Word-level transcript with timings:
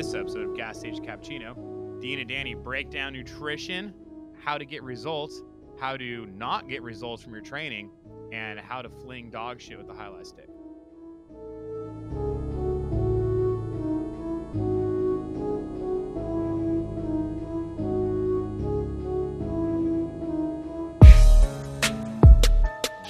this 0.00 0.14
episode 0.14 0.48
of 0.48 0.56
Gas 0.56 0.78
Station 0.78 1.04
Cappuccino. 1.04 2.00
Dean 2.00 2.20
and 2.20 2.28
Danny 2.30 2.54
break 2.54 2.88
down 2.88 3.12
nutrition, 3.12 3.92
how 4.42 4.56
to 4.56 4.64
get 4.64 4.82
results, 4.82 5.42
how 5.78 5.94
to 5.98 6.24
not 6.24 6.70
get 6.70 6.82
results 6.82 7.22
from 7.22 7.34
your 7.34 7.42
training, 7.42 7.90
and 8.32 8.58
how 8.58 8.80
to 8.80 8.88
fling 8.88 9.28
dog 9.28 9.60
shit 9.60 9.76
with 9.76 9.86
the 9.86 9.92
highlight 9.92 10.26
stick. 10.26 10.48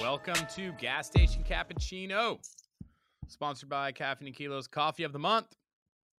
Welcome 0.01 0.45
to 0.57 0.73
Gas 0.73 1.07
Station 1.07 1.45
Cappuccino, 1.49 2.41
sponsored 3.29 3.69
by 3.69 3.93
Caffeine 3.93 4.27
and 4.27 4.35
Kilos 4.35 4.67
Coffee 4.67 5.05
of 5.05 5.13
the 5.13 5.21
Month, 5.21 5.55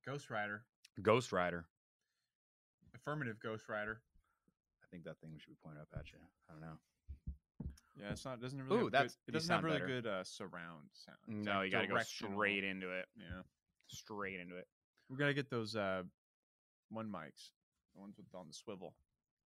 Ghost 0.05 0.29
Rider, 0.29 0.63
Ghost 1.01 1.31
Rider. 1.31 1.65
affirmative 2.95 3.37
Ghost 3.41 3.69
Rider. 3.69 4.01
I 4.83 4.85
think 4.91 5.03
that 5.05 5.17
thing 5.19 5.31
should 5.37 5.49
be 5.49 5.55
pointed 5.63 5.81
up 5.81 5.87
at 5.97 6.11
you. 6.11 6.19
I 6.49 6.53
don't 6.53 6.61
know. 6.61 6.77
Yeah, 7.99 8.11
it's 8.11 8.25
not. 8.25 8.41
Doesn't 8.41 8.61
really. 8.67 8.83
Ooh, 8.83 8.89
that's- 8.89 9.17
Good, 9.25 9.29
it 9.29 9.31
doesn't 9.33 9.49
have 9.49 9.57
sound 9.61 9.65
really 9.65 9.79
better. 9.79 10.01
good 10.01 10.07
uh, 10.07 10.23
surround 10.23 10.89
sound. 10.93 11.17
It's 11.27 11.45
No, 11.45 11.57
like 11.57 11.65
you 11.65 11.71
got 11.71 11.81
to 11.81 11.87
go 11.87 11.99
straight 11.99 12.63
into 12.63 12.89
it. 12.91 13.05
Yeah, 13.17 13.41
Straight 13.87 14.39
into 14.39 14.57
it. 14.57 14.67
we 15.09 15.17
gotta 15.17 15.33
get 15.33 15.49
those 15.49 15.75
uh, 15.75 16.03
one 16.89 17.07
mics, 17.07 17.51
the 17.93 17.99
ones 18.01 18.15
with 18.17 18.25
on 18.33 18.47
the 18.47 18.53
swivel. 18.53 18.93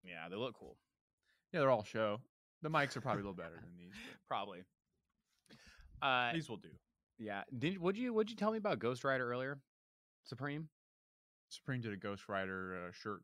Yeah, 0.04 0.30
they 0.30 0.35
look 0.35 0.54
cool. 0.58 0.77
Yeah, 1.52 1.62
they're 1.62 1.72
all 1.72 1.84
show. 1.84 2.22
The 2.62 2.70
mics 2.70 2.96
are 2.96 3.02
probably 3.02 3.22
a 3.22 3.26
little 3.26 3.35
better 3.35 3.55
than 3.62 3.76
these. 3.77 3.94
Probably. 4.27 4.60
Uh, 6.02 6.34
these 6.34 6.49
will 6.49 6.58
do. 6.58 6.70
yeah. 7.20 7.44
Did 7.58 7.80
would 7.80 7.98
you 7.98 8.13
would 8.13 8.30
you 8.30 8.35
tell 8.35 8.52
me 8.52 8.58
about 8.58 8.80
Ghost 8.80 9.04
Rider 9.04 9.30
earlier? 9.32 9.60
Supreme. 10.26 10.68
Supreme 11.49 11.81
did 11.81 11.93
a 11.93 11.98
Ghost 11.98 12.27
Rider 12.27 12.87
uh, 12.87 12.91
shirt, 12.91 13.21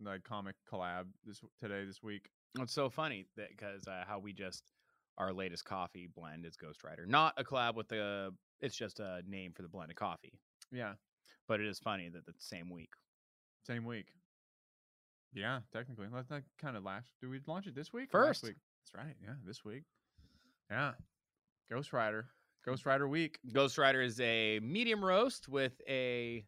like 0.00 0.22
comic 0.24 0.54
collab 0.72 1.06
this 1.24 1.40
today 1.60 1.84
this 1.84 2.02
week. 2.02 2.30
It's 2.58 2.72
so 2.72 2.88
funny 2.88 3.26
that 3.36 3.48
because 3.50 3.86
uh, 3.86 4.04
how 4.06 4.18
we 4.18 4.32
just 4.32 4.62
our 5.18 5.32
latest 5.32 5.64
coffee 5.64 6.08
blend 6.14 6.44
is 6.46 6.56
Ghost 6.56 6.84
Rider, 6.84 7.04
not 7.06 7.34
a 7.36 7.44
collab 7.44 7.74
with 7.74 7.88
the. 7.88 8.32
It's 8.60 8.76
just 8.76 9.00
a 9.00 9.20
name 9.26 9.52
for 9.54 9.62
the 9.62 9.68
blend 9.68 9.90
of 9.90 9.96
coffee, 9.96 10.32
Yeah, 10.72 10.94
but 11.48 11.60
it 11.60 11.66
is 11.66 11.78
funny 11.78 12.08
that 12.08 12.24
the 12.24 12.32
same 12.38 12.70
week. 12.70 12.90
same 13.66 13.84
week. 13.84 14.06
Yeah, 15.34 15.60
technically, 15.72 16.06
let 16.10 16.28
that 16.30 16.44
kind 16.58 16.76
of 16.76 16.84
last. 16.84 17.08
Do 17.20 17.28
we 17.28 17.40
launch 17.46 17.66
it 17.66 17.74
this 17.74 17.92
week? 17.92 18.10
First. 18.10 18.42
week? 18.44 18.54
That's 18.84 19.04
right. 19.06 19.16
Yeah, 19.22 19.34
this 19.44 19.64
week. 19.64 19.82
Yeah, 20.70 20.92
Ghost 21.68 21.92
Rider, 21.92 22.26
Ghost 22.66 22.84
Rider 22.84 23.06
week. 23.06 23.38
Ghost 23.52 23.78
Rider 23.78 24.02
is 24.02 24.18
a 24.20 24.58
medium 24.60 25.04
roast 25.04 25.48
with 25.48 25.80
a 25.88 26.44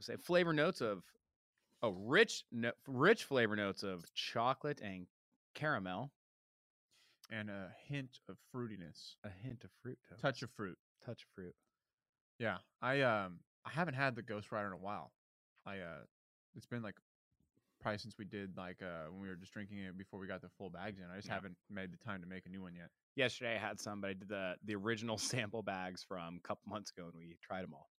say 0.00 0.16
flavor 0.16 0.52
notes 0.52 0.80
of 0.80 1.02
oh 1.82 1.90
rich 1.90 2.44
no, 2.52 2.70
rich 2.86 3.24
flavor 3.24 3.56
notes 3.56 3.82
of 3.82 4.04
chocolate 4.14 4.80
and 4.80 5.06
caramel, 5.54 6.12
and 7.30 7.50
a 7.50 7.72
hint 7.88 8.20
of 8.28 8.36
fruitiness, 8.54 9.16
a 9.24 9.30
hint 9.42 9.64
of 9.64 9.70
fruit, 9.82 9.98
toast. 10.08 10.22
touch 10.22 10.42
of 10.42 10.50
fruit. 10.52 10.78
touch 11.04 11.22
of 11.22 11.28
fruit. 11.34 11.54
Yeah, 12.38 12.58
I 12.80 13.00
um 13.00 13.40
I 13.66 13.70
haven't 13.70 13.94
had 13.94 14.14
the 14.14 14.22
Ghost 14.22 14.52
Rider 14.52 14.68
in 14.68 14.72
a 14.74 14.76
while. 14.76 15.10
I 15.66 15.78
uh 15.78 16.04
it's 16.54 16.66
been 16.66 16.82
like 16.82 16.96
probably 17.80 17.98
since 17.98 18.16
we 18.18 18.24
did 18.24 18.56
like 18.56 18.82
uh 18.82 19.10
when 19.10 19.20
we 19.20 19.28
were 19.28 19.36
just 19.36 19.52
drinking 19.52 19.78
it 19.78 19.96
before 19.96 20.20
we 20.20 20.26
got 20.26 20.40
the 20.42 20.48
full 20.48 20.70
bags 20.70 20.98
in. 20.98 21.04
I 21.12 21.16
just 21.16 21.28
Yeah. 21.28 21.34
haven't 21.34 21.56
made 21.70 21.92
the 21.92 21.96
time 21.96 22.20
to 22.20 22.26
make 22.26 22.46
a 22.46 22.48
new 22.48 22.62
one 22.62 22.74
yet. 22.74 22.90
Yesterday 23.16 23.56
I 23.56 23.58
had 23.58 23.80
some, 23.80 24.00
but 24.00 24.10
I 24.10 24.12
did 24.14 24.28
the 24.28 24.56
the 24.64 24.74
original 24.74 25.18
sample 25.18 25.62
bags 25.62 26.04
from 26.06 26.36
a 26.36 26.40
couple 26.46 26.68
months 26.70 26.90
ago, 26.90 27.06
and 27.06 27.14
we 27.16 27.36
tried 27.42 27.62
them 27.62 27.74
all. 27.74 27.90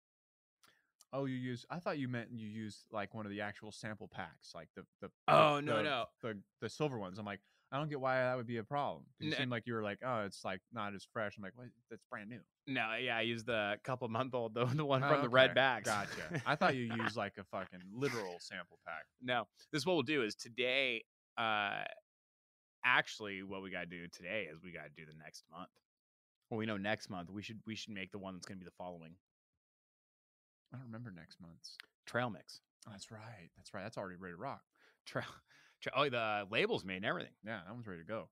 Oh, 1.13 1.25
you 1.25 1.35
use? 1.35 1.65
I 1.69 1.79
thought 1.79 1.97
you 1.97 2.07
meant 2.07 2.29
you 2.31 2.47
used 2.47 2.85
like 2.91 3.13
one 3.13 3.25
of 3.25 3.31
the 3.31 3.41
actual 3.41 3.71
sample 3.71 4.07
packs, 4.07 4.53
like 4.55 4.69
the 4.75 4.83
the. 5.01 5.07
the- 5.27 5.33
Oh, 5.33 5.59
no, 5.59 5.77
the- 5.77 5.83
no. 5.83 6.05
The 6.21 6.37
the 6.61 6.69
silver 6.69 6.97
ones. 6.97 7.17
I'm 7.19 7.25
like, 7.25 7.41
I 7.71 7.77
don't 7.77 7.89
get 7.89 8.01
why 8.01 8.15
that 8.17 8.35
would 8.35 8.47
be 8.47 8.57
a 8.57 8.63
problem. 8.63 9.03
It 9.21 9.27
N- 9.27 9.33
seem 9.37 9.49
like 9.49 9.63
you 9.65 9.73
were 9.73 9.83
like, 9.83 9.99
oh, 10.05 10.23
it's 10.25 10.43
like 10.43 10.59
not 10.73 10.93
as 10.93 11.07
fresh. 11.13 11.35
I'm 11.37 11.43
like, 11.43 11.53
what? 11.55 11.67
That's 11.89 12.03
brand 12.09 12.29
new. 12.29 12.41
No, 12.67 12.95
yeah, 13.01 13.15
I 13.17 13.21
used 13.21 13.45
the 13.45 13.77
couple 13.83 14.07
month 14.09 14.33
old, 14.33 14.53
the, 14.53 14.65
the 14.65 14.83
one 14.85 15.01
Oh, 15.03 15.07
from 15.07 15.21
the 15.21 15.29
red 15.29 15.51
okay, 15.51 15.55
bags. 15.55 15.87
Gotcha. 15.89 16.41
I 16.45 16.55
thought 16.55 16.75
you 16.75 16.93
used 17.03 17.15
like 17.15 17.33
a 17.39 17.43
fucking 17.45 17.79
literal 17.93 18.35
sample 18.39 18.77
pack. 18.85 19.03
no, 19.21 19.47
this 19.71 19.81
is 19.81 19.85
what 19.85 19.93
we'll 19.93 20.03
do 20.03 20.23
is 20.23 20.35
today. 20.35 21.03
Uh, 21.37 21.83
actually, 22.83 23.41
what 23.43 23.61
we 23.61 23.71
got 23.71 23.81
to 23.81 23.85
do 23.85 24.07
today 24.11 24.47
is 24.51 24.61
we 24.63 24.71
got 24.73 24.83
to 24.83 24.89
do 24.95 25.05
the 25.05 25.17
next 25.23 25.43
month. 25.51 25.69
Well, 26.49 26.57
we 26.57 26.65
know 26.65 26.75
next 26.77 27.09
month 27.09 27.29
we 27.29 27.41
should 27.41 27.61
we 27.65 27.75
should 27.75 27.93
make 27.93 28.11
the 28.11 28.19
one 28.19 28.33
that's 28.33 28.45
going 28.45 28.57
to 28.57 28.63
be 28.63 28.65
the 28.67 28.75
following 28.77 29.13
I 30.73 30.77
don't 30.77 30.85
remember 30.87 31.11
next 31.15 31.39
month's. 31.41 31.77
trail 32.05 32.29
mix. 32.29 32.59
That's 32.89 33.11
right. 33.11 33.49
That's 33.55 33.73
right. 33.73 33.83
That's 33.83 33.97
already 33.97 34.17
ready 34.17 34.33
to 34.33 34.37
rock. 34.37 34.61
Trail, 35.05 35.23
tra- 35.23 35.33
oh, 35.95 36.09
the 36.09 36.47
labels 36.51 36.83
made 36.85 36.97
and 36.97 37.05
everything. 37.05 37.31
Yeah, 37.45 37.59
that 37.65 37.73
one's 37.73 37.87
ready 37.87 38.01
to 38.01 38.07
go. 38.07 38.27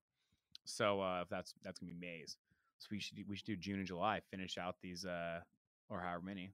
So 0.64 1.00
uh, 1.00 1.22
if 1.22 1.28
that's 1.28 1.54
that's 1.64 1.78
gonna 1.78 1.92
be 1.92 1.98
Mays. 1.98 2.36
So 2.78 2.88
we 2.90 3.00
should 3.00 3.18
we 3.28 3.36
should 3.36 3.46
do 3.46 3.56
June 3.56 3.78
and 3.78 3.86
July. 3.86 4.20
Finish 4.30 4.56
out 4.58 4.76
these 4.82 5.04
uh 5.04 5.40
or 5.88 6.00
however 6.00 6.22
many. 6.24 6.50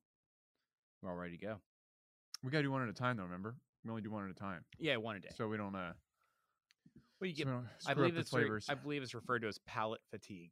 We're 1.02 1.10
all 1.10 1.16
ready 1.16 1.36
to 1.36 1.44
go. 1.44 1.56
We 2.42 2.50
gotta 2.50 2.62
do 2.64 2.70
one 2.70 2.82
at 2.82 2.88
a 2.88 2.92
time 2.92 3.16
though. 3.16 3.24
Remember, 3.24 3.54
we 3.84 3.90
only 3.90 4.02
do 4.02 4.10
one 4.10 4.24
at 4.24 4.30
a 4.30 4.34
time, 4.34 4.64
Yeah, 4.78 4.96
one 4.96 5.16
a 5.16 5.20
day. 5.20 5.28
so 5.36 5.46
we 5.48 5.56
don't. 5.56 5.74
Uh, 5.74 5.92
well, 7.20 7.28
you 7.30 7.34
so 7.36 7.44
get. 7.44 7.46
we 7.46 7.52
I 7.86 7.94
believe 7.94 8.16
it's 8.16 8.32
re- 8.32 8.60
I 8.68 8.74
believe 8.74 9.02
it's 9.02 9.14
referred 9.14 9.40
to 9.42 9.48
as 9.48 9.58
palate 9.66 10.00
fatigue. 10.10 10.50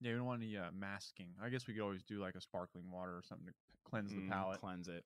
yeah, 0.00 0.12
we 0.12 0.16
don't 0.18 0.26
want 0.26 0.42
any 0.42 0.56
uh, 0.56 0.70
masking. 0.76 1.28
I 1.42 1.48
guess 1.48 1.66
we 1.66 1.74
could 1.74 1.82
always 1.82 2.02
do 2.02 2.18
like 2.20 2.34
a 2.34 2.40
sparkling 2.40 2.90
water 2.90 3.12
or 3.12 3.22
something 3.28 3.46
to 3.46 3.52
cleanse 3.88 4.12
Mm, 4.12 4.24
the 4.24 4.28
palate. 4.28 4.60
Cleanse 4.60 4.88
it. 4.88 5.04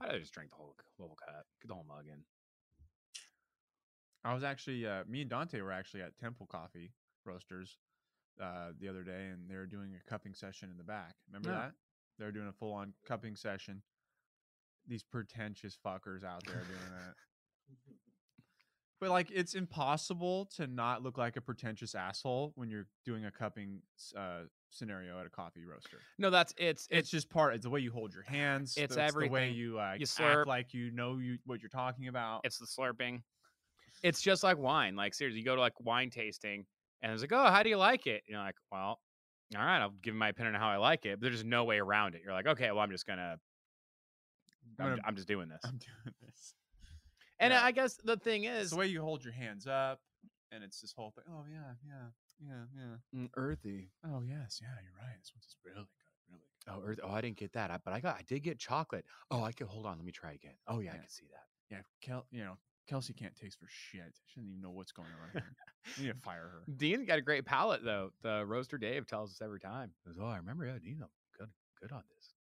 I 0.00 0.16
just 0.18 0.32
drink 0.32 0.50
the 0.50 0.56
whole 0.56 0.74
whole 0.98 1.16
cup. 1.24 1.46
Get 1.60 1.68
the 1.68 1.74
whole 1.74 1.86
mug 1.88 2.04
in. 2.06 2.20
I 4.26 4.34
was 4.34 4.42
actually, 4.42 4.84
uh, 4.86 5.04
me 5.08 5.20
and 5.20 5.30
Dante 5.30 5.60
were 5.60 5.70
actually 5.70 6.02
at 6.02 6.18
Temple 6.18 6.46
Coffee 6.46 6.90
Roasters 7.24 7.78
uh, 8.42 8.70
the 8.78 8.88
other 8.88 9.02
day, 9.04 9.28
and 9.32 9.48
they 9.48 9.54
were 9.54 9.66
doing 9.66 9.92
a 9.94 10.10
cupping 10.10 10.34
session 10.34 10.68
in 10.70 10.76
the 10.76 10.84
back. 10.84 11.14
Remember 11.28 11.50
Yeah. 11.50 11.66
that? 11.66 11.72
They 12.18 12.24
were 12.24 12.32
doing 12.32 12.48
a 12.48 12.52
full 12.52 12.72
on 12.72 12.92
cupping 13.04 13.36
session. 13.36 13.82
These 14.88 15.04
pretentious 15.04 15.76
fuckers 15.84 16.24
out 16.24 16.44
there 16.44 16.56
doing 16.64 16.90
that. 16.92 17.14
But 18.98 19.10
like, 19.10 19.30
it's 19.30 19.54
impossible 19.54 20.46
to 20.56 20.66
not 20.66 21.02
look 21.02 21.18
like 21.18 21.36
a 21.36 21.42
pretentious 21.42 21.94
asshole 21.94 22.52
when 22.56 22.70
you're 22.70 22.86
doing 23.04 23.26
a 23.26 23.30
cupping 23.30 23.82
uh, 24.16 24.44
scenario 24.70 25.20
at 25.20 25.26
a 25.26 25.28
coffee 25.28 25.66
roaster. 25.66 25.98
No, 26.18 26.30
that's 26.30 26.54
it's 26.56 26.88
It's 26.90 27.10
just 27.10 27.28
part. 27.28 27.54
It's 27.54 27.64
the 27.64 27.70
way 27.70 27.80
you 27.80 27.92
hold 27.92 28.14
your 28.14 28.22
hands. 28.22 28.74
It's 28.78 28.94
the, 28.94 29.12
the 29.14 29.28
way 29.28 29.50
you 29.50 29.78
uh, 29.78 29.96
You 29.98 30.04
act 30.04 30.18
slurp. 30.18 30.46
like 30.46 30.72
you 30.72 30.90
know 30.92 31.18
you 31.18 31.36
what 31.44 31.60
you're 31.60 31.68
talking 31.68 32.08
about. 32.08 32.40
it's 32.44 32.56
the 32.56 32.64
slurping. 32.64 33.20
It's 34.06 34.20
just 34.20 34.44
like 34.44 34.58
wine. 34.58 34.94
Like 34.94 35.14
seriously, 35.14 35.40
you 35.40 35.44
go 35.44 35.56
to 35.56 35.60
like 35.60 35.78
wine 35.80 36.10
tasting, 36.10 36.64
and 37.02 37.12
it's 37.12 37.22
like, 37.22 37.32
oh, 37.32 37.50
how 37.50 37.62
do 37.62 37.68
you 37.68 37.76
like 37.76 38.06
it? 38.06 38.22
You're 38.26 38.38
like, 38.38 38.54
well, 38.70 39.00
all 39.56 39.62
right, 39.64 39.80
I'll 39.80 39.94
give 40.02 40.14
my 40.14 40.28
opinion 40.28 40.54
on 40.54 40.60
how 40.60 40.68
I 40.68 40.76
like 40.76 41.04
it. 41.06 41.20
But 41.20 41.26
there's 41.30 41.44
no 41.44 41.64
way 41.64 41.78
around 41.78 42.14
it. 42.14 42.22
You're 42.24 42.32
like, 42.32 42.46
okay, 42.46 42.70
well, 42.70 42.80
I'm 42.80 42.90
just 42.90 43.06
gonna, 43.06 43.36
I'm 44.78 44.86
I'm, 44.86 45.00
I'm 45.06 45.16
just 45.16 45.28
doing 45.28 45.48
this. 45.48 45.60
I'm 45.64 45.70
doing 46.04 46.14
this. 46.24 46.54
And 47.38 47.52
yeah. 47.52 47.62
I 47.62 47.72
guess 47.72 47.98
the 48.02 48.16
thing 48.16 48.44
It's 48.44 48.66
is, 48.66 48.70
the 48.70 48.76
way 48.76 48.86
you 48.86 49.02
hold 49.02 49.24
your 49.24 49.34
hands 49.34 49.66
up, 49.66 50.00
and 50.52 50.64
it's 50.64 50.80
this 50.80 50.92
whole 50.92 51.10
thing. 51.10 51.24
Oh 51.30 51.44
yeah, 51.50 51.74
yeah, 51.84 52.48
yeah, 52.48 52.64
yeah. 52.74 53.20
Mm, 53.20 53.28
earthy. 53.36 53.90
Oh 54.04 54.22
yes, 54.22 54.60
yeah. 54.62 54.68
You're 54.82 54.94
right. 55.00 55.16
This 55.20 55.32
one's 55.34 55.56
really 55.64 55.86
good, 55.98 56.30
really 56.30 56.42
good. 56.64 56.72
Oh, 56.72 56.88
earth. 56.88 57.00
Oh, 57.02 57.12
I 57.12 57.20
didn't 57.20 57.36
get 57.38 57.52
that, 57.52 57.70
I- 57.70 57.78
but 57.84 57.92
I 57.92 58.00
got. 58.00 58.16
I 58.16 58.22
did 58.22 58.42
get 58.42 58.58
chocolate. 58.58 59.04
Oh, 59.30 59.42
I 59.42 59.52
could 59.52 59.66
hold 59.66 59.86
on. 59.86 59.96
Let 59.96 60.06
me 60.06 60.12
try 60.12 60.32
again. 60.32 60.54
Oh 60.68 60.80
yeah, 60.80 60.92
I 60.92 60.98
can 60.98 61.08
see 61.08 61.26
that. 61.32 61.74
Yeah, 61.74 61.82
Kel. 62.00 62.24
You 62.30 62.44
know, 62.44 62.56
Kelsey 62.86 63.12
can't 63.12 63.34
taste 63.34 63.58
for 63.58 63.66
shit. 63.68 64.14
She 64.26 64.40
doesn't 64.40 64.50
even 64.50 64.60
know 64.62 64.70
what's 64.70 64.92
going 64.92 65.08
on. 65.08 65.30
Here. 65.32 65.56
we 65.98 66.04
need 66.04 66.12
to 66.12 66.18
fire 66.24 66.50
her. 66.52 66.72
Dean's 66.76 67.06
got 67.06 67.18
a 67.18 67.22
great 67.22 67.44
palate 67.44 67.84
though. 67.84 68.10
The 68.22 68.44
roaster 68.46 68.78
Dave 68.78 69.06
tells 69.06 69.32
us 69.32 69.40
every 69.42 69.60
time. 69.60 69.90
He 70.04 70.10
goes, 70.12 70.18
oh, 70.22 70.26
I 70.26 70.36
remember. 70.36 70.66
Yeah, 70.66 70.78
Dean, 70.82 70.98
I'm 71.02 71.08
good, 71.38 71.48
good 71.80 71.92
on 71.92 72.02
this. 72.14 72.34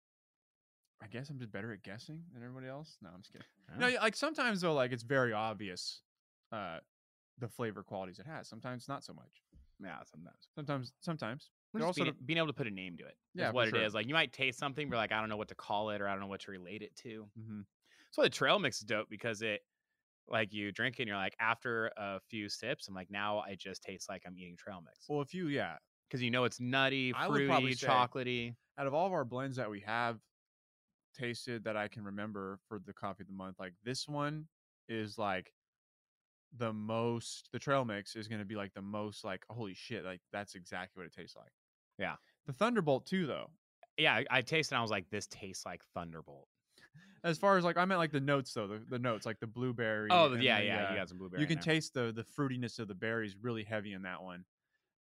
I 1.01 1.07
guess 1.07 1.29
I'm 1.29 1.37
just 1.37 1.51
better 1.51 1.73
at 1.73 1.83
guessing 1.83 2.21
than 2.33 2.43
everybody 2.43 2.67
else. 2.67 2.97
No, 3.01 3.09
I'm 3.13 3.21
just 3.21 3.33
kidding. 3.33 3.47
No, 3.77 3.87
yeah, 3.87 4.01
like 4.01 4.15
sometimes 4.15 4.61
though, 4.61 4.73
like 4.73 4.91
it's 4.91 5.03
very 5.03 5.33
obvious, 5.33 6.01
uh, 6.51 6.77
the 7.39 7.47
flavor 7.47 7.83
qualities 7.83 8.19
it 8.19 8.25
has. 8.25 8.47
Sometimes 8.47 8.87
not 8.87 9.03
so 9.03 9.13
much. 9.13 9.41
yeah, 9.83 9.97
sometimes. 10.09 10.47
Sometimes, 10.55 10.93
sometimes. 11.01 11.49
They're 11.73 11.85
also 11.85 12.03
being, 12.03 12.15
being 12.25 12.37
able 12.37 12.47
to 12.47 12.53
put 12.53 12.67
a 12.67 12.71
name 12.71 12.97
to 12.97 13.05
it. 13.05 13.15
Yeah, 13.33 13.51
what 13.51 13.67
it 13.67 13.75
is. 13.75 13.91
sure. 13.93 13.99
Like 13.99 14.07
you 14.07 14.13
might 14.13 14.31
taste 14.31 14.59
something, 14.59 14.89
but 14.89 14.97
like 14.97 15.11
I 15.11 15.19
don't 15.19 15.29
know 15.29 15.37
what 15.37 15.47
to 15.47 15.55
call 15.55 15.89
it 15.89 16.01
or 16.01 16.07
I 16.07 16.11
don't 16.11 16.21
know 16.21 16.27
what 16.27 16.41
to 16.41 16.51
relate 16.51 16.83
it 16.83 16.95
to. 16.97 17.25
hmm 17.35 17.61
That's 18.05 18.17
why 18.17 18.23
the 18.25 18.29
trail 18.29 18.59
mix 18.59 18.77
is 18.77 18.83
dope 18.83 19.09
because 19.09 19.41
it, 19.41 19.61
like 20.27 20.53
you 20.53 20.71
drink 20.71 20.99
it 20.99 21.03
and 21.03 21.07
you're 21.09 21.17
like 21.17 21.35
after 21.39 21.91
a 21.97 22.19
few 22.29 22.49
sips, 22.49 22.87
I'm 22.87 22.93
like 22.95 23.11
now 23.11 23.39
I 23.39 23.55
just 23.55 23.83
taste 23.83 24.09
like 24.09 24.23
I'm 24.25 24.37
eating 24.37 24.55
trail 24.57 24.81
mix 24.83 25.05
Well, 25.09 25.21
if 25.21 25.33
you, 25.33 25.47
yeah, 25.47 25.77
because 26.09 26.21
you 26.21 26.31
know 26.31 26.43
it's 26.45 26.59
nutty, 26.59 27.13
I 27.15 27.27
would 27.27 27.47
fruity, 27.47 27.73
say- 27.75 27.87
chocolatey. 27.87 28.55
out 28.77 28.87
of 28.87 28.93
all 28.93 29.05
of 29.07 29.13
our 29.13 29.25
blends 29.25 29.57
that 29.57 29.69
we 29.69 29.81
have 29.81 30.19
tasted 31.15 31.63
that 31.65 31.77
I 31.77 31.87
can 31.87 32.03
remember 32.03 32.59
for 32.67 32.79
the 32.79 32.93
coffee 32.93 33.23
of 33.23 33.27
the 33.27 33.33
month, 33.33 33.59
like 33.59 33.73
this 33.83 34.07
one 34.07 34.47
is 34.87 35.17
like 35.17 35.53
the 36.57 36.71
most 36.71 37.49
the 37.51 37.59
trail 37.59 37.83
mix 37.83 38.15
is 38.15 38.27
going 38.27 38.39
to 38.39 38.45
be 38.45 38.55
like 38.55 38.73
the 38.73 38.81
most 38.81 39.23
like 39.23 39.43
holy 39.49 39.73
shit 39.73 40.05
like 40.05 40.21
that's 40.31 40.53
exactly 40.53 41.01
what 41.01 41.07
it 41.07 41.13
tastes 41.13 41.35
like 41.35 41.51
Yeah. 41.97 42.15
the 42.45 42.53
thunderbolt 42.53 43.05
too 43.07 43.25
though 43.25 43.49
Yeah, 43.97 44.13
I, 44.15 44.25
I 44.29 44.41
tasted 44.41 44.73
and 44.75 44.79
I 44.79 44.81
was 44.83 44.91
like, 44.91 45.09
this 45.09 45.27
tastes 45.27 45.65
like 45.65 45.83
Thunderbolt. 45.95 46.47
As 47.23 47.37
far 47.37 47.57
as 47.57 47.63
like 47.63 47.77
I 47.77 47.85
meant 47.85 47.99
like 47.99 48.11
the 48.11 48.19
notes 48.19 48.53
though, 48.53 48.67
the, 48.67 48.81
the 48.89 48.99
notes 48.99 49.25
like 49.25 49.39
the 49.39 49.47
blueberry. 49.47 50.09
Oh 50.11 50.33
yeah, 50.33 50.59
the, 50.59 50.65
yeah. 50.65 50.85
uh, 50.87 50.91
you 50.91 50.97
got 50.97 51.09
some 51.09 51.17
blueberry. 51.17 51.41
you 51.41 51.47
can 51.47 51.55
there. 51.55 51.75
taste 51.75 51.93
the 51.93 52.11
the 52.11 52.23
fruitiness 52.23 52.79
of 52.79 52.87
the 52.87 52.95
berries 52.95 53.35
really 53.41 53.63
heavy 53.63 53.93
in 53.93 54.01
that 54.03 54.21
one. 54.21 54.43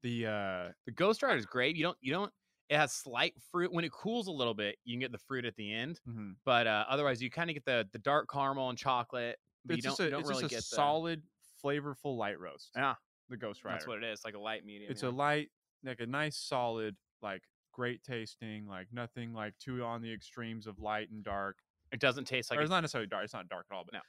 The 0.02 0.26
uh 0.26 0.72
the 0.86 0.92
Ghost 0.92 1.22
Rider 1.22 1.36
is 1.36 1.46
great. 1.46 1.76
You 1.76 1.82
don't 1.82 1.98
you 2.00 2.12
don't. 2.12 2.32
It 2.68 2.76
has 2.76 2.92
slight 2.92 3.34
fruit 3.50 3.72
when 3.72 3.84
it 3.84 3.92
cools 3.92 4.28
a 4.28 4.32
little 4.32 4.54
bit. 4.54 4.76
You 4.84 4.94
can 4.94 5.00
get 5.00 5.12
the 5.12 5.18
fruit 5.18 5.44
at 5.44 5.56
the 5.56 5.72
end, 5.72 6.00
mhm. 6.08 6.36
but 6.44 6.66
uh, 6.66 6.84
otherwise 6.88 7.20
you 7.20 7.30
kind 7.30 7.50
of 7.50 7.54
get 7.54 7.64
the 7.64 7.86
the 7.92 7.98
dark 7.98 8.28
caramel 8.32 8.70
and 8.70 8.78
chocolate. 8.78 9.36
But 9.64 9.76
it's 9.76 9.84
you 9.84 9.90
just 9.90 9.98
don't, 9.98 10.06
a 10.06 10.08
you 10.08 10.10
don't 10.12 10.20
it's 10.20 10.28
really 10.28 10.42
just 10.42 10.52
a 10.52 10.56
get 10.56 10.62
the- 10.70 10.76
solid, 10.76 11.22
flavorful 11.62 12.16
light 12.16 12.38
roast. 12.38 12.70
Yeah. 12.74 12.94
the 13.28 13.36
Ghost 13.36 13.64
Rider. 13.64 13.76
That's 13.76 13.86
what 13.86 13.98
it 13.98 14.04
is. 14.04 14.24
Like 14.24 14.34
a 14.34 14.40
light 14.40 14.64
medium. 14.64 14.90
it's 14.90 15.02
yeah. 15.02 15.08
a 15.08 15.10
light, 15.10 15.50
like 15.84 16.00
a 16.00 16.06
nice, 16.06 16.36
solid, 16.36 16.96
like 17.20 17.42
great 17.72 18.02
tasting, 18.02 18.66
like 18.66 18.86
nothing 18.92 19.34
like 19.34 19.54
too 19.58 19.82
on 19.82 20.02
the 20.02 20.12
extremes 20.12 20.66
of 20.66 20.78
light 20.78 21.10
and 21.10 21.22
dark. 21.24 21.58
It 21.92 22.00
doesn't 22.00 22.24
taste 22.26 22.50
like 22.50 22.58
or 22.58 22.62
it's 22.62 22.70
not 22.70 22.80
necessarily 22.80 23.06
dark. 23.08 23.24
It's 23.24 23.34
not 23.34 23.48
dark 23.48 23.66
at 23.70 23.74
all, 23.76 23.84
but 23.90 24.00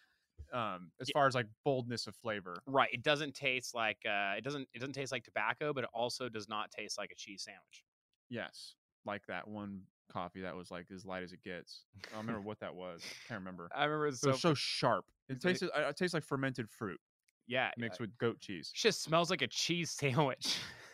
um, 0.57 0.91
as 1.01 1.09
far 1.11 1.25
as 1.27 1.33
like 1.35 1.47
boldness 1.65 2.05
of 2.07 2.15
flavor, 2.15 2.55
Right. 2.67 2.89
It 2.91 3.01
doesn't 3.03 3.33
taste 3.33 3.73
like 3.75 3.97
uh 4.05 4.33
it 4.37 4.43
doesn't 4.43 4.67
it 4.73 4.79
doesn't 4.79 4.93
taste 4.93 5.11
like 5.11 5.23
tobacco, 5.23 5.73
but 5.73 5.83
it 5.83 5.89
also 5.93 6.29
does 6.29 6.47
not 6.47 6.71
taste 6.71 6.97
like 6.97 7.11
a 7.11 7.15
cheese 7.15 7.43
sandwich. 7.43 7.83
yes, 8.29 8.75
like 9.05 9.25
that 9.27 9.47
one 9.47 9.81
coffee 10.11 10.41
that 10.41 10.55
was 10.55 10.69
like 10.69 10.85
as 10.93 11.05
light 11.05 11.23
as 11.23 11.33
it 11.33 11.41
gets. 11.43 11.85
I 12.11 12.15
don't 12.15 12.27
remember 12.27 12.41
what 12.47 12.59
that 12.59 12.73
was. 12.75 13.01
Can't 13.27 13.39
remember. 13.39 13.69
I 13.75 13.85
remember 13.85 14.07
It 14.07 14.17
was 14.23 14.41
so 14.41 14.53
sharp. 14.53 15.05
It 15.29 15.41
tasted. 15.41 15.69
uh, 15.75 15.89
It 15.89 15.97
tastes 15.97 16.13
like 16.13 16.23
fermented 16.23 16.69
fruit 16.69 16.99
yeah, 17.47 17.71
mixed 17.77 17.99
yeah. 17.99 18.03
with 18.05 18.17
goat 18.19 18.39
cheese. 18.39 18.71
It 18.75 18.77
just 18.77 19.01
smells 19.01 19.29
like 19.29 19.41
a 19.41 19.47
cheese 19.47 19.89
sandwich. 19.99 20.57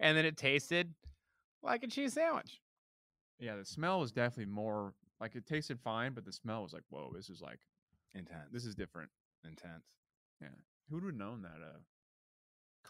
and 0.00 0.16
then 0.16 0.24
it 0.24 0.36
tasted 0.36 0.94
like 1.62 1.82
a 1.82 1.86
cheese 1.86 2.14
sandwich. 2.14 2.60
Yeah, 3.44 3.56
the 3.56 3.64
smell 3.66 4.00
was 4.00 4.10
definitely 4.10 4.50
more 4.50 4.94
like 5.20 5.36
it 5.36 5.44
tasted 5.44 5.78
fine, 5.78 6.14
but 6.14 6.24
the 6.24 6.32
smell 6.32 6.62
was 6.62 6.72
like, 6.72 6.82
whoa, 6.88 7.12
this 7.14 7.28
is 7.28 7.42
like 7.42 7.60
Intense. 8.14 8.48
this 8.50 8.64
is 8.64 8.74
different. 8.74 9.10
intense. 9.44 9.84
Yeah. 10.40 10.48
Who 10.88 10.96
would 10.96 11.04
have 11.04 11.14
known 11.14 11.42
that 11.42 11.60
uh 11.62 11.78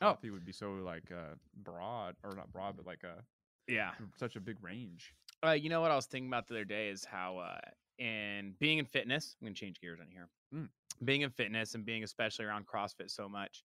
Oh. 0.00 0.10
coffee 0.12 0.30
would 0.30 0.44
be 0.44 0.52
so 0.52 0.74
like 0.74 1.10
uh 1.10 1.34
broad 1.56 2.14
or 2.22 2.36
not 2.36 2.52
broad, 2.52 2.76
but 2.76 2.86
like 2.86 3.02
uh 3.02 3.22
Yeah. 3.66 3.94
such 4.16 4.36
a 4.36 4.40
big 4.40 4.62
range. 4.62 5.12
Uh, 5.44 5.50
you 5.52 5.68
know 5.68 5.80
what 5.80 5.90
I 5.90 5.96
was 5.96 6.06
thinking 6.06 6.28
about 6.28 6.46
the 6.46 6.54
other 6.54 6.64
day 6.64 6.88
is 6.88 7.04
how 7.04 7.38
uh 7.38 7.58
in 7.98 8.54
being 8.60 8.78
in 8.78 8.84
fitness, 8.84 9.34
I'm 9.40 9.46
gonna 9.46 9.54
change 9.56 9.80
gears 9.80 9.98
on 10.00 10.06
here. 10.08 10.28
Mm. 10.54 10.68
Being 11.04 11.22
in 11.22 11.30
fitness 11.30 11.74
and 11.74 11.84
being 11.84 12.04
especially 12.04 12.44
around 12.44 12.66
CrossFit 12.68 13.10
so 13.10 13.28
much 13.28 13.64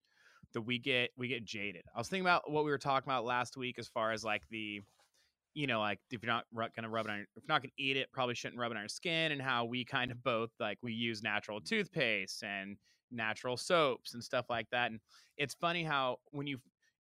that 0.53 0.61
we 0.61 0.79
get 0.79 1.11
we 1.17 1.27
get 1.27 1.45
jaded. 1.45 1.83
I 1.93 1.99
was 1.99 2.09
thinking 2.09 2.25
about 2.25 2.49
what 2.49 2.65
we 2.65 2.71
were 2.71 2.79
talking 2.79 3.07
about 3.11 3.25
last 3.25 3.57
week 3.57 3.77
as 3.77 3.87
far 3.87 4.11
as 4.11 4.23
like 4.23 4.47
the 4.49 4.81
you 5.59 5.67
know, 5.67 5.81
like 5.81 5.99
if 6.09 6.23
you're 6.23 6.31
not 6.31 6.45
gonna 6.73 6.87
rub 6.87 7.05
it 7.05 7.09
on, 7.09 7.17
your, 7.17 7.25
if 7.35 7.43
you're 7.43 7.53
not 7.53 7.61
gonna 7.61 7.73
eat 7.77 7.97
it, 7.97 8.09
probably 8.13 8.33
shouldn't 8.33 8.57
rub 8.57 8.71
it 8.71 8.75
on 8.75 8.83
your 8.83 8.87
skin, 8.87 9.33
and 9.33 9.41
how 9.41 9.65
we 9.65 9.83
kind 9.83 10.09
of 10.09 10.23
both 10.23 10.51
like 10.57 10.77
we 10.81 10.93
use 10.93 11.21
natural 11.21 11.59
toothpaste 11.59 12.41
and 12.43 12.77
natural 13.11 13.57
soaps 13.57 14.13
and 14.13 14.23
stuff 14.23 14.45
like 14.49 14.67
that. 14.71 14.89
And 14.89 15.01
it's 15.35 15.53
funny 15.53 15.83
how 15.83 16.19
when 16.31 16.47
you, 16.47 16.59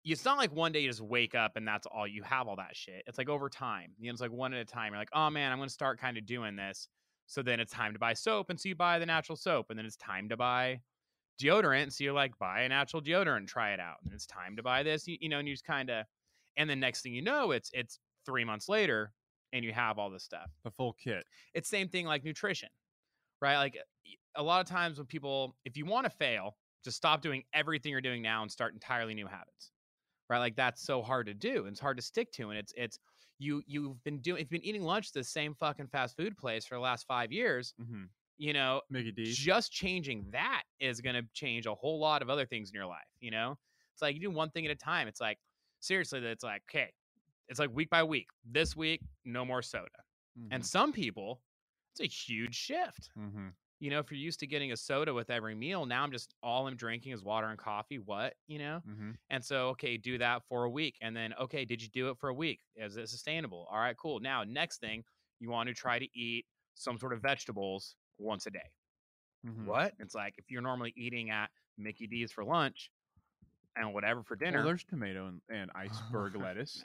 it's 0.06 0.24
not 0.24 0.38
like 0.38 0.54
one 0.54 0.72
day 0.72 0.80
you 0.80 0.88
just 0.88 1.02
wake 1.02 1.34
up 1.34 1.56
and 1.56 1.68
that's 1.68 1.86
all 1.86 2.06
you 2.06 2.22
have 2.22 2.48
all 2.48 2.56
that 2.56 2.74
shit. 2.74 3.02
It's 3.06 3.18
like 3.18 3.28
over 3.28 3.50
time, 3.50 3.90
you 3.98 4.06
know, 4.06 4.12
it's 4.12 4.22
like 4.22 4.32
one 4.32 4.54
at 4.54 4.60
a 4.60 4.64
time. 4.64 4.92
You're 4.92 5.02
like, 5.02 5.10
oh 5.12 5.28
man, 5.28 5.52
I'm 5.52 5.58
gonna 5.58 5.68
start 5.68 6.00
kind 6.00 6.16
of 6.16 6.24
doing 6.24 6.56
this. 6.56 6.88
So 7.26 7.42
then 7.42 7.60
it's 7.60 7.72
time 7.72 7.92
to 7.92 7.98
buy 7.98 8.14
soap, 8.14 8.48
and 8.48 8.58
so 8.58 8.70
you 8.70 8.74
buy 8.74 8.98
the 8.98 9.04
natural 9.04 9.36
soap, 9.36 9.66
and 9.68 9.78
then 9.78 9.84
it's 9.84 9.96
time 9.96 10.30
to 10.30 10.36
buy 10.38 10.80
deodorant. 11.42 11.92
So 11.92 12.04
you're 12.04 12.14
like, 12.14 12.38
buy 12.38 12.62
a 12.62 12.68
natural 12.70 13.02
deodorant, 13.02 13.48
try 13.48 13.72
it 13.72 13.80
out. 13.80 13.96
And 14.04 14.14
it's 14.14 14.26
time 14.26 14.56
to 14.56 14.62
buy 14.62 14.82
this, 14.82 15.06
you, 15.06 15.18
you 15.20 15.28
know, 15.28 15.40
and 15.40 15.46
you 15.46 15.52
just 15.52 15.66
kind 15.66 15.90
of, 15.90 16.06
and 16.56 16.70
the 16.70 16.76
next 16.76 17.02
thing 17.02 17.12
you 17.12 17.20
know, 17.22 17.50
it's 17.50 17.70
it's 17.74 17.98
three 18.26 18.44
months 18.44 18.68
later, 18.68 19.12
and 19.52 19.64
you 19.64 19.72
have 19.72 19.98
all 19.98 20.10
this 20.10 20.24
stuff. 20.24 20.50
The 20.64 20.70
full 20.70 20.92
kit. 20.92 21.24
It's 21.54 21.68
same 21.68 21.88
thing 21.88 22.04
like 22.04 22.24
nutrition, 22.24 22.68
right? 23.40 23.56
Like 23.56 23.78
a 24.34 24.42
lot 24.42 24.60
of 24.60 24.66
times 24.66 24.98
when 24.98 25.06
people, 25.06 25.56
if 25.64 25.76
you 25.76 25.86
want 25.86 26.04
to 26.04 26.10
fail, 26.10 26.56
just 26.84 26.96
stop 26.98 27.22
doing 27.22 27.42
everything 27.54 27.90
you're 27.92 28.00
doing 28.00 28.20
now 28.22 28.42
and 28.42 28.50
start 28.52 28.74
entirely 28.74 29.14
new 29.14 29.26
habits, 29.26 29.72
right? 30.28 30.38
Like 30.38 30.56
that's 30.56 30.82
so 30.82 31.00
hard 31.02 31.26
to 31.26 31.34
do 31.34 31.60
and 31.60 31.68
it's 31.68 31.80
hard 31.80 31.96
to 31.96 32.02
stick 32.02 32.30
to, 32.32 32.50
and 32.50 32.58
it's 32.58 32.72
it's 32.76 32.98
you 33.38 33.62
you've 33.66 34.02
been 34.04 34.18
doing, 34.18 34.40
you've 34.40 34.50
been 34.50 34.64
eating 34.64 34.82
lunch 34.82 35.08
at 35.08 35.14
the 35.14 35.24
same 35.24 35.54
fucking 35.54 35.88
fast 35.88 36.16
food 36.16 36.36
place 36.36 36.66
for 36.66 36.74
the 36.74 36.80
last 36.80 37.06
five 37.06 37.30
years, 37.32 37.74
Mm-hmm. 37.80 38.04
you 38.38 38.52
know, 38.52 38.80
Mickey 38.90 39.12
D's. 39.12 39.36
just 39.36 39.72
changing 39.72 40.26
that 40.32 40.62
is 40.80 41.00
going 41.00 41.16
to 41.16 41.22
change 41.34 41.66
a 41.66 41.74
whole 41.74 41.98
lot 41.98 42.22
of 42.22 42.30
other 42.30 42.46
things 42.46 42.70
in 42.70 42.74
your 42.74 42.86
life. 42.86 43.04
You 43.20 43.30
know, 43.30 43.56
it's 43.94 44.02
like 44.02 44.14
you 44.14 44.20
do 44.20 44.30
one 44.30 44.50
thing 44.50 44.64
at 44.66 44.70
a 44.70 44.76
time. 44.76 45.06
It's 45.08 45.20
like 45.20 45.38
seriously, 45.80 46.20
that 46.20 46.28
it's 46.30 46.44
like 46.44 46.62
okay, 46.70 46.92
it's 47.48 47.58
like 47.58 47.70
week 47.72 47.90
by 47.90 48.02
week. 48.02 48.28
This 48.50 48.76
week, 48.76 49.00
no 49.24 49.44
more 49.44 49.62
soda. 49.62 49.86
And 50.50 50.64
some 50.64 50.92
people, 50.92 51.40
it's 51.92 52.00
a 52.00 52.06
huge 52.32 52.54
shift. 52.54 53.10
mm-hmm. 53.18 53.48
You 53.78 53.90
know, 53.90 53.98
if 53.98 54.10
you're 54.10 54.18
used 54.18 54.40
to 54.40 54.46
getting 54.46 54.72
a 54.72 54.76
soda 54.76 55.12
with 55.12 55.28
every 55.28 55.54
meal, 55.54 55.84
now 55.84 56.02
I'm 56.02 56.10
just 56.10 56.34
all 56.42 56.66
I'm 56.66 56.76
drinking 56.76 57.12
is 57.12 57.22
water 57.22 57.48
and 57.48 57.58
coffee. 57.58 57.98
What 57.98 58.32
you 58.46 58.58
know? 58.58 58.80
Mm-hmm. 58.88 59.10
And 59.28 59.44
so, 59.44 59.68
okay, 59.68 59.98
do 59.98 60.16
that 60.18 60.42
for 60.48 60.64
a 60.64 60.70
week. 60.70 60.96
And 61.02 61.14
then, 61.14 61.34
okay, 61.40 61.66
did 61.66 61.82
you 61.82 61.88
do 61.88 62.08
it 62.08 62.16
for 62.18 62.30
a 62.30 62.34
week? 62.34 62.60
Is 62.74 62.96
it 62.96 63.08
sustainable? 63.10 63.68
All 63.70 63.78
right, 63.78 63.96
cool. 63.96 64.18
Now, 64.18 64.44
next 64.44 64.80
thing, 64.80 65.04
you 65.40 65.50
want 65.50 65.68
to 65.68 65.74
try 65.74 65.98
to 65.98 66.06
eat 66.18 66.46
some 66.74 66.98
sort 66.98 67.12
of 67.12 67.20
vegetables 67.20 67.96
once 68.18 68.46
a 68.46 68.50
day. 68.50 68.70
Mm-hmm. 69.46 69.66
What? 69.66 69.92
It's 69.98 70.14
like 70.14 70.34
if 70.38 70.46
you're 70.48 70.62
normally 70.62 70.94
eating 70.96 71.28
at 71.30 71.50
Mickey 71.78 72.06
D's 72.06 72.32
for 72.32 72.44
lunch 72.44 72.90
and 73.76 73.92
whatever 73.94 74.22
for 74.22 74.36
dinner. 74.36 74.58
Well, 74.58 74.66
there's 74.66 74.84
tomato 74.84 75.26
and, 75.28 75.40
and 75.50 75.70
iceberg 75.74 76.36
lettuce. 76.42 76.82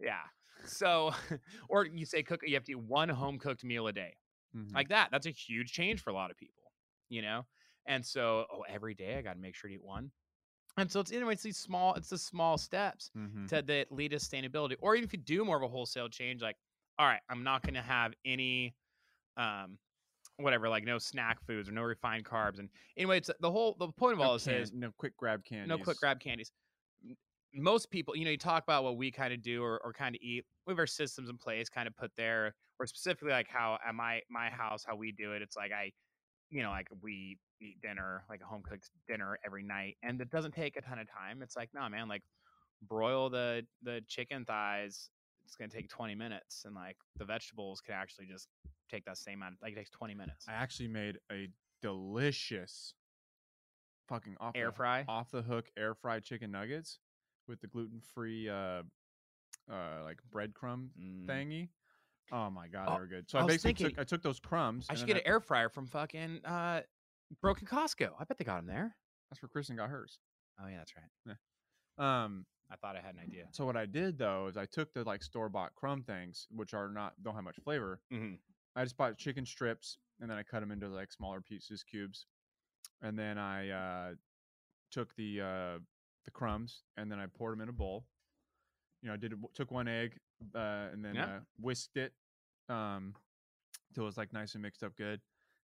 yeah. 0.00 0.22
So, 0.64 1.12
or 1.68 1.86
you 1.86 2.04
say 2.04 2.22
cook, 2.22 2.40
you 2.44 2.54
have 2.54 2.64
to 2.64 2.72
eat 2.72 2.80
one 2.80 3.08
home 3.08 3.38
cooked 3.38 3.64
meal 3.64 3.86
a 3.86 3.92
day. 3.92 4.16
Mhm. 4.56 4.74
Like 4.74 4.88
that. 4.88 5.10
That's 5.10 5.26
a 5.26 5.30
huge 5.30 5.72
change 5.72 6.00
for 6.00 6.10
a 6.10 6.14
lot 6.14 6.30
of 6.30 6.36
people, 6.36 6.64
you 7.08 7.22
know? 7.22 7.46
And 7.86 8.04
so, 8.04 8.46
oh, 8.52 8.62
every 8.68 8.94
day 8.94 9.16
I 9.16 9.22
got 9.22 9.34
to 9.34 9.40
make 9.40 9.54
sure 9.54 9.68
to 9.68 9.74
eat 9.74 9.82
one. 9.82 10.10
And 10.76 10.90
so 10.90 11.00
it's 11.00 11.12
anyway, 11.12 11.32
it's 11.34 11.42
these 11.42 11.56
small, 11.58 11.94
it's 11.94 12.10
the 12.10 12.18
small 12.18 12.56
steps 12.58 13.10
Mhm. 13.16 13.48
to 13.48 13.62
that 13.62 13.90
lead 13.92 14.10
to 14.12 14.16
sustainability. 14.18 14.76
Or 14.80 14.94
even 14.94 15.04
if 15.04 15.12
you 15.12 15.18
do 15.18 15.44
more 15.44 15.56
of 15.56 15.62
a 15.62 15.68
wholesale 15.68 16.08
change, 16.08 16.42
like, 16.42 16.56
all 16.98 17.06
right, 17.06 17.20
I'm 17.28 17.42
not 17.42 17.62
going 17.62 17.74
to 17.74 17.82
have 17.82 18.12
any, 18.24 18.74
um, 19.36 19.78
whatever, 20.42 20.68
like 20.68 20.84
no 20.84 20.98
snack 20.98 21.38
foods 21.46 21.68
or 21.68 21.72
no 21.72 21.82
refined 21.82 22.24
carbs. 22.24 22.58
And 22.58 22.68
anyway, 22.96 23.18
it's 23.18 23.30
uh, 23.30 23.34
the 23.40 23.50
whole 23.50 23.76
the 23.78 23.88
point 23.88 24.14
of 24.14 24.20
all 24.20 24.34
this 24.34 24.44
can- 24.44 24.54
is 24.54 24.72
no 24.72 24.90
quick 24.96 25.16
grab 25.16 25.44
candies. 25.44 25.68
no 25.68 25.78
quick 25.78 25.98
grab 25.98 26.20
candies. 26.20 26.52
Most 27.52 27.90
people, 27.90 28.14
you 28.16 28.24
know, 28.24 28.30
you 28.30 28.36
talk 28.38 28.62
about 28.62 28.84
what 28.84 28.96
we 28.96 29.10
kind 29.10 29.32
of 29.34 29.42
do 29.42 29.62
or, 29.62 29.80
or 29.84 29.92
kind 29.92 30.14
of 30.14 30.20
eat. 30.22 30.44
We 30.66 30.70
have 30.70 30.78
our 30.78 30.86
systems 30.86 31.28
in 31.28 31.36
place, 31.36 31.68
kind 31.68 31.88
of 31.88 31.96
put 31.96 32.12
there, 32.16 32.54
or 32.78 32.86
specifically 32.86 33.32
like 33.32 33.48
how 33.48 33.78
at 33.86 33.94
my 33.94 34.20
my 34.30 34.48
house, 34.50 34.84
how 34.86 34.94
we 34.94 35.10
do 35.10 35.32
it. 35.32 35.42
It's 35.42 35.56
like 35.56 35.72
I, 35.72 35.90
you 36.50 36.62
know, 36.62 36.70
like 36.70 36.86
we 37.02 37.38
eat 37.60 37.80
dinner, 37.82 38.22
like 38.30 38.40
a 38.40 38.44
home 38.44 38.62
cooked 38.62 38.90
dinner 39.08 39.36
every 39.44 39.64
night, 39.64 39.96
and 40.04 40.20
it 40.20 40.30
doesn't 40.30 40.52
take 40.54 40.76
a 40.76 40.80
ton 40.80 41.00
of 41.00 41.08
time. 41.10 41.42
It's 41.42 41.56
like, 41.56 41.70
no, 41.74 41.88
man, 41.88 42.06
like 42.08 42.22
broil 42.88 43.28
the 43.30 43.66
the 43.82 44.00
chicken 44.06 44.44
thighs. 44.44 45.10
It's 45.44 45.56
gonna 45.56 45.68
take 45.68 45.88
20 45.88 46.14
minutes, 46.14 46.62
and 46.64 46.76
like 46.76 46.96
the 47.16 47.24
vegetables 47.24 47.80
can 47.80 47.94
actually 47.94 48.26
just 48.26 48.46
take 48.90 49.04
that 49.06 49.16
same 49.18 49.40
amount. 49.42 49.56
Like 49.62 49.72
it 49.72 49.76
takes 49.76 49.90
20 49.90 50.14
minutes. 50.14 50.46
I 50.48 50.52
actually 50.52 50.88
made 50.88 51.18
a 51.32 51.48
delicious 51.82 52.94
fucking 54.08 54.36
off 54.40 54.52
Air 54.56 54.66
the, 54.66 54.72
fry. 54.72 55.04
off 55.08 55.30
the 55.30 55.42
hook 55.42 55.66
air 55.78 55.94
fried 55.94 56.24
chicken 56.24 56.50
nuggets 56.50 56.98
with 57.46 57.60
the 57.60 57.66
gluten 57.68 58.00
free 58.00 58.48
uh 58.48 58.82
uh 59.70 60.02
like 60.04 60.18
breadcrumb 60.34 60.88
Mm. 61.00 61.26
thingy. 61.26 61.68
Oh 62.32 62.48
my 62.50 62.68
god, 62.68 62.86
Oh, 62.88 62.94
they 62.94 63.00
were 63.00 63.06
good. 63.06 63.28
So 63.30 63.38
I 63.38 63.42
I, 63.42 63.46
basically 63.46 63.68
thinking- 63.74 63.88
took 63.90 63.98
I 63.98 64.04
took 64.04 64.22
those 64.22 64.40
crumbs. 64.40 64.86
I 64.90 64.94
should 64.94 65.06
get 65.06 65.16
an 65.16 65.22
air 65.26 65.40
fryer 65.40 65.68
from 65.68 65.86
fucking 65.86 66.40
uh, 66.44 66.82
Broken 67.40 67.66
Costco. 67.66 68.10
I 68.18 68.24
bet 68.24 68.38
they 68.38 68.44
got 68.44 68.56
them 68.56 68.66
there. 68.66 68.94
That's 69.30 69.40
where 69.42 69.48
Kristen 69.48 69.76
got 69.76 69.90
hers. 69.90 70.18
Oh 70.62 70.66
yeah, 70.68 70.78
that's 70.78 70.92
right. 70.96 72.24
Um, 72.24 72.46
I 72.70 72.76
thought 72.76 72.96
I 72.96 73.00
had 73.00 73.14
an 73.14 73.20
idea. 73.20 73.46
so 73.52 73.64
what 73.66 73.76
I 73.76 73.86
did 73.86 74.16
though 74.18 74.46
is 74.46 74.56
I 74.56 74.64
took 74.66 74.92
the 74.92 75.02
like 75.04 75.22
store 75.22 75.48
bought 75.48 75.74
crumb 75.74 76.02
things, 76.02 76.46
which 76.50 76.72
are 76.74 76.88
not 76.88 77.14
don't 77.22 77.34
have 77.34 77.44
much 77.44 77.56
flavor. 77.64 78.00
Mm-hmm. 78.12 78.34
I 78.76 78.84
just 78.84 78.96
bought 78.96 79.16
chicken 79.18 79.44
strips 79.44 79.98
and 80.20 80.30
then 80.30 80.38
I 80.38 80.42
cut 80.42 80.60
them 80.60 80.70
into 80.70 80.88
like 80.88 81.12
smaller 81.12 81.40
pieces, 81.40 81.82
cubes, 81.82 82.26
and 83.02 83.18
then 83.18 83.38
I 83.38 83.70
uh, 83.70 84.14
took 84.90 85.14
the 85.16 85.40
uh, 85.40 85.78
the 86.24 86.30
crumbs 86.30 86.82
and 86.96 87.10
then 87.10 87.18
I 87.18 87.26
poured 87.26 87.52
them 87.54 87.62
in 87.62 87.68
a 87.68 87.72
bowl. 87.72 88.04
You 89.02 89.08
know, 89.08 89.14
I 89.14 89.16
did 89.16 89.32
took 89.54 89.70
one 89.70 89.88
egg 89.88 90.18
uh, 90.54 90.88
and 90.92 91.04
then 91.04 91.16
Yeah. 91.16 91.24
uh, 91.24 91.40
whisked 91.58 91.96
it 91.96 92.12
um, 92.68 93.14
till 93.94 94.04
it 94.04 94.06
was 94.06 94.16
like 94.18 94.32
nice 94.32 94.54
and 94.54 94.62
mixed 94.62 94.82
up 94.82 94.94
good, 94.96 95.20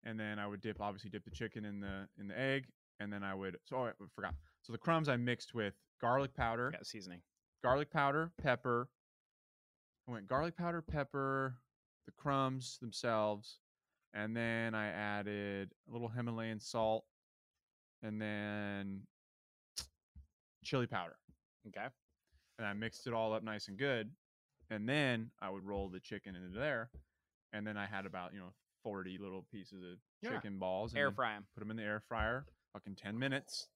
and 0.04 0.20
then 0.20 0.40
I 0.40 0.48
would 0.48 0.62
dip 0.62 0.80
obviously 0.80 1.10
dip 1.10 1.24
the 1.26 1.32
chicken 1.32 1.66
in 1.66 1.80
the 1.82 2.08
in 2.20 2.28
the 2.28 2.40
egg, 2.40 2.68
and 3.00 3.12
then 3.12 3.24
I 3.24 3.34
would 3.34 3.58
so 3.66 3.78
oh, 3.78 3.86
I 3.86 3.92
forgot. 4.16 4.36
So 4.62 4.72
the 4.72 4.80
crumbs 4.80 5.10
I 5.10 5.18
mixed 5.18 5.54
with 5.54 5.74
garlic 6.00 6.34
powder, 6.36 6.70
Yeah, 6.74 6.80
seasoning. 6.84 7.22
garlic 7.64 7.90
powder, 7.92 8.32
pepper. 8.42 8.88
I 10.08 10.12
went 10.12 10.28
garlic 10.28 10.56
powder, 10.58 10.82
pepper, 10.82 11.56
the 12.06 12.12
crumbs 12.12 12.78
themselves, 12.80 13.60
and 14.14 14.36
then 14.36 14.74
I 14.76 14.88
added 14.88 15.72
a 15.88 15.92
little 15.92 16.10
Himalayan 16.10 16.60
salt, 16.60 17.06
and 18.02 18.22
then 18.22 19.08
chili 20.64 20.88
powder, 20.88 21.18
Okay. 21.68 21.88
and 22.58 22.68
I 22.68 22.74
mixed 22.74 23.08
it 23.08 23.14
all 23.14 23.34
up 23.34 23.44
nice 23.44 23.68
and 23.68 23.78
good, 23.78 24.14
and 24.70 24.88
then 24.88 25.32
I 25.42 25.50
would 25.50 25.64
roll 25.64 25.90
the 25.90 26.00
chicken 26.00 26.36
into 26.36 26.58
there, 26.58 26.90
and 27.52 27.66
then 27.66 27.78
I 27.78 27.86
had 27.86 28.06
about 28.06 28.34
you 28.34 28.40
know 28.40 28.54
forty 28.84 29.18
little 29.18 29.44
pieces 29.44 29.82
of 29.84 30.00
Yeah. 30.22 30.32
chicken 30.36 30.60
balls. 30.60 30.92
And 30.94 31.00
Air 31.00 31.12
fry 31.12 31.34
them. 31.36 31.48
Put 31.54 31.62
them 31.62 31.72
in 31.72 31.78
the 31.78 31.84
air 31.84 32.02
fryer. 32.02 32.46
Fucking 32.74 32.96
ten 32.96 33.18
minutes. 33.18 33.70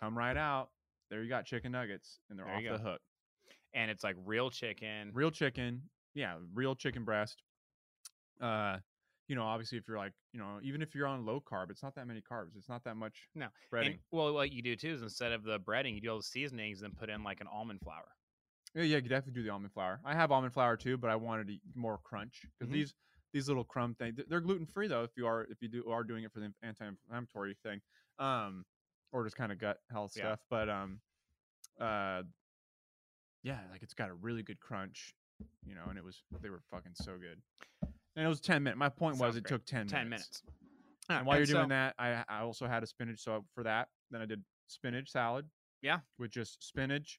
Come 0.00 0.16
right 0.16 0.36
out. 0.36 0.70
There 1.08 1.22
you 1.22 1.28
got 1.28 1.44
chicken 1.44 1.72
nuggets, 1.72 2.20
and 2.30 2.38
they're 2.38 2.46
There 2.46 2.54
off 2.56 2.62
the 2.62 2.78
hook. 2.78 3.02
and 3.74 3.90
it's 3.90 4.02
like 4.02 4.16
real 4.24 4.50
chicken. 4.50 5.12
Real 5.12 5.30
chicken. 5.30 5.88
Yeah, 6.14 6.38
real 6.52 6.74
chicken 6.74 7.04
breast. 7.04 7.42
Uh, 8.40 8.78
you 9.28 9.36
know, 9.36 9.44
obviously, 9.44 9.78
if 9.78 9.88
you're 9.88 9.96
like, 9.98 10.12
you 10.32 10.40
know, 10.40 10.60
even 10.62 10.82
if 10.82 10.94
you're 10.94 11.06
on 11.06 11.24
low 11.24 11.40
carb, 11.40 11.70
it's 11.70 11.82
not 11.82 11.94
that 11.94 12.06
many 12.06 12.20
carbs. 12.20 12.56
It's 12.56 12.68
not 12.68 12.84
that 12.84 12.96
much 12.96 13.28
No, 13.34 13.48
breading. 13.72 13.86
And, 13.92 13.98
well, 14.10 14.32
what 14.34 14.52
you 14.52 14.62
do 14.62 14.76
too 14.76 14.92
is 14.92 15.02
instead 15.02 15.32
of 15.32 15.44
the 15.44 15.58
breading, 15.58 15.94
you 15.94 16.00
do 16.00 16.10
all 16.10 16.16
the 16.18 16.22
seasonings 16.22 16.82
and 16.82 16.96
put 16.96 17.08
in 17.08 17.22
like 17.22 17.40
an 17.40 17.46
almond 17.46 17.80
flour. 17.80 18.08
Yeah, 18.74 18.82
yeah, 18.82 18.96
you 18.96 19.08
definitely 19.08 19.34
do 19.34 19.42
the 19.42 19.50
almond 19.50 19.72
flour. 19.72 20.00
I 20.04 20.14
have 20.14 20.32
almond 20.32 20.54
flour 20.54 20.76
too, 20.76 20.96
but 20.96 21.10
I 21.10 21.16
wanted 21.16 21.48
to- 21.48 21.60
more 21.74 21.98
crunch 21.98 22.42
because 22.58 22.70
Mhm. 22.70 22.74
these 22.74 22.94
these 23.32 23.48
little 23.48 23.64
crumb 23.64 23.94
things 23.94 24.20
they're 24.28 24.40
gluten 24.40 24.66
free 24.66 24.88
though. 24.88 25.04
If 25.04 25.16
you 25.16 25.26
are 25.26 25.44
if 25.44 25.62
you 25.62 25.68
do 25.68 25.90
are 25.90 26.04
doing 26.04 26.24
it 26.24 26.32
for 26.32 26.40
the 26.40 26.54
anti-inflammatory 26.62 27.54
thing, 27.62 27.80
um, 28.18 28.66
or 29.12 29.24
just 29.24 29.36
kind 29.36 29.52
of 29.52 29.58
gut 29.58 29.78
health 29.90 30.12
Yeah. 30.14 30.36
stuff. 30.36 30.40
But 30.50 30.68
um, 30.68 31.00
uh, 31.78 32.24
yeah, 33.42 33.68
like 33.70 33.82
it's 33.82 33.94
got 33.94 34.10
a 34.10 34.14
really 34.14 34.42
good 34.42 34.60
crunch, 34.60 35.14
you 35.66 35.74
know, 35.74 35.82
and 35.88 35.98
it 35.98 36.04
was 36.04 36.22
they 36.40 36.50
were 36.50 36.60
fucking 36.70 36.92
so 36.94 37.12
good. 37.18 37.40
And 38.16 38.24
it 38.24 38.28
was 38.28 38.40
ten 38.40 38.62
minutes. 38.62 38.78
My 38.78 38.88
point 38.88 39.14
was 39.14 39.20
Sounds 39.20 39.36
it 39.36 39.44
great. 39.44 39.48
took 39.58 39.64
ten, 39.66 39.86
Ten 39.86 40.08
minutes. 40.08 40.42
minutes. 40.44 40.58
And 41.08 41.26
while 41.26 41.36
you're 41.36 41.46
so- 41.46 41.54
doing 41.54 41.68
that, 41.70 41.94
I 41.98 42.24
I 42.28 42.40
also 42.40 42.66
had 42.66 42.82
a 42.82 42.86
spinach 42.86 43.20
so 43.20 43.44
for 43.54 43.62
that. 43.64 43.88
Then 44.10 44.20
I 44.22 44.26
did 44.26 44.42
spinach 44.68 45.10
salad. 45.10 45.48
Yeah. 45.82 46.00
With 46.18 46.30
just 46.30 46.62
spinach, 46.62 47.18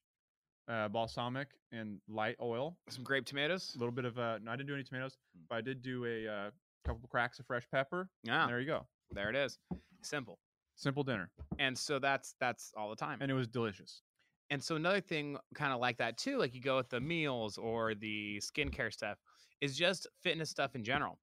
uh, 0.68 0.88
balsamic, 0.88 1.50
and 1.72 2.00
light 2.08 2.38
oil. 2.42 2.78
some 2.90 3.04
grape 3.04 3.26
tomatoes. 3.26 3.74
A 3.76 3.80
little 3.80 3.92
bit 3.92 4.06
of 4.06 4.18
uh, 4.18 4.40
no, 4.42 4.52
I 4.52 4.56
didn't 4.56 4.68
do 4.68 4.74
any 4.76 4.84
tomatoes, 4.84 5.18
Mm. 5.38 5.42
but 5.50 5.56
I 5.56 5.62
did 5.62 5.82
do 5.82 6.06
a 6.06 6.28
uh, 6.28 6.52
couple 6.86 7.08
cracks 7.10 7.40
of 7.40 7.46
fresh 7.46 7.68
pepper. 7.72 8.10
Yeah, 8.24 8.48
there 8.48 8.60
you 8.60 8.68
go. 8.68 8.88
there 9.12 9.30
it 9.30 9.36
is. 9.36 9.60
Simple. 10.02 10.40
Simple 10.76 11.04
dinner, 11.04 11.30
And 11.60 11.78
so 11.78 12.00
that's 12.00 12.34
that's 12.40 12.74
all 12.76 12.90
the 12.90 12.96
time. 12.96 13.20
and 13.22 13.30
it 13.30 13.36
was 13.36 13.48
delicious. 13.48 14.02
And 14.50 14.62
so 14.62 14.76
another 14.76 15.02
thing 15.02 15.38
kind 15.56 15.74
of 15.74 15.80
like 15.80 15.98
that 15.98 16.18
too, 16.18 16.38
like 16.38 16.54
you 16.54 16.62
go 16.62 16.78
with 16.78 16.90
the 16.90 17.00
meals 17.00 17.58
or 17.58 17.96
the 17.96 18.40
skincare 18.40 18.94
stuff, 18.94 19.18
is 19.62 19.76
just 19.78 20.08
fitness 20.22 20.50
stuff 20.50 20.76
in 20.76 20.84
general. 20.84 21.18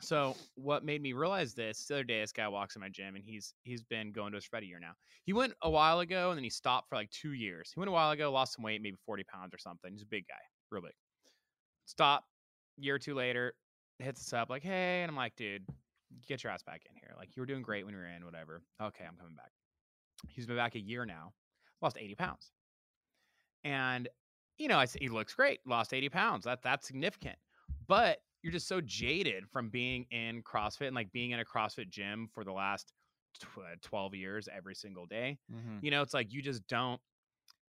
So 0.00 0.36
what 0.54 0.84
made 0.84 1.02
me 1.02 1.12
realize 1.12 1.54
this 1.54 1.84
the 1.86 1.94
other 1.94 2.04
day, 2.04 2.20
this 2.20 2.32
guy 2.32 2.46
walks 2.48 2.76
in 2.76 2.80
my 2.80 2.88
gym 2.88 3.16
and 3.16 3.24
he's 3.24 3.52
he's 3.64 3.82
been 3.82 4.12
going 4.12 4.32
to 4.32 4.36
his 4.36 4.44
for 4.44 4.58
a 4.58 4.64
year 4.64 4.78
now. 4.80 4.92
He 5.24 5.32
went 5.32 5.54
a 5.62 5.70
while 5.70 6.00
ago 6.00 6.30
and 6.30 6.38
then 6.38 6.44
he 6.44 6.50
stopped 6.50 6.88
for 6.88 6.96
like 6.96 7.10
two 7.10 7.32
years. 7.32 7.72
He 7.74 7.80
went 7.80 7.88
a 7.88 7.92
while 7.92 8.10
ago, 8.10 8.30
lost 8.30 8.54
some 8.54 8.64
weight, 8.64 8.80
maybe 8.80 8.96
40 9.04 9.24
pounds 9.24 9.52
or 9.52 9.58
something. 9.58 9.92
He's 9.92 10.02
a 10.02 10.06
big 10.06 10.26
guy, 10.28 10.34
real 10.70 10.82
big. 10.82 10.92
Stop, 11.86 12.24
year 12.76 12.94
or 12.94 12.98
two 12.98 13.14
later, 13.14 13.54
hits 13.98 14.20
us 14.20 14.32
up 14.32 14.50
like, 14.50 14.62
hey, 14.62 15.02
and 15.02 15.10
I'm 15.10 15.16
like, 15.16 15.34
dude, 15.36 15.66
get 16.26 16.44
your 16.44 16.52
ass 16.52 16.62
back 16.62 16.82
in 16.88 16.94
here. 16.94 17.14
Like 17.16 17.36
you 17.36 17.42
were 17.42 17.46
doing 17.46 17.62
great 17.62 17.84
when 17.84 17.92
you 17.92 18.00
were 18.00 18.06
in, 18.06 18.24
whatever. 18.24 18.62
Okay, 18.80 19.04
I'm 19.04 19.16
coming 19.16 19.34
back. 19.34 19.50
He's 20.28 20.46
been 20.46 20.56
back 20.56 20.74
a 20.74 20.80
year 20.80 21.04
now, 21.04 21.32
lost 21.82 21.96
80 21.98 22.14
pounds. 22.14 22.50
And 23.64 24.08
you 24.58 24.66
know, 24.66 24.78
I 24.78 24.86
said 24.86 25.00
he 25.02 25.08
looks 25.08 25.34
great, 25.34 25.60
lost 25.66 25.94
80 25.94 26.08
pounds. 26.08 26.44
That 26.44 26.62
that's 26.62 26.86
significant. 26.86 27.36
But 27.86 28.18
you're 28.42 28.52
just 28.52 28.68
so 28.68 28.80
jaded 28.80 29.44
from 29.48 29.68
being 29.68 30.04
in 30.10 30.42
CrossFit 30.42 30.86
and 30.88 30.96
like 30.96 31.12
being 31.12 31.30
in 31.32 31.40
a 31.40 31.44
CrossFit 31.44 31.90
gym 31.90 32.28
for 32.32 32.44
the 32.44 32.52
last 32.52 32.92
tw- 33.40 33.58
uh, 33.58 33.76
12 33.82 34.14
years 34.14 34.48
every 34.54 34.74
single 34.74 35.06
day. 35.06 35.38
Mm-hmm. 35.52 35.84
You 35.84 35.90
know, 35.90 36.02
it's 36.02 36.14
like 36.14 36.32
you 36.32 36.42
just 36.42 36.66
don't. 36.68 37.00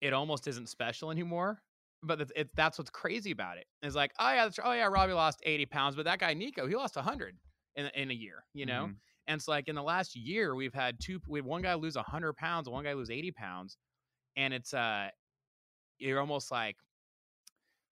It 0.01 0.13
almost 0.13 0.49
isn't 0.49 0.69
special 0.69 1.11
anymore. 1.11 1.63
But 2.05 2.21
it's, 2.21 2.33
it's 2.35 2.51
that's 2.57 2.79
what's 2.79 2.91
crazy 2.91 3.31
about 3.31 3.59
it. 3.59 3.67
It's 3.81 3.95
like, 3.95 4.11
oh 4.19 4.29
yeah, 4.31 4.45
that's, 4.47 4.59
oh 4.65 4.73
yeah, 4.73 4.87
Robbie 4.87 5.13
lost 5.13 5.39
80 5.45 5.67
pounds, 5.67 5.95
but 5.95 6.05
that 6.07 6.19
guy 6.19 6.35
Nico, 6.35 6.67
he 6.67 6.75
lost 6.75 6.97
100 6.97 7.37
in 7.77 7.87
in 7.95 8.11
a 8.11 8.15
year. 8.15 8.45
You 8.55 8.67
know, 8.67 8.87
Mhm. 8.89 8.97
and 9.29 9.39
it's 9.39 9.47
like 9.47 9.69
in 9.69 9.77
the 9.77 9.85
last 9.85 10.17
year, 10.17 10.57
we've 10.57 10.75
had 10.75 10.99
two, 11.01 11.21
we 11.29 11.39
had 11.39 11.47
one 11.47 11.63
guy 11.63 11.75
lose 11.75 11.95
100 11.95 12.33
pounds, 12.37 12.69
one 12.69 12.83
guy 12.83 12.93
lose 12.95 13.09
80 13.09 13.31
pounds. 13.31 13.77
And 14.37 14.55
it's, 14.55 14.73
uh, 14.75 15.09
you're 15.99 16.21
almost 16.21 16.51
like, 16.51 16.77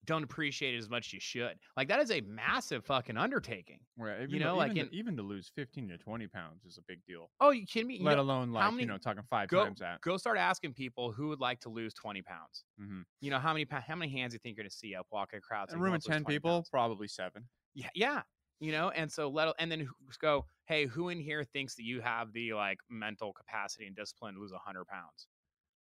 don't 0.05 0.24
appreciate 0.24 0.74
it 0.74 0.77
as 0.77 0.89
much 0.89 1.08
as 1.08 1.13
you 1.13 1.19
should. 1.19 1.60
Like, 1.77 1.88
that 1.89 2.00
is 2.00 2.10
a 2.10 2.22
massive 2.22 2.84
fucking 2.86 3.15
undertaking. 3.17 3.79
Right. 3.98 4.22
Even 4.22 4.29
You 4.31 4.39
to- 4.39 4.46
know, 4.46 4.55
like 4.55 4.72
even, 4.72 4.84
in- 4.86 4.89
to, 4.89 4.96
even 4.96 5.17
to 5.17 5.22
lose 5.22 5.51
15 5.55 5.89
to 5.89 5.98
20 5.98 6.27
pounds 6.27 6.63
is 6.65 6.77
a 6.77 6.81
big 6.88 7.00
deal. 7.05 7.29
Oh, 7.39 7.51
you 7.51 7.65
kidding 7.67 7.88
me? 7.89 8.00
Let 8.01 8.15
know, 8.15 8.22
alone 8.24 8.51
like 8.51 8.72
many- 8.72 8.84
you 8.84 8.88
know 8.88 8.98
talking 8.98 9.22
five 9.29 9.50
go- 9.50 9.65
times 9.65 9.79
that. 9.79 10.01
go 10.01 10.17
start 10.17 10.38
asking 10.38 10.74
people 10.74 11.12
who 11.12 11.27
would 11.27 11.39
like 11.41 11.60
to 11.62 11.69
lose 11.69 11.93
20 11.93 12.22
pounds. 12.24 12.63
Mm-hmm. 12.81 13.01
You 13.22 13.29
know, 13.29 13.38
how 13.39 13.53
many, 13.53 13.67
how 13.69 13.96
many 13.96 14.12
hands 14.12 14.34
you 14.34 14.39
think 14.39 14.55
you're 14.58 14.63
going 14.63 14.69
to 14.69 14.75
see 14.75 14.96
up 14.96 15.05
walking 15.12 15.38
a 15.38 15.41
crowd? 15.41 15.67
A 15.72 15.77
room 15.77 15.88
of 15.88 15.91
wants 15.91 16.05
to 16.05 16.12
lose 16.13 16.15
10 16.15 16.25
people, 16.25 16.51
pounds?" 16.51 16.69
probably 16.69 17.08
seven. 17.08 17.48
Yeah, 17.75 17.89
yeah. 17.93 18.22
You 18.62 18.72
know, 18.72 18.89
and 18.89 19.10
so 19.12 19.29
let 19.29 19.53
and 19.60 19.72
then 19.72 19.88
go, 20.19 20.46
hey, 20.65 20.86
who 20.86 21.10
in 21.10 21.19
here 21.19 21.43
thinks 21.46 21.75
that 21.75 21.84
you 21.84 22.01
have 22.01 22.34
the 22.34 22.53
like 22.53 22.79
mental 22.89 23.31
capacity 23.31 23.86
and 23.86 23.96
discipline 23.96 24.34
to 24.36 24.41
lose 24.41 24.51
hundred 24.53 24.86
pounds? 24.88 25.27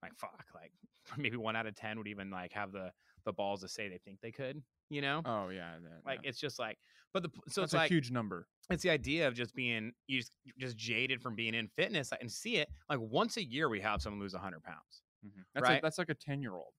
Like 0.04 0.16
fuck, 0.16 0.44
like 0.54 0.72
maybe 1.18 1.36
one 1.36 1.56
out 1.56 1.66
of 1.66 1.74
ten 1.74 1.98
would 1.98 2.08
even 2.08 2.30
like 2.30 2.52
have 2.52 2.72
the 2.72 2.90
the 3.24 3.32
balls 3.32 3.62
to 3.62 3.68
say 3.68 3.88
they 3.88 3.98
think 3.98 4.20
they 4.20 4.30
could. 4.32 4.62
You 4.90 5.00
know, 5.00 5.22
Oh 5.24 5.48
yeah. 5.48 5.72
like 6.06 6.20
yeah. 6.22 6.28
it's 6.28 6.38
just 6.38 6.58
like, 6.58 6.76
but 7.14 7.22
the 7.22 7.30
so 7.48 7.62
that's 7.62 7.72
it's 7.72 7.74
a 7.74 7.76
like 7.78 7.90
huge 7.90 8.10
number. 8.10 8.46
it's 8.68 8.82
the 8.82 8.90
idea 8.90 9.26
of 9.26 9.34
just 9.34 9.54
being 9.54 9.92
you 10.06 10.18
just, 10.20 10.32
just 10.58 10.76
jaded 10.76 11.22
from 11.22 11.34
being 11.34 11.54
in 11.54 11.68
fitness 11.68 12.12
and 12.20 12.30
see 12.30 12.56
it 12.56 12.68
like 12.90 13.00
once 13.00 13.38
a 13.38 13.44
year 13.44 13.70
we 13.70 13.80
have 13.80 14.02
someone 14.02 14.20
lose 14.20 14.34
hundred 14.34 14.62
pounds. 14.62 15.02
Mhm. 15.26 15.42
That's 15.54 15.64
right? 15.64 15.72
like 15.74 15.82
that's 15.82 15.96
like 15.98 16.10
a 16.10 16.14
10 16.14 16.42
year 16.42 16.54
old. 16.54 16.74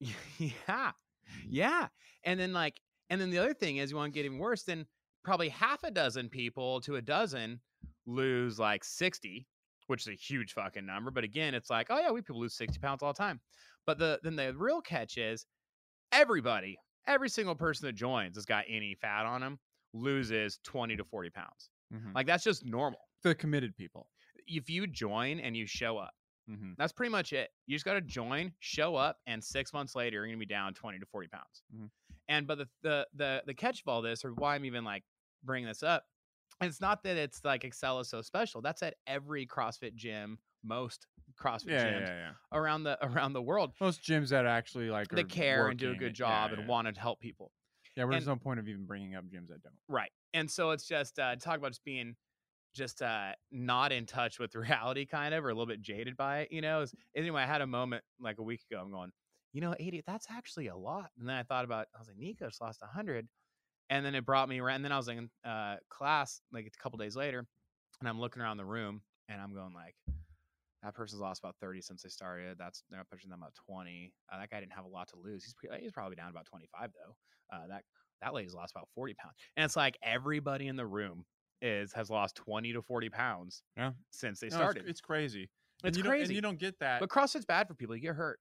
yeah. 0.38 0.92
Yeah. 1.48 1.88
And 2.24 2.38
then 2.38 2.52
like 2.52 2.80
and 3.10 3.20
then 3.20 3.30
the 3.30 3.38
other 3.38 3.54
thing 3.54 3.78
is 3.78 3.90
you 3.90 3.96
want 3.96 4.12
to 4.12 4.16
get 4.18 4.24
even 4.24 4.38
worse, 4.38 4.62
then 4.62 4.86
probably 5.24 5.48
half 5.48 5.82
a 5.82 5.90
dozen 5.90 6.28
people 6.28 6.80
to 6.82 6.96
a 6.96 7.02
dozen 7.02 7.60
lose 8.06 8.58
like 8.58 8.84
60, 8.84 9.46
which 9.88 10.02
is 10.02 10.08
a 10.08 10.14
huge 10.14 10.52
fucking 10.54 10.86
number. 10.86 11.10
But 11.10 11.24
again, 11.24 11.54
it's 11.54 11.68
like, 11.68 11.88
oh 11.90 11.98
yeah, 11.98 12.10
we 12.10 12.22
people 12.22 12.40
lose 12.40 12.54
60 12.54 12.78
pounds 12.78 13.02
all 13.02 13.12
the 13.12 13.18
time. 13.18 13.40
But 13.86 13.98
the 13.98 14.20
then 14.22 14.36
the 14.36 14.54
real 14.54 14.80
catch 14.80 15.18
is 15.18 15.44
everybody, 16.12 16.78
every 17.06 17.28
single 17.28 17.54
person 17.54 17.86
that 17.86 17.94
joins 17.94 18.36
has 18.36 18.44
got 18.44 18.64
any 18.68 18.94
fat 19.00 19.26
on 19.26 19.40
them, 19.40 19.58
loses 19.94 20.58
20 20.64 20.96
to 20.96 21.04
40 21.04 21.30
pounds. 21.30 21.70
Mhm. 21.92 22.14
Like 22.14 22.26
that's 22.26 22.44
just 22.44 22.64
normal. 22.64 23.00
the 23.24 23.34
committed 23.34 23.76
people. 23.76 24.08
If 24.46 24.70
you 24.70 24.86
join 24.86 25.40
and 25.40 25.56
you 25.56 25.66
show 25.66 25.98
up, 25.98 26.12
Mm-hmm. 26.48 26.72
that's 26.78 26.94
pretty 26.94 27.10
much 27.12 27.34
it. 27.34 27.50
You 27.66 27.76
just 27.76 27.84
got 27.84 27.92
to 27.94 28.00
join, 28.00 28.54
show 28.60 28.94
up, 28.96 29.18
and 29.26 29.44
six 29.44 29.74
months 29.74 29.94
later, 29.94 30.16
you're 30.18 30.26
going 30.28 30.38
to 30.38 30.46
be 30.46 30.46
down 30.46 30.72
20 30.72 30.98
to 30.98 31.04
40 31.04 31.28
pounds. 31.28 31.62
Mhm. 31.76 31.90
And 32.28 32.46
but 32.46 32.56
the, 32.58 32.68
the 32.82 33.06
the 33.14 33.42
the 33.46 33.52
catch 33.54 33.80
of 33.82 33.88
all 33.88 34.00
this, 34.00 34.24
or 34.24 34.30
why 34.32 34.54
I'm 34.54 34.64
even 34.64 34.82
like 34.84 35.04
bringing 35.44 35.68
this 35.68 35.82
up, 35.82 36.04
it's 36.60 36.80
not 36.80 37.02
that 37.04 37.16
it's 37.16 37.44
like 37.44 37.64
Excel 37.64 38.00
is 38.00 38.08
so 38.08 38.22
special. 38.22 38.60
That's 38.60 38.82
at 38.82 38.94
every 39.06 39.46
CrossFit 39.46 39.94
gym, 39.94 40.38
most 40.64 41.06
CrossFit 41.40 41.70
Yeah, 41.70 41.84
gyms 41.84 42.00
yeah, 42.00 42.16
yeah. 42.16 42.30
around 42.52 42.84
the 42.84 42.98
around 43.06 43.32
the 43.32 43.42
world 43.42 43.72
Most 43.80 44.02
gyms 44.02 44.30
that 44.30 44.46
actually 44.46 44.90
like 44.90 45.12
are 45.12 45.24
care 45.24 45.68
and 45.68 45.78
do 45.78 45.92
a 45.92 45.96
good 45.96 46.14
job 46.14 46.52
and 46.52 46.66
want 46.66 46.92
to 46.92 47.00
help 47.00 47.20
people. 47.20 47.52
Yeah, 47.96 48.06
there's 48.06 48.26
no 48.26 48.36
point 48.36 48.60
of 48.60 48.68
even 48.68 48.84
bringing 48.84 49.16
up 49.16 49.24
gyms 49.24 49.48
that 49.48 49.62
don't. 49.62 49.74
Right. 49.88 50.10
And 50.32 50.48
so 50.48 50.70
it's 50.70 50.84
just 50.84 51.18
uh, 51.18 51.34
talk 51.36 51.56
about 51.56 51.70
just 51.70 51.84
being 51.84 52.14
just 52.74 53.02
uh, 53.02 53.32
not 53.50 53.90
in 53.92 54.06
touch 54.06 54.38
with 54.38 54.54
reality, 54.54 55.04
kind 55.04 55.34
of, 55.34 55.44
or 55.44 55.48
a 55.48 55.52
little 55.52 55.66
bit 55.66 55.80
jaded 55.80 56.16
by 56.16 56.40
it. 56.40 56.52
You 56.52 56.60
know. 56.60 56.82
Is, 56.82 56.94
anyway, 57.16 57.42
I 57.42 57.46
had 57.46 57.60
a 57.60 57.66
moment 57.66 58.04
like 58.20 58.38
a 58.38 58.42
week 58.42 58.60
ago. 58.70 58.80
I'm 58.80 58.92
going, 58.92 59.10
you 59.52 59.60
know, 59.60 59.74
80. 59.78 60.04
That's 60.06 60.26
actually 60.30 60.68
a 60.68 60.76
lot. 60.76 61.10
And 61.18 61.28
then 61.28 61.36
I 61.36 61.42
thought 61.42 61.64
about, 61.64 61.88
I 61.94 61.98
was 61.98 62.08
like, 62.08 62.18
Nico 62.18 62.46
just 62.46 62.60
lost 62.60 62.80
100, 62.82 63.26
and 63.90 64.04
then 64.04 64.14
it 64.14 64.24
brought 64.26 64.48
me 64.48 64.60
around. 64.60 64.76
And 64.76 64.84
then 64.86 64.92
I 64.92 64.96
was 64.96 65.08
in 65.08 65.30
uh, 65.44 65.76
class 65.88 66.40
like 66.52 66.66
a 66.66 66.82
couple 66.82 66.98
days 66.98 67.16
later, 67.16 67.46
and 68.00 68.08
I'm 68.08 68.20
looking 68.20 68.42
around 68.42 68.56
the 68.58 68.64
room, 68.64 69.02
and 69.28 69.40
I'm 69.40 69.54
going 69.54 69.74
like. 69.74 69.94
That 70.84 70.94
person's 70.94 71.20
lost 71.20 71.40
about 71.42 71.56
30 71.60 71.80
since 71.80 72.02
they 72.04 72.08
started. 72.08 72.56
That's 72.56 72.84
they're 72.88 73.02
pushing 73.10 73.30
them 73.30 73.40
about 73.40 73.52
20. 73.68 74.12
Uh, 74.32 74.38
that 74.38 74.48
guy 74.48 74.60
didn't 74.60 74.74
have 74.74 74.84
a 74.84 74.88
lot 74.88 75.08
to 75.08 75.16
lose. 75.16 75.42
He's 75.42 75.52
he's 75.80 75.90
probably 75.90 76.14
down 76.14 76.30
about 76.30 76.46
25 76.46 76.90
though. 76.94 77.16
Uh, 77.56 77.66
that 77.66 77.82
that 78.22 78.32
lady's 78.32 78.54
lost 78.54 78.70
about 78.76 78.86
40 78.94 79.14
pounds. 79.14 79.34
And 79.56 79.64
it's 79.64 79.74
like 79.74 79.98
everybody 80.04 80.68
in 80.68 80.76
the 80.76 80.86
room 80.86 81.24
is 81.60 81.92
has 81.94 82.10
lost 82.10 82.36
20 82.36 82.72
to 82.74 82.80
40 82.80 83.08
pounds 83.10 83.64
Yeah. 83.76 83.90
since 84.10 84.38
they 84.38 84.50
No, 84.50 84.56
started. 84.56 84.84
it's, 84.86 85.00
crazy. 85.00 85.50
And 85.82 85.88
It's 85.88 85.96
you 85.98 86.04
don't- 86.04 86.12
crazy. 86.12 86.26
and 86.26 86.36
you 86.36 86.42
don't 86.42 86.60
get 86.60 86.78
that. 86.78 87.00
but 87.00 87.08
CrossFit's 87.08 87.44
bad 87.44 87.66
for 87.66 87.74
people. 87.74 87.96
You 87.96 88.02
get 88.02 88.14
hurt. 88.14 88.38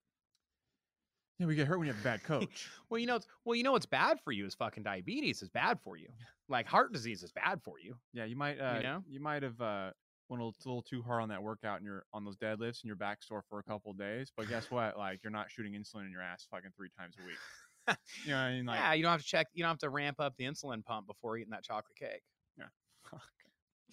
Yeah, 1.39 1.45
we 1.45 1.55
get 1.55 1.67
hurt 1.67 1.77
when 1.77 1.87
you 1.87 1.93
have 1.93 2.01
a 2.01 2.03
bad 2.03 2.23
coach. 2.25 2.69
Well, 2.89 2.99
you 2.99 3.07
know, 3.07 3.15
it's, 3.15 3.27
well, 3.45 3.55
you 3.55 3.63
know 3.63 3.73
what's 3.73 3.85
bad 3.85 4.19
for 4.23 4.31
you 4.31 4.45
is 4.45 4.55
fucking 4.55 4.83
diabetes 4.83 5.41
is 5.41 5.49
bad 5.49 5.79
for 5.83 5.97
you. 5.97 6.07
Like 6.49 6.67
heart 6.67 6.93
disease 6.93 7.23
is 7.23 7.31
bad 7.31 7.61
for 7.63 7.79
you. 7.79 7.95
yeah, 8.13 8.25
you 8.25 8.35
might. 8.35 8.59
Uh, 8.59 8.75
you 8.77 8.83
know? 8.83 9.03
you 9.07 9.19
might 9.19 9.43
have 9.43 9.59
uh, 9.59 9.91
went 10.29 10.41
a 10.41 10.45
little, 10.45 10.55
a 10.65 10.67
little 10.67 10.81
too 10.81 11.01
hard 11.01 11.21
on 11.21 11.29
that 11.29 11.41
workout 11.41 11.77
and 11.77 11.85
you're 11.85 12.03
on 12.13 12.25
those 12.25 12.37
deadlifts 12.37 12.81
and 12.81 12.85
your 12.85 12.95
back 12.95 13.19
sore 13.21 13.43
for 13.49 13.59
a 13.59 13.63
couple 13.63 13.91
of 13.91 13.97
days. 13.97 14.31
But 14.35 14.49
guess 14.49 14.69
what? 14.71 14.97
Like 14.97 15.19
you're 15.23 15.31
not 15.31 15.49
shooting 15.49 15.73
insulin 15.73 16.05
in 16.05 16.11
your 16.11 16.21
ass 16.21 16.47
fucking 16.49 16.71
three 16.75 16.89
times 16.97 17.15
a 17.21 17.25
week. 17.25 17.97
you 18.25 18.31
know, 18.31 18.37
I 18.37 18.53
mean, 18.53 18.65
like 18.65 18.79
yeah, 18.79 18.93
you 18.93 19.03
don't 19.03 19.11
have 19.11 19.21
to 19.21 19.27
check. 19.27 19.47
You 19.53 19.63
don't 19.63 19.71
have 19.71 19.79
to 19.79 19.89
ramp 19.89 20.19
up 20.19 20.33
the 20.37 20.45
insulin 20.45 20.83
pump 20.83 21.07
before 21.07 21.37
eating 21.37 21.51
that 21.51 21.63
chocolate 21.63 21.97
cake. 21.97 22.23
Yeah, 22.57 22.65
fuck. 23.09 23.21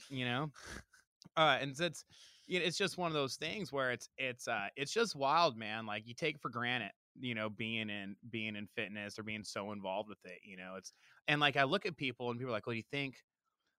You 0.09 0.25
know, 0.25 0.51
uh, 1.37 1.59
and 1.61 1.71
it's, 1.71 1.81
it's 1.81 2.05
you 2.47 2.59
know, 2.59 2.65
it's 2.65 2.77
just 2.77 2.99
one 2.99 3.09
of 3.09 3.15
those 3.15 3.37
things 3.37 3.73
where 3.73 3.93
it's 3.93 4.09
it's 4.19 4.49
uh 4.49 4.69
it's 4.77 4.93
just 4.93 5.15
wild, 5.15 5.57
man. 5.57 5.87
Like 5.87 6.07
you 6.07 6.15
take 6.15 6.41
for 6.41 6.51
granted 6.51 6.91
you 7.21 7.35
know, 7.35 7.51
being 7.51 7.91
in 7.91 8.17
being 8.31 8.57
in 8.57 8.67
fitness 8.67 9.19
or 9.19 9.23
being 9.23 9.45
so 9.45 9.73
involved 9.73 10.09
with 10.09 10.25
it. 10.25 10.41
You 10.45 10.57
know, 10.57 10.77
it's 10.77 10.93
and 11.29 11.41
like 11.41 11.57
I 11.57 11.65
look 11.65 11.87
at 11.87 11.97
people 11.97 12.31
and 12.31 12.39
people 12.39 12.51
are 12.53 12.57
like, 12.57 12.67
"Well, 12.67 12.75
do 12.75 12.79
you 12.79 12.85
think, 12.91 13.25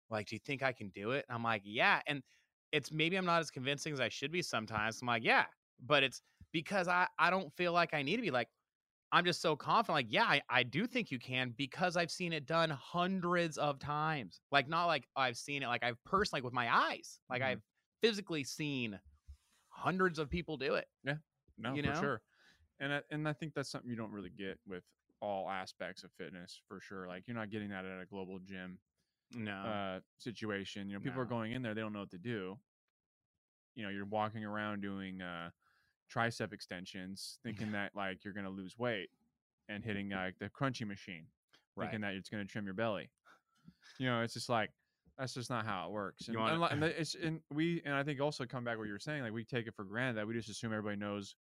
like, 0.09 0.27
do 0.27 0.35
you 0.35 0.39
think 0.39 0.63
I 0.63 0.73
can 0.73 0.89
do 0.89 1.11
it?" 1.11 1.25
And 1.29 1.35
I'm 1.35 1.43
like, 1.43 1.63
"Yeah." 1.65 2.01
And 2.07 2.23
it's 2.71 2.91
maybe 2.91 3.17
I'm 3.17 3.25
not 3.25 3.41
as 3.41 3.51
convincing 3.51 3.93
as 3.93 3.99
I 4.01 4.09
should 4.09 4.31
be 4.31 4.41
sometimes. 4.41 5.01
I'm 5.01 5.07
like, 5.07 5.23
"Yeah," 5.23 5.47
but 5.79 6.03
it's 6.03 6.21
because 6.53 6.87
I 6.87 7.07
I 7.19 7.29
don't 7.29 7.53
feel 7.55 7.73
like 7.73 7.93
I 7.93 8.03
need 8.03 8.17
to 8.17 8.21
be 8.23 8.31
like. 8.31 8.49
I'm 9.11 9.25
just 9.25 9.41
so 9.41 9.55
confident. 9.55 9.95
Like, 9.95 10.07
yeah, 10.13 10.25
I, 10.25 10.41
I 10.49 10.63
do 10.63 10.87
think 10.87 11.11
you 11.11 11.19
can 11.19 11.51
because 11.51 11.95
I've 11.95 12.11
seen 12.11 12.33
it 12.33 12.45
done 12.45 12.69
hundreds 12.69 13.57
of 13.57 13.79
times. 13.79 14.41
Like, 14.51 14.67
not 14.67 14.87
like 14.87 15.07
I've 15.15 15.37
seen 15.37 15.63
it, 15.63 15.67
like 15.67 15.83
I've 15.83 16.03
personally, 16.03 16.39
like 16.39 16.45
with 16.45 16.53
my 16.53 16.73
eyes, 16.75 17.19
like 17.29 17.41
Mhm. 17.41 17.41
I've 17.41 17.61
physically 18.01 18.43
seen 18.43 18.99
hundreds 19.69 20.19
of 20.19 20.29
people 20.29 20.57
do 20.57 20.75
it. 20.75 20.87
Yeah 21.03 21.17
no, 21.57 21.77
you 21.77 21.81
for 21.83 21.93
know? 21.93 21.93
sure. 21.93 22.21
And 22.79 22.94
I, 22.94 23.01
and 23.10 23.27
I 23.27 23.34
think 23.34 23.53
that's 23.53 23.70
something 23.70 23.89
you 23.89 23.96
don't 23.96 24.12
really 24.12 24.29
get 24.29 24.60
with 24.67 24.84
all 25.22 25.50
aspects 25.50 26.03
of 26.03 26.12
fitness 26.17 26.60
for 26.67 26.79
sure. 26.79 27.08
Like 27.08 27.24
you're 27.27 27.36
not 27.38 27.50
getting 27.50 27.70
that 27.70 27.86
at 27.86 28.01
a 28.01 28.05
global 28.05 28.39
gym 28.39 28.77
No. 29.34 29.53
uh, 29.53 30.00
situation. 30.17 30.89
You 30.89 30.96
know, 30.96 31.00
people 31.00 31.22
are 31.22 31.25
going 31.25 31.53
in 31.53 31.62
there, 31.62 31.74
they 31.74 31.82
don't 31.82 31.94
know 31.94 32.01
what 32.01 32.12
to 32.12 32.17
do. 32.17 32.58
You 33.75 33.84
know, 33.84 33.89
you're 33.89 34.05
walking 34.05 34.46
around 34.46 34.82
doing 34.82 35.22
uh, 35.22 35.50
tricep 36.13 36.53
extensions, 36.53 37.39
thinking 37.44 37.72
that 37.74 37.91
like 37.96 38.24
you're 38.24 38.34
gonna 38.34 38.50
lose 38.50 38.77
weight, 38.77 39.10
and 39.70 39.84
hitting 39.84 40.10
like 40.12 40.38
the 40.39 40.50
crunchy 40.50 40.88
machine, 40.88 41.25
right. 41.75 41.86
thinking 41.86 42.01
that 42.01 42.13
it's 42.13 42.29
gonna 42.29 42.46
trim 42.46 42.65
your 42.65 42.74
belly. 42.74 43.10
You 43.98 44.08
know, 44.08 44.22
it's 44.22 44.34
just 44.34 44.50
like 44.50 44.70
that's 45.17 45.34
just 45.34 45.50
not 45.50 45.65
how 45.65 45.88
it 45.88 45.91
works. 45.91 46.27
And, 46.27 46.38
wanna- 46.38 46.63
and, 46.65 46.84
and 46.84 46.94
it's 46.98 47.15
and 47.15 47.39
we 47.53 47.82
and 47.86 47.94
I 47.96 48.03
think 48.03 48.22
also 48.22 48.46
come 48.46 48.63
back 48.63 48.77
what 48.77 48.88
you 48.88 48.94
were 48.94 49.00
saying, 49.00 49.24
like 49.24 49.34
we 49.34 49.44
take 49.44 49.67
it 49.67 49.75
for 49.75 49.84
granted 49.84 50.17
that 50.17 50.27
we 50.27 50.34
just 50.34 50.50
assume 50.50 50.72
everybody 50.72 50.98
knows 50.98 51.36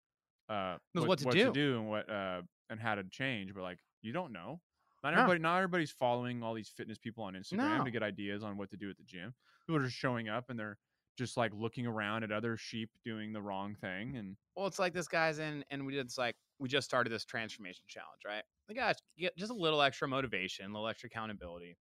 uh 0.49 0.77
Knows 0.93 1.07
what 1.07 1.19
to 1.19 1.51
do. 1.51 1.77
and 1.77 1.89
what 1.89 2.09
uh 2.09 2.41
and 2.69 2.79
how 2.79 2.95
to 2.95 3.03
change, 3.05 3.53
but 3.53 3.61
like 3.63 3.79
you 4.01 4.11
don't 4.13 4.31
know. 4.31 4.59
Not 5.03 5.13
No. 5.13 5.19
everybody 5.21 5.39
not 5.41 5.57
everybody's 5.57 5.91
following 5.91 6.43
all 6.43 6.53
these 6.53 6.69
fitness 6.69 6.97
people 6.97 7.23
on 7.23 7.33
Instagram 7.33 7.79
No. 7.79 7.83
to 7.85 7.91
get 7.91 8.03
ideas 8.03 8.43
on 8.43 8.57
what 8.57 8.69
to 8.71 8.77
do 8.77 8.89
at 8.89 8.97
the 8.97 9.03
gym. 9.03 9.33
People 9.67 9.81
are 9.81 9.85
just 9.85 9.95
showing 9.97 10.29
up 10.29 10.49
and 10.49 10.57
they're 10.59 10.77
just 11.17 11.37
like 11.37 11.51
looking 11.53 11.85
around 11.85 12.23
at 12.23 12.31
other 12.31 12.57
sheep 12.57 12.89
doing 13.05 13.33
the 13.33 13.41
wrong 13.41 13.75
thing 13.75 14.15
and 14.17 14.35
Well, 14.55 14.65
it's 14.67 14.79
like 14.79 14.93
this 14.93 15.07
guy's 15.07 15.37
in, 15.39 15.63
and 15.69 15.85
we 15.85 15.93
did 15.93 16.07
this 16.07 16.17
like 16.17 16.35
we 16.59 16.67
just 16.69 16.85
started 16.85 17.11
this 17.11 17.23
transformation 17.25 17.83
challenge, 17.87 18.21
right? 18.25 18.43
The 18.67 18.73
guys 18.73 18.95
get 19.17 19.35
just 19.37 19.51
a 19.51 19.55
little 19.55 19.81
extra 19.81 20.07
motivation, 20.07 20.65
a 20.65 20.73
little 20.73 20.87
extra 20.87 21.07
accountability, 21.07 21.77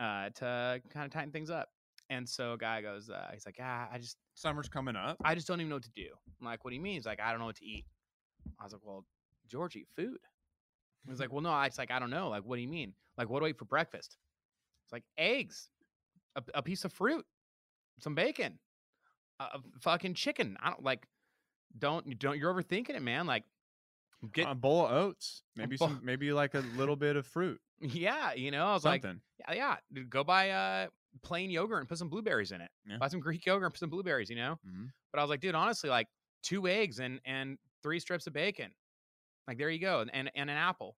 uh, 0.00 0.30
to 0.36 0.82
kind 0.90 1.06
of 1.06 1.12
tighten 1.12 1.30
things 1.30 1.50
up. 1.50 1.68
And 2.10 2.28
so 2.28 2.52
a 2.54 2.58
guy 2.58 2.82
goes, 2.82 3.08
uh, 3.08 3.30
he's 3.32 3.46
like, 3.46 3.56
ah, 3.62 3.88
I 3.90 3.98
just, 3.98 4.18
summer's 4.34 4.68
coming 4.68 4.96
up. 4.96 5.16
I 5.24 5.34
just 5.34 5.46
don't 5.46 5.60
even 5.60 5.70
know 5.70 5.76
what 5.76 5.84
to 5.84 5.90
do. 5.92 6.08
I'm 6.40 6.44
like, 6.46 6.62
what 6.64 6.70
do 6.70 6.76
you 6.76 6.82
mean? 6.82 6.94
He's 6.94 7.06
like, 7.06 7.20
I 7.20 7.30
don't 7.30 7.38
know 7.38 7.46
what 7.46 7.56
to 7.56 7.64
eat. 7.64 7.86
I 8.60 8.64
was 8.64 8.72
like, 8.72 8.82
well, 8.84 9.04
George, 9.48 9.76
eat 9.76 9.88
food. 9.96 10.18
He 11.04 11.10
was 11.10 11.20
like, 11.20 11.32
well, 11.32 11.42
no, 11.42 11.50
I 11.50 11.66
it's 11.66 11.78
like, 11.78 11.90
I 11.90 11.98
don't 11.98 12.10
know. 12.10 12.28
Like, 12.28 12.44
what 12.44 12.56
do 12.56 12.62
you 12.62 12.68
mean? 12.68 12.92
Like, 13.16 13.28
what 13.28 13.40
do 13.40 13.46
I 13.46 13.50
eat 13.50 13.58
for 13.58 13.64
breakfast? 13.64 14.16
It's 14.84 14.92
like 14.92 15.04
eggs, 15.16 15.70
a, 16.36 16.42
a 16.54 16.62
piece 16.62 16.84
of 16.84 16.92
fruit, 16.92 17.24
some 18.00 18.14
bacon, 18.14 18.58
a, 19.40 19.44
a 19.44 19.60
fucking 19.80 20.14
chicken. 20.14 20.56
I 20.60 20.70
don't 20.70 20.82
like. 20.82 21.06
Don't 21.76 22.06
you 22.06 22.14
don't 22.14 22.38
you're 22.38 22.54
overthinking 22.54 22.90
it, 22.90 23.02
man. 23.02 23.26
Like, 23.26 23.42
get 24.32 24.48
a 24.48 24.54
bowl 24.54 24.86
of 24.86 24.92
oats, 24.92 25.42
maybe 25.56 25.76
some 25.76 26.00
maybe 26.04 26.32
like 26.32 26.54
a 26.54 26.60
little 26.76 26.94
bit 26.96 27.16
of 27.16 27.26
fruit. 27.26 27.60
yeah. 27.80 28.32
You 28.34 28.50
know, 28.50 28.66
I 28.66 28.72
was 28.74 28.84
like, 28.84 29.02
Something. 29.02 29.20
yeah, 29.48 29.76
yeah. 29.92 30.04
Go 30.08 30.22
buy 30.22 30.50
uh 30.50 30.86
plain 31.22 31.50
yogurt 31.50 31.80
and 31.80 31.88
put 31.88 31.98
some 31.98 32.08
blueberries 32.08 32.52
in 32.52 32.60
it. 32.60 32.70
Yeah. 32.88 32.98
Buy 32.98 33.08
some 33.08 33.20
Greek 33.20 33.44
yogurt 33.44 33.64
and 33.64 33.72
put 33.74 33.80
some 33.80 33.90
blueberries. 33.90 34.30
You 34.30 34.36
know. 34.36 34.58
Mhm. 34.68 34.90
But 35.12 35.18
I 35.18 35.22
was 35.22 35.30
like, 35.30 35.40
dude, 35.40 35.54
honestly, 35.54 35.90
like 35.90 36.06
two 36.42 36.68
eggs 36.68 37.00
and 37.00 37.20
and 37.24 37.58
three 37.84 38.00
strips 38.00 38.26
of 38.26 38.32
bacon. 38.32 38.72
Like 39.46 39.58
there 39.58 39.70
you 39.70 39.78
go, 39.78 40.00
and 40.00 40.10
and, 40.12 40.28
and 40.34 40.50
an 40.50 40.56
apple. 40.56 40.96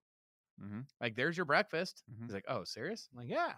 Mhm. 0.63 0.85
Like 1.03 1.17
there's 1.17 1.37
your 1.37 1.45
breakfast. 1.45 2.03
Mhm. 2.11 2.23
He's 2.25 2.33
like, 2.33 2.47
oh, 2.49 2.65
serious? 2.65 3.09
I'm 3.13 3.19
like, 3.19 3.29
yeah. 3.29 3.53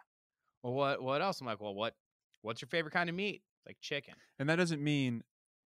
Well, 0.64 0.72
what 0.72 1.00
what 1.00 1.22
else? 1.22 1.40
I'm 1.40 1.46
like, 1.46 1.60
well, 1.60 1.74
what 1.74 1.94
what's 2.42 2.60
your 2.60 2.68
favorite 2.68 2.92
kind 2.92 3.08
of 3.08 3.14
meat? 3.14 3.42
It's 3.58 3.66
like 3.66 3.76
chicken. 3.80 4.14
And 4.40 4.48
that 4.48 4.56
doesn't 4.56 4.82
mean 4.82 5.22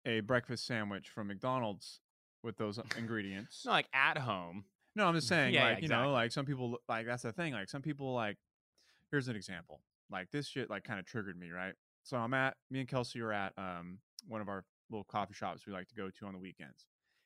a 0.05 0.19
breakfast 0.19 0.65
sandwich 0.65 1.07
from 1.09 1.27
McDonald's 1.27 2.01
with 2.43 2.57
those 2.57 2.77
ingredients. 2.97 3.63
Not 3.65 3.71
like 3.71 3.87
at 3.93 4.17
home. 4.17 4.65
No, 4.95 5.05
I'm 5.07 5.15
just 5.15 5.27
saying, 5.29 5.53
Yeah, 5.53 5.61
yeah, 5.61 5.69
like, 5.69 5.77
you 5.77 5.83
exactly. 5.85 6.07
know, 6.07 6.11
like 6.11 6.31
some 6.33 6.45
people, 6.45 6.77
like, 6.89 7.05
that's 7.05 7.23
the 7.23 7.31
thing. 7.31 7.53
Like, 7.53 7.69
some 7.69 7.81
people, 7.81 8.13
like, 8.13 8.37
here's 9.11 9.27
an 9.27 9.35
example. 9.35 9.81
Like, 10.11 10.29
this 10.31 10.47
shit, 10.47 10.69
like, 10.69 10.83
kind 10.83 10.99
of 10.99 11.05
triggered 11.05 11.37
me, 11.39 11.49
right? 11.51 11.73
So 12.03 12.17
I'm 12.17 12.33
at, 12.33 12.57
me 12.69 12.79
and 12.81 12.87
Kelsey 12.89 13.21
are 13.21 13.31
at 13.31 13.53
um 13.57 13.99
one 14.27 14.41
of 14.41 14.49
our 14.49 14.65
little 14.89 15.05
coffee 15.05 15.33
shops 15.33 15.65
we 15.65 15.71
like 15.73 15.87
to 15.87 15.95
go 15.95 16.09
to 16.09 16.25
on 16.25 16.33
the 16.33 16.39
weekends. 16.39 16.85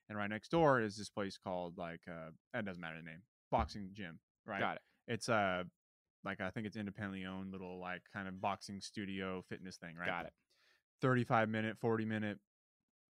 And 0.10 0.18
right 0.18 0.30
next 0.30 0.50
door 0.50 0.82
is 0.82 0.96
this 0.96 1.10
place 1.10 1.38
called, 1.38 1.78
like, 1.78 2.02
uh, 2.08 2.30
it 2.58 2.66
doesn't 2.66 2.82
matter 2.82 2.98
the 2.98 3.10
name, 3.10 3.22
Boxing 3.52 3.90
Gym, 3.94 4.20
right? 4.46 4.60
Got 4.60 4.76
it. 4.78 4.82
It's, 5.08 5.28
uh, 5.30 5.64
like, 6.24 6.40
I 6.40 6.50
think 6.50 6.66
it's 6.66 6.78
independently 6.78 7.26
owned 7.26 7.52
little, 7.52 7.80
like, 7.80 8.02
kind 8.14 8.28
of 8.28 8.40
boxing 8.40 8.80
studio 8.80 9.44
fitness 9.50 9.78
thing, 9.78 9.96
right? 9.98 10.08
Got 10.08 10.26
it. 10.28 10.34
35 11.02 11.50
minute, 11.50 11.78
40 11.80 12.06
minute 12.06 12.40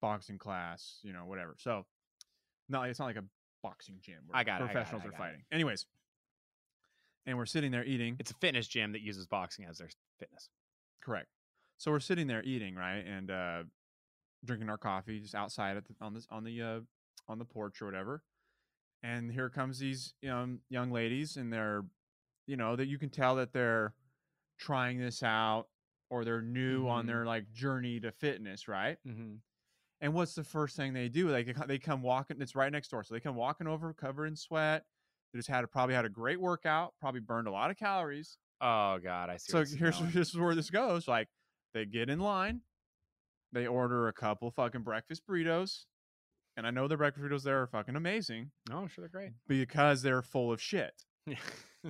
boxing 0.00 0.38
class, 0.38 0.98
you 1.02 1.12
know, 1.12 1.24
whatever. 1.24 1.54
So, 1.58 1.86
no, 2.68 2.82
it's 2.82 2.98
not 2.98 3.06
like 3.06 3.16
a 3.16 3.24
boxing 3.62 3.96
gym 4.02 4.18
where 4.26 4.38
I 4.38 4.44
got 4.44 4.60
it, 4.60 4.64
I 4.64 4.66
got 4.66 4.70
it, 4.70 4.72
professionals 4.72 5.02
I 5.04 5.08
are 5.08 5.10
got 5.12 5.16
it. 5.16 5.22
fighting. 5.22 5.42
Anyways, 5.50 5.86
and 7.26 7.38
we're 7.38 7.46
sitting 7.46 7.70
there 7.70 7.84
eating. 7.84 8.16
It's 8.18 8.30
a 8.30 8.34
fitness 8.34 8.66
gym 8.66 8.92
that 8.92 9.00
uses 9.00 9.26
boxing 9.26 9.64
as 9.64 9.78
their 9.78 9.88
fitness. 10.18 10.50
correct. 11.02 11.28
So 11.78 11.90
we're 11.90 12.00
sitting 12.00 12.26
there 12.26 12.42
eating, 12.44 12.74
right, 12.76 13.04
and 13.04 13.30
uh, 13.30 13.62
drinking 14.44 14.68
our 14.68 14.78
coffee 14.78 15.20
just 15.20 15.34
outside 15.34 15.76
at 15.76 15.84
the, 15.86 15.94
on 16.00 16.14
this 16.14 16.26
on 16.30 16.44
the 16.44 16.62
uh, 16.62 16.80
on 17.28 17.38
the 17.38 17.44
porch 17.44 17.80
or 17.82 17.86
whatever. 17.86 18.22
And 19.02 19.32
here 19.32 19.48
comes 19.50 19.78
these 19.78 20.14
young 20.22 20.60
young 20.70 20.90
ladies, 20.92 21.36
and 21.36 21.52
they're, 21.52 21.84
you 22.46 22.56
know, 22.56 22.76
that 22.76 22.86
you 22.86 22.98
can 22.98 23.10
tell 23.10 23.36
that 23.36 23.52
they're 23.52 23.94
trying 24.58 24.98
this 25.00 25.22
out 25.22 25.66
or 26.10 26.24
they're 26.24 26.42
new 26.42 26.86
on 26.88 27.04
Mhm. 27.04 27.06
their 27.08 27.26
like 27.26 27.50
journey 27.52 27.98
to 28.00 28.12
fitness, 28.12 28.68
right? 28.68 28.98
Mm-hmm. 29.06 29.36
And 30.00 30.14
what's 30.14 30.34
the 30.34 30.44
first 30.44 30.76
thing 30.76 30.92
they 30.92 31.08
do? 31.08 31.28
They 31.30 31.44
they 31.66 31.78
come 31.78 32.02
walking. 32.02 32.40
It's 32.40 32.54
right 32.54 32.70
next 32.70 32.88
door, 32.88 33.02
so 33.04 33.14
they 33.14 33.20
come 33.20 33.36
walking 33.36 33.66
over, 33.66 33.92
covered 33.94 34.26
in 34.26 34.36
sweat. 34.36 34.84
They 35.32 35.38
just 35.38 35.48
had 35.48 35.64
a, 35.64 35.66
probably 35.66 35.94
had 35.94 36.04
a 36.04 36.08
great 36.10 36.40
workout, 36.40 36.92
probably 37.00 37.20
burned 37.20 37.48
a 37.48 37.52
lot 37.52 37.70
of 37.70 37.76
calories. 37.78 38.36
Oh 38.60 38.98
God, 39.02 39.30
I 39.30 39.36
see. 39.38 39.50
So 39.52 39.64
here's 39.64 40.00
is 40.14 40.36
where 40.36 40.54
this 40.54 40.70
goes. 40.70 41.08
Like 41.08 41.28
they 41.72 41.86
get 41.86 42.10
in 42.10 42.20
line, 42.20 42.60
they 43.52 43.66
order 43.66 44.08
a 44.08 44.12
couple 44.12 44.50
fucking 44.50 44.82
breakfast 44.82 45.22
burritos, 45.28 45.84
and 46.56 46.66
I 46.66 46.70
know 46.70 46.88
the 46.88 46.96
breakfast 46.96 47.24
burritos 47.24 47.42
there 47.42 47.62
are 47.62 47.66
fucking 47.66 47.96
amazing 47.96 48.50
Oh, 48.70 48.86
sure, 48.86 49.02
they're 49.02 49.08
great. 49.08 49.32
because 49.48 50.02
they're 50.02 50.22
full 50.22 50.52
of 50.52 50.60
shit. 50.60 50.92
Yeah. 51.26 51.36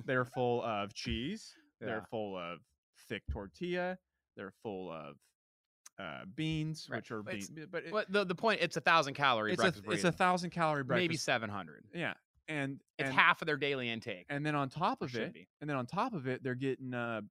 They're 0.05 0.25
full 0.35 0.63
of 0.63 0.93
cheese. 0.93 1.53
They're 1.81 2.05
full 2.09 2.37
of 2.37 2.59
thick 3.09 3.23
tortilla. 3.31 3.97
They're 4.37 4.53
full 4.63 4.91
of 4.91 5.15
uh, 5.99 6.25
beans, 6.35 6.87
Right. 6.89 6.97
which 6.97 7.11
are 7.11 7.21
But 7.23 7.33
it's- 7.35 7.49
beans, 7.49 7.67
but 7.71 7.83
it, 7.85 7.93
Well, 7.93 8.05
the 8.09 8.23
the 8.25 8.35
point, 8.35 8.61
it's 8.61 8.77
a 8.77 8.81
thousand 8.81 9.13
calorie 9.15 9.51
it's 9.53 9.59
a 9.61 9.63
breakfast 9.65 9.85
it's 9.91 10.03
a 10.05 10.11
thousand 10.11 10.49
calorie 10.51 10.83
breakfast. 10.83 11.03
maybe 11.03 11.17
seven 11.17 11.49
hundred. 11.49 11.83
Yeah, 11.93 12.13
and 12.47 12.79
It's 12.97 13.09
and, 13.09 13.17
half 13.17 13.41
of 13.41 13.45
their 13.47 13.57
daily 13.57 13.89
intake. 13.89 14.25
and 14.29 14.45
then 14.45 14.55
on 14.55 14.69
top 14.69 15.01
or 15.01 15.05
of 15.05 15.11
should 15.11 15.21
it, 15.23 15.33
be, 15.33 15.47
and 15.61 15.69
then 15.69 15.77
on 15.77 15.85
top 15.85 16.13
of 16.13 16.27
it, 16.27 16.41
they're 16.43 16.55
getting 16.55 16.93
uh, 16.93 17.21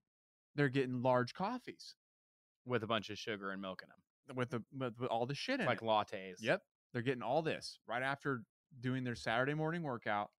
they're 0.54 0.68
getting 0.68 1.02
large 1.02 1.34
coffees 1.34 1.96
with 2.66 2.82
a 2.82 2.86
bunch 2.86 3.10
of 3.10 3.18
sugar 3.18 3.50
and 3.50 3.60
milk 3.62 3.82
in 3.82 3.88
them, 3.88 3.98
with 4.34 4.50
the 4.50 4.62
with, 4.76 4.98
with 4.98 5.10
all 5.10 5.26
the 5.26 5.34
shit 5.34 5.60
in 5.60 5.66
like 5.66 5.82
it. 5.82 5.84
lattes. 5.84 6.36
Yep, 6.40 6.62
they're 6.92 7.02
getting 7.02 7.22
all 7.22 7.42
this 7.42 7.78
right 7.86 8.02
after 8.02 8.42
doing 8.80 9.04
their 9.04 9.14
Saturday 9.14 9.54
morning 9.54 9.82
workout, 9.82 10.30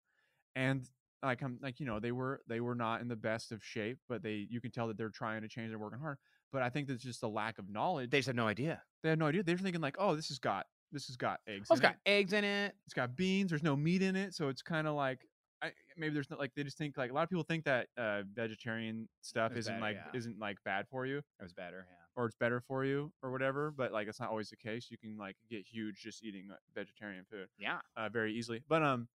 and 0.56 0.88
like 1.22 1.42
I'm 1.42 1.60
like 1.62 1.80
you 1.80 1.86
know 1.86 2.00
they 2.00 2.12
were 2.12 2.42
they 2.48 2.60
were 2.60 2.76
not 2.76 3.02
in 3.02 3.08
the 3.08 3.16
best 3.16 3.52
of 3.52 3.64
shape, 3.64 4.00
but 4.10 4.24
they 4.24 4.48
you 4.50 4.62
can 4.62 4.72
tell 4.72 4.88
that 4.88 4.98
they're 4.98 5.10
trying 5.10 5.42
to 5.42 5.48
change. 5.48 5.70
They're 5.70 5.80
working 5.80 6.00
hard, 6.00 6.18
but 6.52 6.62
I 6.62 6.70
think 6.70 6.88
that's 6.88 7.04
just 7.04 7.24
a 7.24 7.28
lack 7.28 7.60
of 7.60 7.70
knowledge. 7.70 8.10
They 8.10 8.20
just 8.20 8.28
have 8.28 8.36
no 8.36 8.48
idea. 8.48 8.82
they 9.02 9.10
have 9.10 9.20
no 9.20 9.28
idea. 9.28 9.44
They're 9.44 9.58
thinking 9.58 9.82
like, 9.82 9.96
oh, 10.00 10.16
this 10.16 10.28
has 10.28 10.40
got 10.40 10.66
this 10.92 11.08
has 11.08 11.18
got 11.18 11.40
eggs. 11.48 11.68
Oh, 11.70 11.74
it's 11.74 11.82
got 11.82 11.96
it. 12.06 12.10
eggs 12.10 12.34
in 12.34 12.44
it. 12.44 12.76
It's 12.86 12.94
got 12.94 13.16
beans. 13.16 13.50
There's 13.50 13.64
no 13.64 13.76
meat 13.76 14.02
in 14.02 14.16
it, 14.16 14.34
so 14.34 14.50
it's 14.50 14.62
kind 14.62 14.88
of 14.88 14.96
like. 14.96 15.20
I, 15.62 15.72
maybe 15.98 16.14
there's 16.14 16.30
not 16.30 16.40
like 16.40 16.52
they 16.56 16.64
just 16.64 16.78
think 16.78 16.98
like 16.98 17.10
a 17.10 17.14
lot 17.14 17.24
of 17.24 17.30
people 17.30 17.46
think 17.46 17.64
that 17.64 17.88
uh, 17.98 18.24
vegetarian 18.34 19.08
stuff 19.22 19.56
isn't 19.56 19.76
bad, 19.76 19.82
like 19.82 19.96
yeah. 19.96 20.18
isn't 20.18 20.38
like 20.38 20.58
bad 20.66 20.88
for 20.92 21.06
you 21.06 21.20
It 21.20 21.44
was 21.44 21.54
better. 21.54 21.88
Yeah. 21.90 22.03
Or 22.16 22.26
it's 22.26 22.36
better 22.36 22.60
for 22.60 22.86
you 22.86 23.12
or 23.24 23.32
whatever 23.32 23.72
but 23.72 23.92
like 23.92 24.08
it's 24.08 24.20
not 24.20 24.30
always 24.30 24.50
the 24.50 24.56
case 24.56 24.88
you 24.92 24.98
can 24.98 25.18
like 25.18 25.36
get 25.50 25.66
huge 25.66 26.00
just 26.02 26.24
eating 26.24 26.48
uh, 26.52 26.56
vegetarian 26.76 27.26
food 27.30 27.48
Yeah. 27.58 27.80
uh, 27.98 28.10
very 28.10 28.34
easily. 28.34 28.62
But 28.68 28.84
um, 28.84 29.08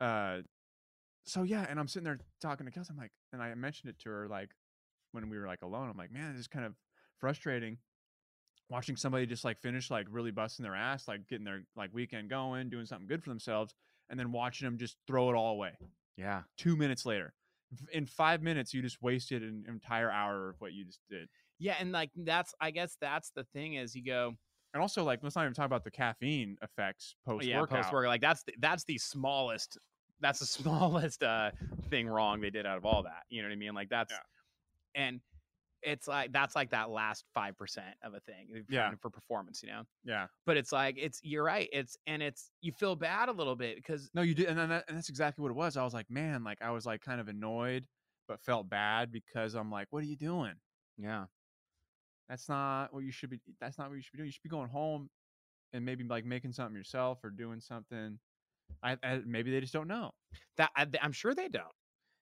uh, 0.00 0.38
so 1.24 1.42
yeah, 1.42 1.66
and 1.68 1.78
I'm 1.78 1.88
sitting 1.88 2.04
there 2.04 2.18
talking 2.40 2.66
to 2.66 2.72
Kelsey. 2.72 2.90
I'm 2.92 2.98
like, 2.98 3.12
and 3.32 3.42
I 3.42 3.54
mentioned 3.54 3.90
it 3.90 3.98
to 4.00 4.10
her 4.10 4.28
like 4.28 4.50
when 5.12 5.28
we 5.28 5.38
were 5.38 5.46
like 5.46 5.62
alone. 5.62 5.88
I'm 5.90 5.96
like, 5.96 6.10
man, 6.12 6.30
it's 6.30 6.38
just 6.38 6.50
kind 6.50 6.64
of 6.64 6.74
frustrating 7.18 7.78
watching 8.70 8.96
somebody 8.96 9.24
just 9.26 9.44
like 9.44 9.58
finish 9.60 9.90
like 9.90 10.06
really 10.10 10.30
busting 10.30 10.62
their 10.62 10.74
ass, 10.74 11.08
like 11.08 11.26
getting 11.28 11.44
their 11.44 11.62
like 11.76 11.90
weekend 11.92 12.28
going, 12.30 12.68
doing 12.68 12.86
something 12.86 13.06
good 13.08 13.22
for 13.22 13.30
themselves, 13.30 13.74
and 14.10 14.18
then 14.18 14.32
watching 14.32 14.66
them 14.66 14.78
just 14.78 14.96
throw 15.06 15.30
it 15.30 15.34
all 15.34 15.52
away. 15.54 15.72
Yeah. 16.16 16.42
Two 16.56 16.76
minutes 16.76 17.04
later, 17.06 17.32
in 17.92 18.06
five 18.06 18.42
minutes, 18.42 18.72
you 18.74 18.82
just 18.82 19.00
wasted 19.02 19.42
an 19.42 19.64
entire 19.68 20.10
hour 20.10 20.50
of 20.50 20.56
what 20.60 20.72
you 20.72 20.84
just 20.84 21.00
did. 21.10 21.28
Yeah, 21.58 21.76
and 21.78 21.92
like 21.92 22.10
that's 22.14 22.54
I 22.60 22.70
guess 22.70 22.96
that's 23.00 23.30
the 23.30 23.44
thing 23.44 23.74
is 23.74 23.94
you 23.94 24.04
go 24.04 24.36
And 24.74 24.82
also, 24.82 25.02
like, 25.02 25.22
let's 25.22 25.34
not 25.34 25.42
even 25.44 25.54
talk 25.54 25.66
about 25.66 25.84
the 25.84 25.90
caffeine 25.90 26.58
effects 26.62 27.16
post 27.24 27.46
yeah, 27.46 27.58
workout. 27.58 27.78
post 27.78 27.92
workout. 27.92 28.08
Like 28.08 28.20
that's 28.20 28.42
the, 28.44 28.54
that's 28.58 28.84
the 28.84 28.98
smallest 28.98 29.78
that's 30.20 30.40
the 30.40 30.46
smallest 30.46 31.22
uh 31.22 31.52
thing 31.90 32.08
wrong 32.08 32.40
they 32.40 32.50
did 32.50 32.66
out 32.66 32.78
of 32.78 32.84
all 32.84 33.02
that. 33.04 33.24
You 33.30 33.42
know 33.42 33.48
what 33.48 33.52
I 33.52 33.56
mean? 33.56 33.74
Like 33.74 33.88
that's 33.88 34.12
and 34.94 35.20
it's 35.82 36.08
like 36.08 36.32
that's 36.32 36.56
like 36.56 36.70
that 36.70 36.90
last 36.90 37.26
five 37.34 37.56
percent 37.56 37.96
of 38.02 38.14
a 38.14 38.20
thing 38.20 38.48
if 38.50 38.66
Yeah. 38.68 38.94
for 39.00 39.10
performance, 39.10 39.62
you 39.62 39.70
know. 39.70 39.84
yeah. 40.04 40.28
But 40.46 40.56
it's 40.58 40.72
like 40.72 40.96
it's 40.98 41.20
you're 41.22 41.44
right. 41.44 41.68
It's 41.72 41.96
and 42.06 42.22
it's 42.22 42.52
you 42.62 42.72
feel 42.72 42.96
bad 42.96 43.28
a 43.28 43.32
little 43.32 43.56
bit 43.56 43.76
because 43.76 44.10
No, 44.14 44.22
you 44.22 44.34
did, 44.34 44.46
and 44.48 44.58
then 44.58 44.68
that, 44.70 44.84
and 44.88 44.96
that's 44.96 45.08
exactly 45.10 45.42
what 45.42 45.50
it 45.50 45.54
was. 45.54 45.76
I 45.76 45.84
was 45.84 45.94
like, 45.94 46.10
man, 46.10 46.42
like 46.44 46.62
I 46.62 46.70
was 46.70 46.86
like 46.86 47.02
kind 47.02 47.20
of 47.20 47.28
annoyed, 47.28 47.86
but 48.26 48.40
felt 48.40 48.68
bad 48.68 49.10
because 49.12 49.54
I'm 49.54 49.70
like, 49.70 49.88
what 49.90 50.02
are 50.02 50.06
you 50.06 50.16
doing? 50.16 50.60
yeah, 50.96 51.26
That's 52.28 52.48
not 52.48 52.92
what 52.92 53.04
you 53.04 53.12
should 53.12 53.30
be. 53.30 53.40
That's 53.60 53.78
not 53.78 53.88
what 53.88 53.96
you 53.96 54.02
should 54.02 54.12
be 54.12 54.18
doing. 54.18 54.26
You 54.26 54.32
should 54.32 54.42
be 54.42 54.48
going 54.48 54.68
home 54.68 55.08
and 55.72 55.84
maybe 55.84 56.04
like 56.04 56.24
making 56.24 56.52
something 56.52 56.76
yourself 56.76 57.22
or 57.24 57.30
doing 57.30 57.60
something. 57.60 58.18
I, 58.82 58.96
I 59.02 59.20
maybe 59.24 59.50
they 59.50 59.60
just 59.60 59.72
don't 59.72 59.88
know, 59.88 60.12
that 60.56 60.70
I, 60.76 60.86
I'm 61.00 61.12
sure 61.12 61.34
they 61.34 61.48
don't. 61.48 61.64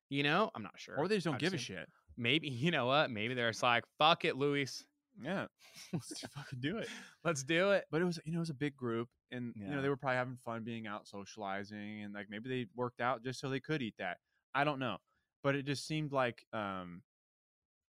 You 0.09 0.23
know, 0.23 0.51
I'm 0.55 0.63
not 0.63 0.75
sure. 0.77 0.97
or 0.97 1.09
they 1.09 1.17
just 1.17 1.25
don't 1.25 1.35
I've 1.35 1.41
give 1.41 1.55
a 1.55 1.59
shit. 1.59 1.89
Maybe 2.17 2.49
you 2.51 2.71
know 2.71 2.87
what? 2.87 3.11
Maybe 3.11 3.35
they're 3.35 3.51
just 3.51 3.63
like, 3.63 3.85
fuck 3.99 4.25
it, 4.25 4.37
Luis. 4.37 4.85
Yeah, 5.21 5.47
let's 5.93 6.21
fucking 6.21 6.61
do 6.61 6.77
it. 6.79 6.89
Let's 7.25 7.43
do 7.43 7.71
it. 7.71 7.85
But 7.91 8.03
it 8.03 8.05
was, 8.05 8.21
you 8.25 8.33
know, 8.33 8.39
it 8.39 8.41
was 8.41 8.51
a 8.51 8.55
big 8.55 8.77
group, 8.77 9.09
and 9.31 9.55
you 9.57 9.67
know 9.67 9.81
they 9.81 9.89
were 9.89 9.97
probably 9.97 10.19
having 10.19 10.39
fun 10.45 10.63
being 10.63 10.87
out 10.87 11.09
socializing, 11.09 12.03
and 12.03 12.13
like 12.15 12.27
maybe 12.29 12.49
they 12.49 12.67
worked 12.77 13.01
out 13.01 13.25
just 13.25 13.41
so 13.41 13.49
they 13.49 13.61
could 13.61 13.83
eat 13.83 13.95
that. 13.99 14.19
I 14.55 14.65
don't 14.65 14.79
know, 14.79 14.99
but 15.43 15.55
it 15.55 15.65
just 15.65 15.87
seemed 15.87 16.13
like, 16.13 16.45
um, 16.53 17.03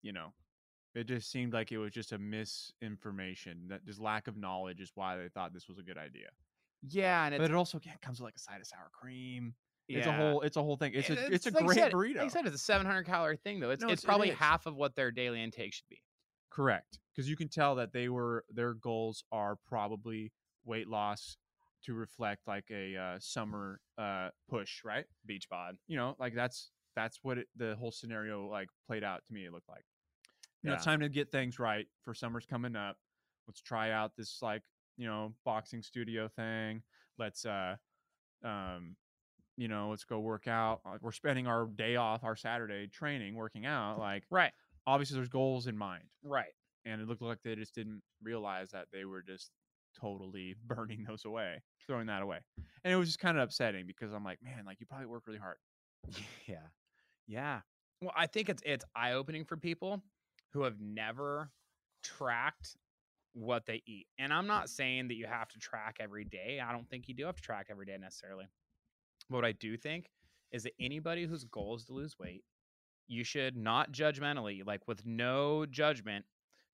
you 0.02 0.12
know, 0.12 0.34
it 0.96 1.06
just 1.08 1.32
seemed 1.32 1.54
like 1.54 1.72
it 1.72 1.78
was 1.78 1.92
just 1.92 2.12
a 2.12 2.18
misinformation 2.18 3.68
that 3.70 3.86
just 3.86 4.00
lack 4.00 4.28
of 4.28 4.38
knowledge 4.38 4.80
is 4.82 4.92
why 4.96 5.18
they 5.18 5.30
thought 5.30 5.54
this 5.54 5.68
was 5.68 5.78
a 5.80 5.84
good 5.84 5.98
idea. 5.98 6.28
Yeah, 6.88 7.26
and 7.26 7.34
it's 7.34 7.42
But 7.42 7.52
it 7.52 7.56
also 7.56 7.80
yeah, 7.84 7.94
comes 8.02 8.20
with 8.20 8.26
like 8.26 8.36
a 8.36 8.40
side 8.40 8.60
of 8.62 8.68
sour 8.68 8.90
cream. 8.92 9.54
Yeah. 9.88 10.00
It's 10.00 10.08
a 10.08 10.12
whole, 10.14 10.42
it's 10.42 10.58
a 10.58 10.62
whole 10.64 10.78
thing. 10.78 10.94
It's 10.96 11.10
a, 11.10 11.34
it's, 11.34 11.46
a 11.46 11.52
like 11.52 11.66
great 11.66 11.76
said- 11.78 11.92
burrito. 11.92 12.18
Like 12.18 12.26
I 12.26 12.28
said, 12.30 12.46
it's 12.46 12.56
a 12.56 12.60
700 12.60 13.04
calorie 13.04 13.38
thing, 13.38 13.60
though. 13.60 13.70
It's 13.72 13.82
No, 13.82 13.88
it's, 13.90 14.04
it's- 14.04 14.06
probably 14.06 14.30
is. 14.30 14.38
half 14.38 14.66
of 14.66 14.76
what 14.76 14.96
their 14.96 15.12
daily 15.12 15.42
intake 15.44 15.74
should 15.74 15.88
be. 15.90 16.02
Correct, 16.50 17.00
because 17.16 17.28
you 17.30 17.36
can 17.36 17.48
tell 17.50 17.76
that 17.76 17.94
they 17.94 18.10
were 18.10 18.46
their 18.54 18.76
goals 18.76 19.24
are 19.32 19.58
probably 19.68 20.32
weight 20.66 20.88
loss 20.88 21.36
to 21.86 21.96
reflect 21.96 22.42
like 22.48 22.66
a 22.70 22.96
uh, 22.96 23.18
summer 23.20 23.80
uh, 23.98 24.30
push, 24.48 24.84
right? 24.86 25.06
Beach 25.26 25.50
bod. 25.50 25.78
You 25.88 25.98
know, 25.98 26.16
like 26.20 26.36
that's 26.36 26.70
that's 26.96 27.18
what 27.24 27.40
it, 27.40 27.48
the 27.56 27.76
whole 27.80 27.92
scenario 27.92 28.48
like 28.48 28.70
played 28.88 29.04
out 29.04 29.26
to 29.26 29.34
me. 29.34 29.46
It 29.46 29.52
looked 29.52 29.68
like 29.68 29.84
you 30.64 30.70
know, 30.70 30.74
it's 30.76 30.84
Yeah. 30.84 30.92
time 30.92 31.02
to 31.02 31.10
get 31.10 31.32
things 31.32 31.60
right 31.60 31.88
for 32.04 32.14
summer's 32.14 32.46
coming 32.46 32.76
up. 32.76 32.98
Let's 33.48 33.62
try 33.62 33.92
out 33.92 34.16
this 34.16 34.42
like 34.42 34.64
you 34.98 35.08
know 35.08 35.36
boxing 35.46 35.82
studio 35.84 36.28
thing. 36.30 36.84
Let's 37.18 37.46
uh 37.46 37.78
um 38.44 38.96
you 39.58 39.68
know 39.68 39.90
let's 39.90 40.06
go 40.06 40.20
work 40.20 40.48
out. 40.48 40.82
We're 41.02 41.12
spending 41.12 41.48
our 41.48 41.68
day 41.68 41.96
off, 41.96 42.24
our 42.24 42.36
Saturday 42.36 42.88
training, 42.88 43.36
working 43.36 43.66
out. 43.66 44.00
Like 44.00 44.26
Right. 44.30 44.54
obviously, 44.88 45.16
there's 45.16 45.30
goals 45.30 45.68
in 45.68 45.78
mind 45.78 46.06
Right. 46.24 46.54
and 46.86 47.02
it 47.02 47.08
looked 47.08 47.22
like 47.22 47.40
they 47.44 47.56
just 47.56 47.76
didn't 47.76 48.02
realize 48.22 48.72
that 48.72 48.88
they 48.92 49.06
were 49.06 49.22
just 49.22 49.52
totally 50.00 50.56
burning 50.66 51.04
those 51.04 51.26
away, 51.26 51.62
throwing 51.88 52.08
that 52.08 52.22
away. 52.24 52.40
And 52.84 52.94
it 52.94 52.98
was 52.98 53.10
just 53.10 53.20
kind 53.20 53.38
of 53.38 53.44
upsetting 53.44 53.86
because 53.88 54.12
I'm 54.14 54.24
like, 54.24 54.42
man, 54.42 54.66
like 54.66 54.80
you 54.80 54.86
probably 54.86 55.08
work 55.08 55.24
really 55.28 55.40
hard. 55.40 55.58
Yeah. 56.48 56.68
Yeah. 57.28 57.62
Well, 58.02 58.14
I 58.16 58.28
think 58.28 58.50
it's 58.50 58.62
it's 58.66 58.86
eye 58.96 59.14
opening 59.14 59.46
for 59.46 59.56
people 59.58 60.04
who 60.54 60.64
have 60.64 60.80
never 60.80 61.52
tracked 62.04 62.76
what 63.34 63.66
they 63.66 63.82
eat. 63.88 64.08
And 64.20 64.32
I'm 64.32 64.48
not 64.48 64.70
saying 64.70 65.08
that 65.08 65.16
you 65.16 65.26
have 65.26 65.50
to 65.50 65.60
track 65.60 65.98
every 66.00 66.24
day. 66.24 66.62
I 66.64 66.72
don't 66.72 66.88
think 66.90 67.08
you 67.08 67.16
do 67.16 67.26
have 67.26 67.36
to 67.36 67.42
track 67.42 67.68
every 67.70 67.86
day 67.86 67.98
necessarily. 68.00 68.46
But 69.30 69.38
what 69.38 69.46
I 69.46 69.54
do 69.54 69.76
think 69.76 70.10
is 70.52 70.64
that 70.64 70.74
anybody 70.80 71.26
whose 71.26 71.44
goal 71.46 71.76
is 71.76 71.86
to 71.86 71.94
lose 71.94 72.18
weight, 72.20 72.44
you 73.08 73.24
should 73.24 73.58
not 73.58 73.92
judgmentally, 73.92 74.66
like 74.66 74.88
with 74.88 75.06
no 75.06 75.66
judgment, 75.66 76.26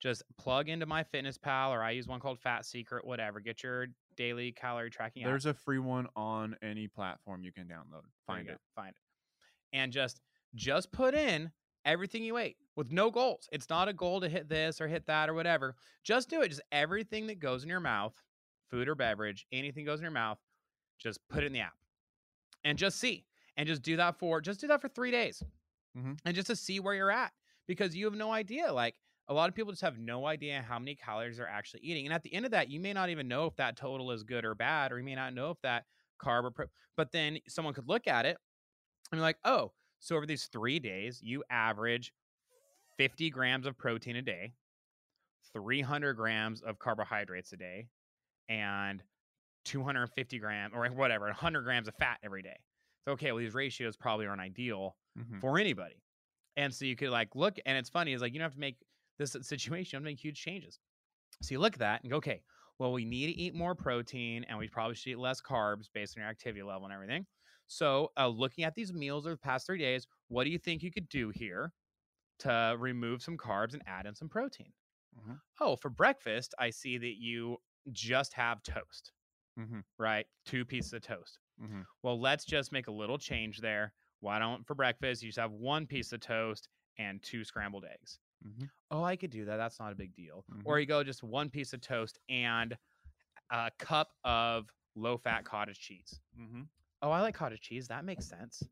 just 0.02 0.24
plug 0.38 0.70
into 0.70 0.86
MyFitnessPal 0.86 1.70
or 1.70 1.82
I 1.82 1.92
use 1.92 2.08
one 2.08 2.20
called 2.20 2.40
FatSecret, 2.46 3.06
whatever. 3.06 3.40
Get 3.40 3.64
your 3.64 3.88
daily 4.16 4.52
calorie 4.52 4.90
tracking 4.90 5.24
app. 5.24 5.30
There's 5.30 5.46
a 5.46 5.54
free 5.54 5.80
one 5.80 6.08
on 6.16 6.56
any 6.62 6.88
platform 6.88 7.44
you 7.44 7.52
can 7.52 7.66
download. 7.66 8.04
Find 8.28 8.50
it. 8.50 8.58
Find 8.76 8.90
it. 8.90 9.78
And 9.78 9.92
just 9.92 10.22
just 10.56 10.92
put 10.92 11.16
in 11.16 11.52
everything 11.86 12.24
you 12.24 12.38
ate 12.38 12.58
with 12.76 12.92
no 12.92 13.12
goals. 13.12 13.48
It's 13.52 13.70
not 13.70 13.88
a 13.88 13.94
goal 13.94 14.22
to 14.22 14.30
hit 14.30 14.50
this 14.50 14.80
or 14.82 14.88
hit 14.88 15.06
that 15.08 15.30
or 15.30 15.34
whatever. 15.34 15.76
Just 16.04 16.30
do 16.30 16.42
it. 16.42 16.50
Just 16.50 16.62
everything 16.72 17.28
that 17.28 17.40
goes 17.40 17.64
in 17.64 17.70
your 17.70 17.80
mouth, 17.80 18.14
food 18.70 18.88
or 18.88 18.96
beverage, 18.96 19.46
anything 19.52 19.86
goes 19.86 20.00
in 20.00 20.04
your 20.04 20.12
mouth, 20.12 20.40
just 20.98 21.20
put 21.30 21.44
it 21.44 21.48
in 21.48 21.54
the 21.54 21.62
app. 21.62 21.74
And 22.64 22.78
just 22.78 23.00
see. 23.00 23.26
And 23.58 23.68
just 23.68 23.82
do 23.82 23.98
that 23.98 24.18
for 24.18 24.42
just 24.42 24.62
do 24.62 24.68
that 24.68 24.82
for 24.82 24.88
3 24.90 25.12
days. 25.12 25.44
Mhm. 25.98 26.20
And 26.26 26.36
just 26.36 26.48
to 26.48 26.56
see 26.56 26.80
where 26.80 26.94
you're 26.94 27.12
at 27.12 27.34
because 27.68 27.96
you 27.96 28.06
have 28.06 28.16
no 28.16 28.32
idea 28.32 28.72
like 28.72 28.96
a 29.28 29.34
lot 29.34 29.50
of 29.50 29.56
people 29.56 29.72
just 29.72 29.82
have 29.84 30.00
no 30.00 30.26
idea 30.26 30.62
how 30.62 30.80
many 30.80 30.96
calories 30.96 31.38
they're 31.38 31.48
actually 31.48 31.82
eating. 31.82 32.06
And 32.06 32.14
at 32.14 32.24
the 32.24 32.34
end 32.34 32.46
of 32.46 32.52
that, 32.52 32.70
you 32.70 32.80
may 32.80 32.94
not 32.94 33.10
even 33.10 33.28
know 33.28 33.46
if 33.46 33.56
that 33.58 33.78
total 33.78 34.12
is 34.12 34.24
good 34.24 34.44
or 34.44 34.56
bad, 34.56 34.92
or 34.92 34.98
you 34.98 35.04
may 35.06 35.14
not 35.16 35.34
know 35.34 35.52
if 35.52 35.62
that 35.62 35.86
carb 36.20 36.46
or 36.46 36.52
pro- 36.52 36.68
but 36.96 37.12
then 37.12 37.40
someone 37.48 37.74
could 37.76 37.88
look 37.88 38.08
at 38.08 38.26
it 38.26 38.38
and 39.12 39.20
be 39.20 39.22
like, 39.22 39.38
oh, 39.44 39.74
so 40.00 40.16
over 40.16 40.26
these 40.26 40.48
three 40.48 40.80
days, 40.80 41.22
you 41.22 41.44
average 41.50 42.14
50 42.98 43.30
grams 43.30 43.66
of 43.66 43.78
protein 43.78 44.16
a 44.16 44.22
day, 44.22 44.54
300 45.54 46.16
grams 46.16 46.62
of 46.62 46.80
carbohydrates 46.80 47.54
a 47.54 47.58
day, 47.58 47.90
and 48.50 49.04
250 49.66 50.40
grams 50.40 50.74
or 50.74 50.88
whatever, 50.90 51.26
100 51.28 51.64
grams 51.64 51.88
of 51.88 51.96
fat 51.96 52.20
every 52.24 52.42
day. 52.42 52.58
So, 53.06 53.14
okay, 53.14 53.32
well, 53.32 53.40
these 53.40 53.54
ratios 53.54 53.98
probably 53.98 54.28
aren't 54.28 54.42
ideal 54.42 54.98
Mhm. 55.16 55.42
for 55.42 55.60
anybody. 55.60 56.04
And 56.58 56.74
so 56.74 56.86
you 56.86 56.96
could 56.96 57.12
like 57.12 57.36
look, 57.36 57.58
and 57.66 57.78
it's 57.78 57.90
funny, 57.90 58.14
is 58.14 58.22
like 58.22 58.34
you 58.34 58.40
don't 58.40 58.46
have 58.46 58.54
to 58.56 58.60
make 58.60 58.78
this 59.18 59.36
situation, 59.42 59.98
you 59.98 60.00
don't 60.00 60.06
make 60.12 60.20
huge 60.24 60.42
changes. 60.42 60.80
So 61.42 61.54
you 61.54 61.60
look 61.60 61.74
at 61.74 61.80
that 61.80 62.02
and 62.04 62.10
go, 62.12 62.18
okay, 62.18 62.44
well, 62.80 62.92
we 62.92 63.06
need 63.06 63.28
to 63.28 63.34
eat 63.34 63.54
more 63.54 63.76
protein 63.76 64.44
and 64.46 64.58
we 64.58 64.68
probably 64.68 64.96
should 64.96 65.12
eat 65.12 65.20
less 65.20 65.42
carbs 65.42 65.90
based 65.92 66.18
on 66.18 66.22
your 66.22 66.30
activity 66.30 66.64
level 66.64 66.86
and 66.86 66.94
everything. 66.94 67.28
So, 67.70 68.12
uh, 68.18 68.28
looking 68.30 68.66
at 68.66 68.76
these 68.76 68.94
meals 68.94 69.26
over 69.28 69.36
the 69.36 69.40
past 69.40 69.68
three 69.68 69.80
days, 69.80 70.08
what 70.28 70.44
do 70.46 70.52
you 70.52 70.60
think 70.60 70.84
you 70.84 70.92
could 70.92 71.10
do 71.10 71.30
here 71.30 71.74
to 72.40 72.76
remove 72.80 73.24
some 73.24 73.38
carbs 73.38 73.74
and 73.74 73.84
add 73.88 74.06
in 74.08 74.16
some 74.16 74.30
protein? 74.30 74.74
Mhm. 75.16 75.40
Oh, 75.60 75.76
for 75.76 75.90
breakfast, 75.90 76.54
I 76.58 76.70
see 76.70 76.98
that 76.98 77.16
you 77.20 77.58
just 77.92 78.34
have 78.34 78.64
toast, 78.64 79.14
Mhm. 79.56 79.82
right? 80.00 80.28
Two 80.46 80.66
pieces 80.66 80.94
of 80.94 81.04
toast. 81.04 81.40
Mhm. 81.58 81.88
Well, 82.04 82.20
let's 82.20 82.46
just 82.46 82.72
make 82.72 82.88
a 82.88 82.92
little 82.94 83.18
change 83.20 83.60
there. 83.62 83.94
Why 84.22 84.40
don't 84.40 84.68
for 84.68 84.76
breakfast 84.76 85.24
you 85.24 85.30
just 85.30 85.40
have 85.40 85.52
one 85.54 85.88
piece 85.88 86.14
of 86.14 86.22
toast 86.22 86.70
and 86.98 87.24
two 87.24 87.44
scrambled 87.46 87.86
eggs? 87.86 88.20
Mhm. 88.46 88.70
Oh, 88.92 89.04
I 89.04 89.16
could 89.16 89.32
do 89.32 89.46
that. 89.46 89.58
That's 89.58 89.80
not 89.80 89.92
a 89.92 89.96
big 89.96 90.14
deal. 90.14 90.46
Or 90.64 90.80
you 90.80 90.86
go 90.86 91.04
just 91.04 91.24
one 91.24 91.50
piece 91.50 91.74
of 91.74 91.82
toast 91.82 92.18
and 92.30 92.78
a 93.52 93.72
cup 93.80 94.14
of 94.24 94.72
low 94.96 95.18
fat 95.18 95.46
cottage 95.46 95.80
cheese. 95.80 96.22
Oh, 97.02 97.12
I 97.12 97.22
like 97.22 97.36
cottage 97.36 97.62
cheese. 97.62 97.88
That 97.88 98.06
makes 98.06 98.26
sense. 98.26 98.64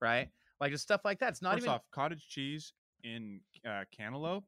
Right? 0.00 0.28
Like 0.60 0.72
just 0.72 0.82
stuff 0.84 1.02
like 1.04 1.18
that. 1.20 1.30
It's 1.30 1.42
not 1.42 1.54
First 1.54 1.64
even 1.64 1.74
off, 1.74 1.82
cottage 1.90 2.26
cheese 2.28 2.72
in 3.02 3.40
uh, 3.66 3.84
cantaloupe. 3.96 4.44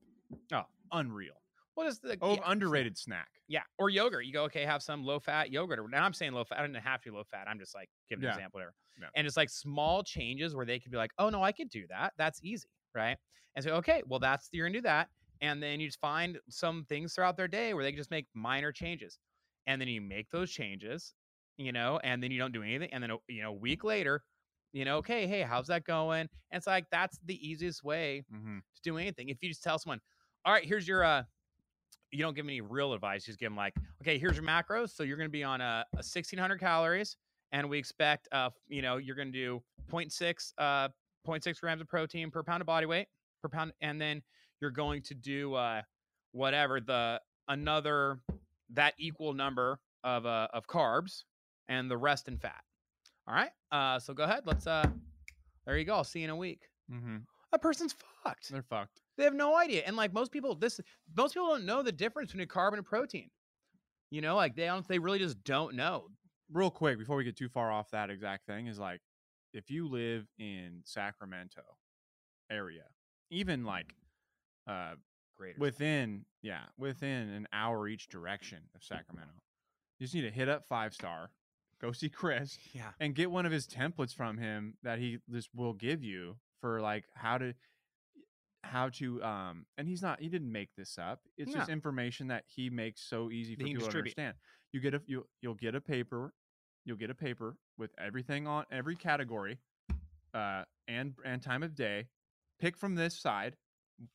Oh. 0.53 0.63
unreal. 0.93 1.35
what 1.75 1.87
is 1.87 1.99
the 1.99 2.17
Oh, 2.21 2.35
yeah, 2.35 2.41
underrated 2.47 2.97
snack. 2.97 3.29
Yeah, 3.49 3.63
or 3.79 3.91
yogurt. 3.91 4.25
You 4.25 4.33
go, 4.33 4.45
okay, 4.45 4.65
have 4.65 4.83
some 4.83 5.05
low 5.05 5.19
fat 5.19 5.51
yogurt. 5.51 5.79
Or, 5.79 5.89
now 5.89 6.05
I'm 6.05 6.13
saying 6.13 6.33
low 6.33 6.45
fat. 6.45 6.59
I 6.59 6.67
don't 6.67 6.75
have 6.75 7.03
to 7.03 7.11
be 7.11 7.17
low 7.17 7.25
fat. 7.25 7.47
I'm 7.49 7.59
just 7.59 7.75
like 7.75 7.89
giving 8.09 8.25
an 8.25 8.31
example, 8.31 8.59
whatever. 8.59 8.75
Yeah. 9.01 9.09
And 9.17 9.27
it's 9.27 9.37
like 9.37 9.51
small 9.51 10.03
changes 10.03 10.55
where 10.55 10.67
they 10.67 10.79
could 10.79 10.93
be 10.93 10.99
like, 10.99 11.13
oh 11.19 11.31
no, 11.31 11.43
I 11.43 11.53
could 11.53 11.71
do 11.71 11.87
that. 11.89 12.13
That's 12.19 12.41
easy, 12.43 12.69
right? 12.95 13.17
And 13.57 13.65
so, 13.65 13.73
okay, 13.73 14.03
well, 14.07 14.21
that's 14.21 14.49
you're 14.53 14.67
gonna 14.67 14.79
do 14.79 14.83
that, 14.83 15.09
and 15.41 15.63
then 15.63 15.81
you 15.81 15.89
just 15.89 16.01
find 16.01 16.39
some 16.49 16.85
things 16.89 17.15
throughout 17.15 17.37
their 17.37 17.49
day 17.49 17.75
where 17.75 17.85
they 17.85 17.91
can 17.91 17.99
just 17.99 18.11
make 18.11 18.27
minor 18.35 18.73
changes, 18.73 19.19
and 19.67 19.81
then 19.81 19.89
you 19.89 20.01
make 20.01 20.31
those 20.31 20.51
changes, 20.51 21.15
you 21.57 21.73
know, 21.73 22.01
and 22.03 22.23
then 22.23 22.31
you 22.31 22.39
don't 22.39 22.53
do 22.53 22.63
anything, 22.63 22.89
and 22.93 23.03
then 23.03 23.11
you 23.29 23.43
know, 23.43 23.51
a 23.51 23.53
week 23.53 23.85
later, 23.85 24.23
you 24.73 24.85
know, 24.85 24.97
okay, 24.99 25.27
hey, 25.27 25.43
how's 25.43 25.67
that 25.69 25.85
going? 25.85 26.21
And 26.51 26.59
it's 26.59 26.67
like 26.67 26.87
that's 26.91 27.19
the 27.27 27.37
easiest 27.47 27.85
way 27.85 28.25
Mm-hmm. 28.35 28.59
to 28.59 28.83
do 28.83 28.97
anything. 28.99 29.29
If 29.29 29.43
you 29.43 29.49
just 29.49 29.63
tell 29.63 29.79
someone, 29.79 30.01
all 30.45 30.53
right, 30.53 30.65
here's 30.65 30.87
your 30.89 31.05
uh 31.05 31.23
you 32.11 32.19
don't 32.19 32.35
give 32.35 32.45
them 32.45 32.51
any 32.51 32.61
real 32.61 32.93
advice, 32.93 33.27
you 33.27 33.33
just 33.33 33.39
give 33.41 33.51
them 33.51 33.57
like, 33.57 33.75
okay, 34.03 34.19
here's 34.19 34.37
your 34.37 34.45
macros. 34.45 34.91
So 34.95 35.03
you're 35.03 35.17
gonna 35.17 35.29
be 35.29 35.45
on 35.45 35.61
a, 35.61 35.85
a 35.97 36.03
sixteen 36.03 36.39
hundred 36.39 36.59
calories, 36.61 37.17
and 37.53 37.69
we 37.69 37.79
expect 37.79 38.29
uh, 38.33 38.51
you 38.69 38.83
know, 38.83 38.97
you're 38.99 39.17
gonna 39.17 39.31
do 39.31 39.63
0.6 39.91 40.53
uh 40.59 40.89
0.6 41.27 41.61
grams 41.61 41.81
of 41.81 41.89
protein 41.89 42.31
per 42.31 42.43
pound 42.43 42.61
of 42.61 42.67
body 42.67 42.87
weight 42.87 43.07
per 43.43 43.49
pound, 43.49 43.73
and 43.81 44.01
then 44.01 44.23
you're 44.61 44.71
going 44.71 45.03
to 45.03 45.15
do 45.15 45.55
uh 45.55 45.83
whatever 46.33 46.81
the 46.81 47.21
another 47.49 48.19
that 48.71 48.95
equal 48.99 49.33
number 49.35 49.79
of 50.05 50.25
uh 50.27 50.49
of 50.53 50.67
carbs 50.67 51.25
and 51.69 51.91
the 51.91 51.97
rest 51.97 52.29
in 52.29 52.37
fat. 52.37 52.63
All 53.27 53.35
right. 53.35 53.51
Uh 53.71 53.99
so 53.99 54.15
go 54.15 54.25
ahead. 54.25 54.43
Let's 54.47 54.67
uh 54.67 54.87
there 55.67 55.79
you 55.79 55.85
go. 55.85 55.95
I'll 55.95 56.05
see 56.05 56.21
you 56.21 56.25
in 56.25 56.31
a 56.31 56.37
week. 56.37 56.69
Mm-hmm. 56.93 57.19
That 57.53 57.63
person's 57.63 57.95
fucked. 58.25 58.51
They're 58.51 58.63
fucked. 58.63 59.01
They 59.17 59.25
have 59.25 59.35
no 59.35 59.57
idea. 59.57 59.83
And 59.87 59.97
like 59.97 60.13
most 60.13 60.33
people, 60.33 60.55
this 60.55 60.81
most 61.17 61.35
people 61.35 61.49
don't 61.49 61.67
know 61.67 61.83
the 61.83 61.93
difference 61.93 62.33
between 62.33 62.45
a 62.45 62.47
carb 62.49 62.71
and 62.71 62.79
a 62.79 62.83
protein. 62.83 63.31
You 64.11 64.21
know, 64.21 64.37
like 64.37 64.57
they 64.57 64.67
don't. 64.67 64.87
They 64.87 64.99
really 64.99 65.19
just 65.19 65.43
don't 65.45 65.75
know. 65.75 66.09
Real 66.53 66.71
quick, 66.71 66.99
before 66.99 67.17
we 67.17 67.25
get 67.25 67.37
too 67.37 67.49
far 67.49 67.71
off 67.71 67.91
that 67.93 68.11
exact 68.11 68.47
thing, 68.47 68.67
is 68.67 68.79
like 68.79 69.01
if 69.55 69.71
you 69.71 69.89
live 69.89 70.27
in 70.39 70.81
Sacramento 70.85 71.63
area, 72.51 72.85
even 73.31 73.65
like 73.65 73.95
uh 74.67 74.95
Great. 75.39 75.59
within 75.59 76.25
yeah 76.43 76.65
within 76.79 77.29
an 77.31 77.49
hour 77.53 77.89
each 77.89 78.09
direction 78.09 78.59
of 78.75 78.83
Sacramento, 78.83 79.33
you 79.99 80.05
just 80.05 80.15
need 80.15 80.23
to 80.23 80.31
hit 80.31 80.49
up 80.49 80.67
Five 80.69 80.95
Star, 80.95 81.31
go 81.83 81.93
see 81.93 82.09
Chris, 82.09 82.59
yeah. 82.73 82.91
and 83.01 83.15
get 83.15 83.31
one 83.31 83.45
of 83.45 83.53
his 83.53 83.67
templates 83.67 84.15
from 84.15 84.39
him 84.39 84.75
that 84.83 84.99
he 84.99 85.19
just 85.31 85.49
will 85.55 85.73
give 85.73 86.03
you 86.03 86.37
for 86.61 86.81
like 86.81 87.05
how 87.15 87.39
to 87.39 87.55
how 88.65 88.89
to 88.89 89.21
um 89.25 89.67
and 89.77 89.89
he's 89.89 90.01
not 90.03 90.21
he 90.21 90.29
didn't 90.29 90.51
make 90.51 90.71
this 90.77 90.97
up. 90.99 91.21
It's 91.37 91.53
just 91.53 91.69
information 91.69 92.29
that 92.29 92.45
he 92.47 92.71
makes 92.71 93.03
so 93.03 93.31
easy 93.31 93.57
for 93.57 93.61
That 93.63 93.67
he 93.67 93.73
can 93.73 93.81
people 93.81 93.93
to 93.93 93.99
understand. 93.99 94.35
You 94.73 94.81
get 94.81 94.95
a 94.95 95.03
you 95.07 95.27
you'll 95.41 95.55
get 95.55 95.75
a 95.75 95.81
paper 95.81 96.33
you'll 96.85 96.97
get 96.97 97.11
a 97.11 97.15
paper 97.15 97.57
with 97.79 97.91
everything 97.99 98.47
on 98.47 98.65
every 98.71 98.97
category 98.97 99.59
uh 100.35 100.63
and 100.87 101.15
and 101.25 101.43
time 101.43 101.63
of 101.63 101.75
day. 101.75 102.07
Pick 102.61 102.77
from 102.77 102.95
this 102.95 103.19
side. 103.19 103.57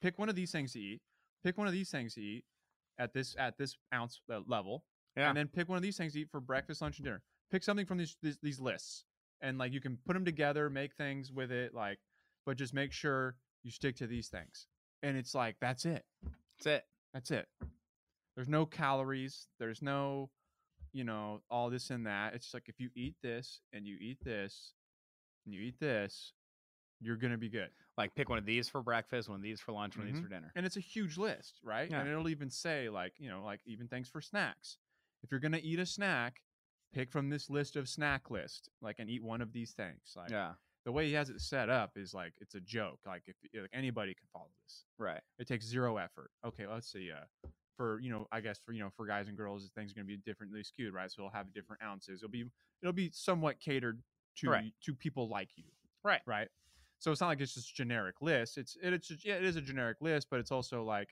Pick 0.02 0.18
one 0.18 0.30
of 0.30 0.36
these 0.36 0.52
things 0.52 0.74
to 0.74 0.80
eat. 0.80 1.02
Pick 1.44 1.58
one 1.58 1.68
of 1.68 1.74
these 1.74 1.90
things 1.92 2.14
to 2.16 2.22
eat 2.22 2.46
at 2.98 3.14
this 3.14 3.36
at 3.38 3.58
this 3.58 3.76
ounce 3.94 4.22
uh, 4.32 4.40
level 4.48 4.86
Yeah. 5.18 5.28
and 5.28 5.38
then 5.38 5.48
pick 5.50 5.68
one 5.68 5.76
of 5.76 5.84
these 5.84 5.98
things 5.98 6.14
to 6.14 6.22
eat 6.22 6.30
for 6.32 6.40
breakfast 6.40 6.82
lunch 6.82 6.98
and 7.00 7.06
dinner 7.06 7.22
pick 7.52 7.64
something 7.64 7.86
from 7.86 7.98
these 7.98 8.18
these, 8.22 8.38
these 8.42 8.60
lists 8.60 9.06
and 9.42 9.58
like 9.58 9.72
you 9.74 9.80
can 9.82 9.98
put 10.06 10.14
them 10.14 10.26
together 10.26 10.70
make 10.70 10.94
things 10.96 11.32
with 11.32 11.52
it 11.52 11.74
like 11.74 12.00
but 12.46 12.58
just 12.58 12.74
make 12.74 12.92
sure 12.92 13.36
you 13.64 13.72
stick 13.72 13.96
to 13.98 14.08
these 14.08 14.28
things 14.30 14.68
and 15.04 15.16
it's 15.18 15.34
like 15.36 15.56
that's 15.60 15.86
it 15.86 16.06
That's 16.58 16.66
it. 16.68 16.86
that's 17.14 17.32
it 17.32 17.48
there's 18.36 18.50
no 18.50 18.66
calories 18.66 19.48
there's 19.60 19.82
no 19.82 20.30
you 20.94 21.04
know 21.04 21.42
all 21.50 21.70
this 21.70 21.90
and 21.90 22.06
that 22.08 22.34
it's 22.34 22.46
just 22.46 22.54
like 22.54 22.68
if 22.70 22.80
you 22.80 22.90
eat 22.96 23.16
this 23.22 23.62
and 23.74 23.86
you 23.86 23.98
eat 24.00 24.18
this 24.24 24.74
and 25.46 25.54
you 25.54 25.62
eat 25.62 25.80
this 25.80 26.34
you're 27.00 27.16
gonna 27.18 27.38
be 27.38 27.50
good 27.50 27.70
Like 27.98 28.16
pick 28.16 28.28
one 28.30 28.38
of 28.40 28.46
these 28.46 28.68
for 28.70 28.82
breakfast, 28.82 29.28
one 29.30 29.36
of 29.38 29.44
these 29.44 29.60
for 29.60 29.72
lunch, 29.72 29.98
one 29.98 30.08
of 30.08 30.12
these 30.14 30.20
Mhm. 30.20 30.24
for 30.24 30.30
dinner. 30.30 30.52
and 30.56 30.66
it's 30.66 30.78
a 30.78 30.82
huge 30.82 31.18
list 31.18 31.60
right 31.64 31.90
Yeah. 31.92 32.00
and 32.00 32.10
it'll 32.10 32.30
even 32.30 32.50
say 32.50 32.90
like 32.90 33.14
you 33.20 33.30
know 33.30 33.44
like 33.44 33.62
even 33.66 33.88
things 33.88 34.10
for 34.10 34.20
snacks 34.22 34.78
if 35.24 35.30
you're 35.32 35.40
gonna 35.40 35.60
eat 35.62 35.80
a 35.80 35.86
snack 35.86 36.42
pick 36.94 37.12
from 37.12 37.30
this 37.30 37.50
list 37.50 37.76
of 37.76 37.88
snack 37.90 38.30
list 38.32 38.70
like 38.82 38.96
and 39.00 39.10
eat 39.10 39.24
one 39.24 39.42
of 39.42 39.52
these 39.54 39.72
things 39.72 40.14
like 40.16 40.32
Yeah. 40.32 40.54
the 40.86 40.92
way 40.92 41.08
he 41.08 41.14
has 41.14 41.30
it 41.30 41.42
set 41.42 41.70
up 41.70 41.92
is 41.96 42.14
like 42.14 42.34
it's 42.40 42.56
a 42.56 42.60
joke 42.62 43.00
like 43.06 43.24
if 43.28 43.36
like 43.60 43.70
anybody 43.74 44.14
can 44.14 44.28
follow 44.32 44.50
this 44.64 44.86
Right. 44.98 45.22
it 45.38 45.48
takes 45.48 45.66
zero 45.66 45.98
effort 45.98 46.32
okay 46.46 46.66
let's 46.68 46.92
see 46.92 47.12
uh 47.12 47.26
for 47.76 48.00
you 48.00 48.10
know 48.10 48.28
i 48.32 48.40
guess 48.42 48.60
for 48.66 48.72
you 48.72 48.80
know 48.80 48.90
for 48.96 49.06
guys 49.06 49.28
and 49.28 49.38
girls 49.38 49.70
things 49.76 49.92
are 49.92 49.96
going 49.96 50.08
to 50.08 50.08
be 50.08 50.18
differently 50.18 50.64
skewed 50.64 50.94
right 50.94 51.12
so 51.12 51.22
it'll 51.22 51.32
have 51.32 51.54
different 51.54 51.82
ounces 51.84 52.22
it'll 52.24 52.32
be 52.32 52.46
it'll 52.82 52.94
be 52.94 53.12
somewhat 53.14 53.60
catered 53.60 54.02
to 54.38 54.50
Right. 54.50 54.72
to 54.84 54.94
people 54.94 55.28
like 55.30 55.50
you 55.56 55.66
Right. 56.04 56.22
right 56.26 56.48
so 57.00 57.12
it's 57.12 57.22
not 57.22 57.28
like 57.28 57.42
it's 57.42 57.54
just 57.54 57.76
generic 57.76 58.16
list 58.22 58.58
it's 58.58 58.78
it, 58.82 58.94
it's 58.94 59.12
yeah, 59.24 59.36
it 59.36 59.44
is 59.44 59.56
a 59.58 59.62
generic 59.62 59.98
list 60.02 60.28
but 60.32 60.40
it's 60.40 60.52
also 60.52 60.84
like 60.84 61.10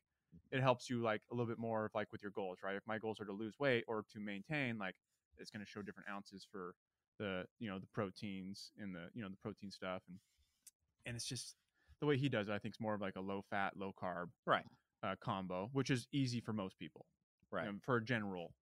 it 0.51 0.61
helps 0.61 0.89
you 0.89 1.01
like 1.01 1.21
a 1.31 1.35
little 1.35 1.45
bit 1.47 1.59
more 1.59 1.85
of 1.85 1.91
like 1.93 2.11
with 2.11 2.21
your 2.21 2.31
goals 2.31 2.59
right 2.63 2.75
if 2.75 2.83
my 2.87 2.97
goals 2.97 3.19
are 3.19 3.25
to 3.25 3.31
lose 3.31 3.53
weight 3.59 3.83
or 3.87 4.03
to 4.11 4.19
maintain 4.19 4.77
like 4.77 4.95
it's 5.39 5.49
going 5.51 5.63
to 5.63 5.69
show 5.69 5.81
different 5.81 6.09
ounces 6.09 6.45
for 6.51 6.73
the 7.19 7.45
you 7.59 7.69
know 7.69 7.79
the 7.79 7.87
proteins 7.87 8.71
and 8.79 8.93
the 8.93 9.07
you 9.13 9.21
know 9.21 9.29
the 9.29 9.37
protein 9.37 9.71
stuff 9.71 10.01
and 10.09 10.17
and 11.05 11.15
it's 11.15 11.25
just 11.25 11.55
the 12.01 12.05
way 12.05 12.17
he 12.17 12.27
does 12.27 12.49
it 12.49 12.51
i 12.51 12.59
think 12.59 12.73
is 12.75 12.79
more 12.79 12.93
of 12.93 13.01
like 13.01 13.15
a 13.15 13.21
low 13.21 13.41
fat 13.49 13.73
low 13.77 13.93
carb 14.01 14.27
Right. 14.45 14.65
uh, 15.03 15.15
combo 15.21 15.69
which 15.71 15.89
is 15.89 16.07
easy 16.11 16.39
for 16.41 16.51
most 16.53 16.77
people 16.77 17.05
Right. 17.51 17.69
for 17.83 17.95
a 17.97 18.03
general 18.03 18.53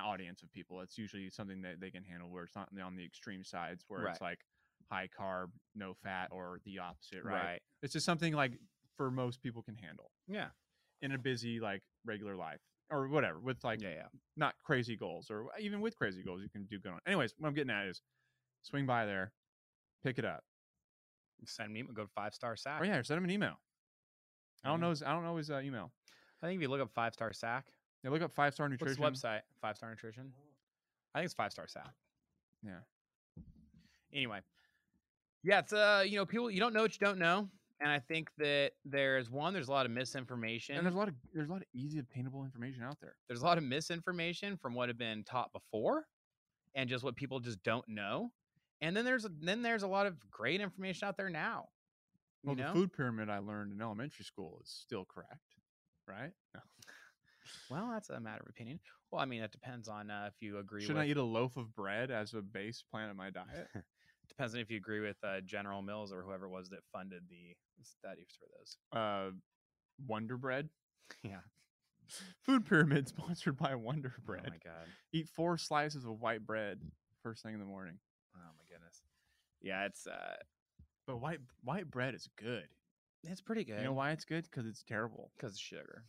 audience 0.00 0.42
of 0.42 0.50
people 0.52 0.80
it's 0.80 0.96
usually 0.96 1.28
something 1.30 1.62
that 1.62 1.80
they 1.80 1.90
can 1.90 2.04
handle 2.04 2.30
where 2.30 2.44
it's 2.44 2.54
not 2.56 2.68
on 2.82 2.96
the 2.96 3.04
extreme 3.04 3.44
sides 3.44 3.84
where 3.88 4.06
it's 4.06 4.20
like 4.20 4.38
high 4.90 5.08
carb 5.08 5.46
no 5.74 5.94
fat 6.02 6.28
or 6.30 6.60
the 6.64 6.78
opposite 6.78 7.24
right? 7.24 7.34
Right. 7.44 7.62
it's 7.82 7.92
just 7.92 8.06
something 8.06 8.32
like 8.32 8.52
for 8.96 9.10
most 9.10 9.42
people 9.42 9.62
can 9.62 9.74
handle 9.74 10.10
Yeah. 10.28 10.48
in 11.02 11.12
a 11.12 11.18
busy 11.18 11.58
like 11.60 11.82
regular 12.06 12.36
life 12.36 12.60
or 12.90 13.08
whatever 13.08 13.38
with 13.38 13.62
like 13.64 13.80
yeah. 13.82 13.88
Yeah. 13.90 14.06
not 14.36 14.54
crazy 14.64 14.96
goals 14.96 15.30
or 15.30 15.46
even 15.60 15.80
with 15.80 15.96
crazy 15.96 16.22
goals 16.22 16.42
you 16.42 16.48
can 16.48 16.64
do 16.64 16.78
good 16.78 16.92
on 16.92 16.98
anyways 17.06 17.34
what 17.38 17.48
i'm 17.48 17.54
getting 17.54 17.70
at 17.70 17.86
is 17.86 18.02
swing 18.62 18.86
by 18.86 19.06
there 19.06 19.32
pick 20.04 20.18
it 20.18 20.24
up 20.24 20.42
Send 21.46 21.72
me 21.72 21.82
go 21.94 22.02
to 22.02 22.08
five 22.14 22.34
star 22.34 22.54
sack. 22.56 22.82
or 22.82 22.84
yeah 22.84 23.00
send 23.02 23.18
him 23.18 23.24
an 23.24 23.30
email 23.30 23.54
i 24.64 24.68
don't 24.68 24.78
Yeah. 24.80 24.86
know 24.86 24.90
his 24.90 25.02
i 25.02 25.12
don't 25.12 25.24
know 25.24 25.36
his 25.36 25.50
uh, 25.50 25.60
email 25.64 25.90
I 26.42 26.46
think 26.46 26.56
if 26.56 26.62
you 26.62 26.68
look 26.68 26.80
up 26.80 26.90
five 26.94 27.12
star 27.12 27.32
sack, 27.34 27.66
yeah 28.02 28.08
look 28.10 28.22
up 28.22 28.32
five 28.32 28.54
star 28.54 28.66
what's 28.66 28.80
nutrition 28.80 29.02
the 29.02 29.10
website? 29.10 29.40
Five 29.60 29.76
star 29.76 29.90
nutrition. 29.90 30.32
I 31.14 31.18
think 31.18 31.26
it's 31.26 31.34
five 31.34 31.52
star 31.52 31.66
sack. 31.68 31.90
yeah 32.64 32.78
Anyway, 34.12 34.40
yeah, 35.44 35.58
it's 35.60 35.72
uh, 35.72 36.02
you 36.06 36.16
know, 36.16 36.26
people 36.26 36.50
you 36.50 36.58
don't 36.60 36.72
know 36.72 36.82
what 36.82 36.92
you 36.98 37.06
don't 37.06 37.18
know, 37.18 37.48
and 37.80 37.90
I 37.90 37.98
think 37.98 38.30
that 38.38 38.72
there's 38.84 39.30
one, 39.30 39.52
there's 39.52 39.68
a 39.68 39.72
lot 39.72 39.86
of 39.86 39.92
misinformation. 39.92 40.76
and 40.76 40.84
there's 40.84 40.94
a 40.94 40.98
lot 40.98 41.08
of 41.08 41.14
there's 41.34 41.48
a 41.48 41.52
lot 41.52 41.62
of 41.62 41.68
easy 41.72 41.98
obtainable 41.98 42.44
information 42.44 42.82
out 42.82 42.98
there. 43.00 43.16
There's 43.28 43.42
a 43.42 43.44
lot 43.44 43.58
of 43.58 43.64
misinformation 43.64 44.56
from 44.56 44.74
what 44.74 44.88
had 44.88 44.98
been 44.98 45.24
taught 45.24 45.52
before 45.52 46.06
and 46.74 46.88
just 46.88 47.04
what 47.04 47.16
people 47.16 47.40
just 47.40 47.62
don't 47.62 47.88
know 47.88 48.30
and 48.80 48.96
then 48.96 49.04
there's 49.04 49.26
then 49.40 49.62
there's 49.62 49.82
a 49.82 49.88
lot 49.88 50.06
of 50.06 50.14
great 50.30 50.60
information 50.60 51.06
out 51.06 51.16
there 51.16 51.30
now 51.30 51.68
well 52.44 52.54
know? 52.54 52.68
the 52.68 52.72
food 52.72 52.92
pyramid 52.92 53.28
i 53.28 53.38
learned 53.38 53.72
in 53.72 53.80
elementary 53.80 54.24
school 54.24 54.60
is 54.62 54.70
still 54.70 55.04
correct 55.04 55.56
right? 56.06 56.32
No. 56.54 56.60
well 57.70 57.90
that's 57.92 58.10
a 58.10 58.20
matter 58.20 58.42
of 58.42 58.48
opinion. 58.50 58.78
Well 59.10 59.20
i 59.20 59.24
mean 59.24 59.40
that 59.40 59.52
depends 59.52 59.88
on 59.88 60.10
uh, 60.10 60.28
if 60.28 60.40
you 60.40 60.58
agree 60.58 60.82
should 60.82 60.94
with 60.96 61.04
i 61.04 61.06
eat 61.06 61.16
a 61.16 61.22
loaf 61.22 61.56
of 61.56 61.74
bread 61.74 62.10
as 62.10 62.34
a 62.34 62.42
base 62.42 62.84
plan 62.88 63.10
of 63.10 63.16
my 63.16 63.30
diet 63.30 63.68
depends 64.40 64.54
on 64.54 64.60
if 64.60 64.70
you 64.70 64.78
agree 64.78 65.00
with 65.00 65.16
uh, 65.22 65.40
general 65.44 65.82
mills 65.82 66.12
or 66.12 66.22
whoever 66.22 66.46
it 66.46 66.50
was 66.50 66.70
that 66.70 66.80
funded 66.92 67.22
the 67.28 67.54
studies 67.82 68.28
for 68.38 68.46
those. 68.56 68.76
Uh 68.92 69.30
wonder 70.06 70.36
bread? 70.36 70.68
Yeah. 71.22 71.40
Food 72.44 72.66
pyramid 72.66 73.08
sponsored 73.16 73.56
by 73.56 73.74
wonder 73.74 74.14
bread 74.24 74.44
oh 74.46 74.50
my 74.50 74.58
god. 74.64 74.86
Eat 75.12 75.28
four 75.28 75.58
slices 75.58 76.04
of 76.04 76.20
white 76.20 76.46
bread 76.46 76.80
first 77.22 77.42
thing 77.42 77.52
in 77.52 77.60
the 77.60 77.66
morning. 77.66 77.98
Oh 78.34 78.50
my 78.56 78.64
goodness. 78.72 79.02
Yeah 79.60 79.84
it's 79.84 80.06
uh 80.06 80.36
but 81.06 81.20
white 81.20 81.40
white 81.62 81.90
bread 81.90 82.14
is 82.14 82.28
good. 82.36 82.68
It's 83.24 83.42
pretty 83.42 83.64
good 83.64 83.78
you 83.78 83.84
know 83.84 83.92
why 83.92 84.12
it's 84.12 84.24
good? 84.24 84.44
Because 84.44 84.66
it's 84.66 84.82
terrible. 84.82 85.30
Because 85.36 85.58
sugar. 85.58 86.04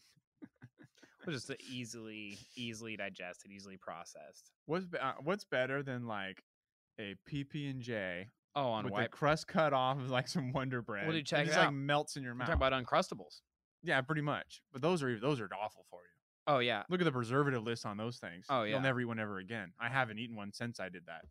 Just 1.30 1.50
a 1.50 1.58
easily 1.70 2.38
easily 2.56 2.96
digested 2.96 3.52
easily 3.52 3.78
processed. 3.78 4.52
What's 4.66 4.86
uh, 5.00 5.14
what's 5.24 5.44
better 5.44 5.84
than 5.84 6.08
like 6.08 6.44
a 7.02 7.16
PB 7.30 7.70
and 7.70 7.82
J 7.82 8.28
oh 8.56 8.68
on 8.68 8.84
with 8.84 8.94
white 8.94 9.04
the 9.04 9.10
crust 9.10 9.48
cut 9.48 9.74
off 9.74 9.98
of 9.98 10.10
like 10.10 10.28
some 10.28 10.54
Wonder 10.54 10.82
Bread? 10.82 11.08
dude, 11.08 11.16
and 11.16 11.26
check 11.26 11.44
it 11.44 11.48
just 11.48 11.58
like 11.58 11.74
melts 11.74 12.16
in 12.16 12.24
your 12.24 12.36
mouth. 12.36 12.48
Talk 12.48 12.56
about 12.56 12.74
uncrustables 12.74 13.42
yeah, 13.84 14.02
pretty 14.02 14.22
much. 14.22 14.62
But 14.72 14.82
those 14.82 15.04
are 15.04 15.20
those 15.20 15.40
are 15.40 15.50
awful 15.60 15.86
for 15.90 16.00
you. 16.02 16.54
oh 16.54 16.60
yeah 16.60 16.84
Look 16.90 17.02
at 17.02 17.06
the 17.06 17.12
preservative 17.12 17.64
list 17.64 17.86
on 17.86 17.98
those 17.98 18.18
things. 18.18 18.46
Oh, 18.50 18.64
yeah. 18.64 18.72
you'll 18.72 18.82
never 18.82 19.02
eat 19.02 19.06
one 19.06 19.20
ever 19.20 19.40
again. 19.40 19.72
I 19.80 19.90
haven't 19.90 20.20
eaten 20.20 20.36
one 20.36 20.54
since 20.54 20.80
I 20.80 20.90
did 20.90 21.04
that. 21.08 21.22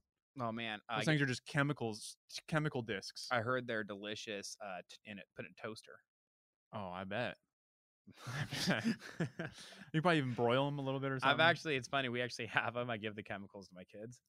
oh 0.40 0.52
man 0.52 0.80
Those 0.88 1.02
uh, 1.02 1.04
things 1.04 1.22
are 1.22 1.26
just 1.26 1.46
chemicals, 1.46 2.16
chemical 2.48 2.82
discs. 2.82 3.28
I 3.30 3.40
heard 3.40 3.66
they're 3.66 3.84
delicious 3.84 4.56
uh, 4.64 4.80
t- 4.88 5.10
in 5.10 5.18
it. 5.18 5.24
Put 5.36 5.44
in 5.44 5.52
a 5.58 5.66
toaster. 5.66 5.92
oh, 6.74 6.90
I 6.92 7.04
bet. 7.04 7.36
you 9.92 10.02
probably 10.02 10.18
even 10.18 10.32
broil 10.32 10.64
them 10.66 10.78
a 10.78 10.82
little 10.82 11.00
bit 11.00 11.12
or 11.12 11.20
something. 11.20 11.40
I've 11.40 11.40
actually, 11.40 11.76
it's 11.76 11.88
funny. 11.88 12.08
We 12.08 12.22
actually 12.22 12.46
have 12.46 12.74
them. 12.74 12.90
I 12.90 12.96
give 12.96 13.14
the 13.14 13.22
chemicals 13.22 13.68
to 13.68 13.74
my 13.74 13.84
kids, 13.84 14.20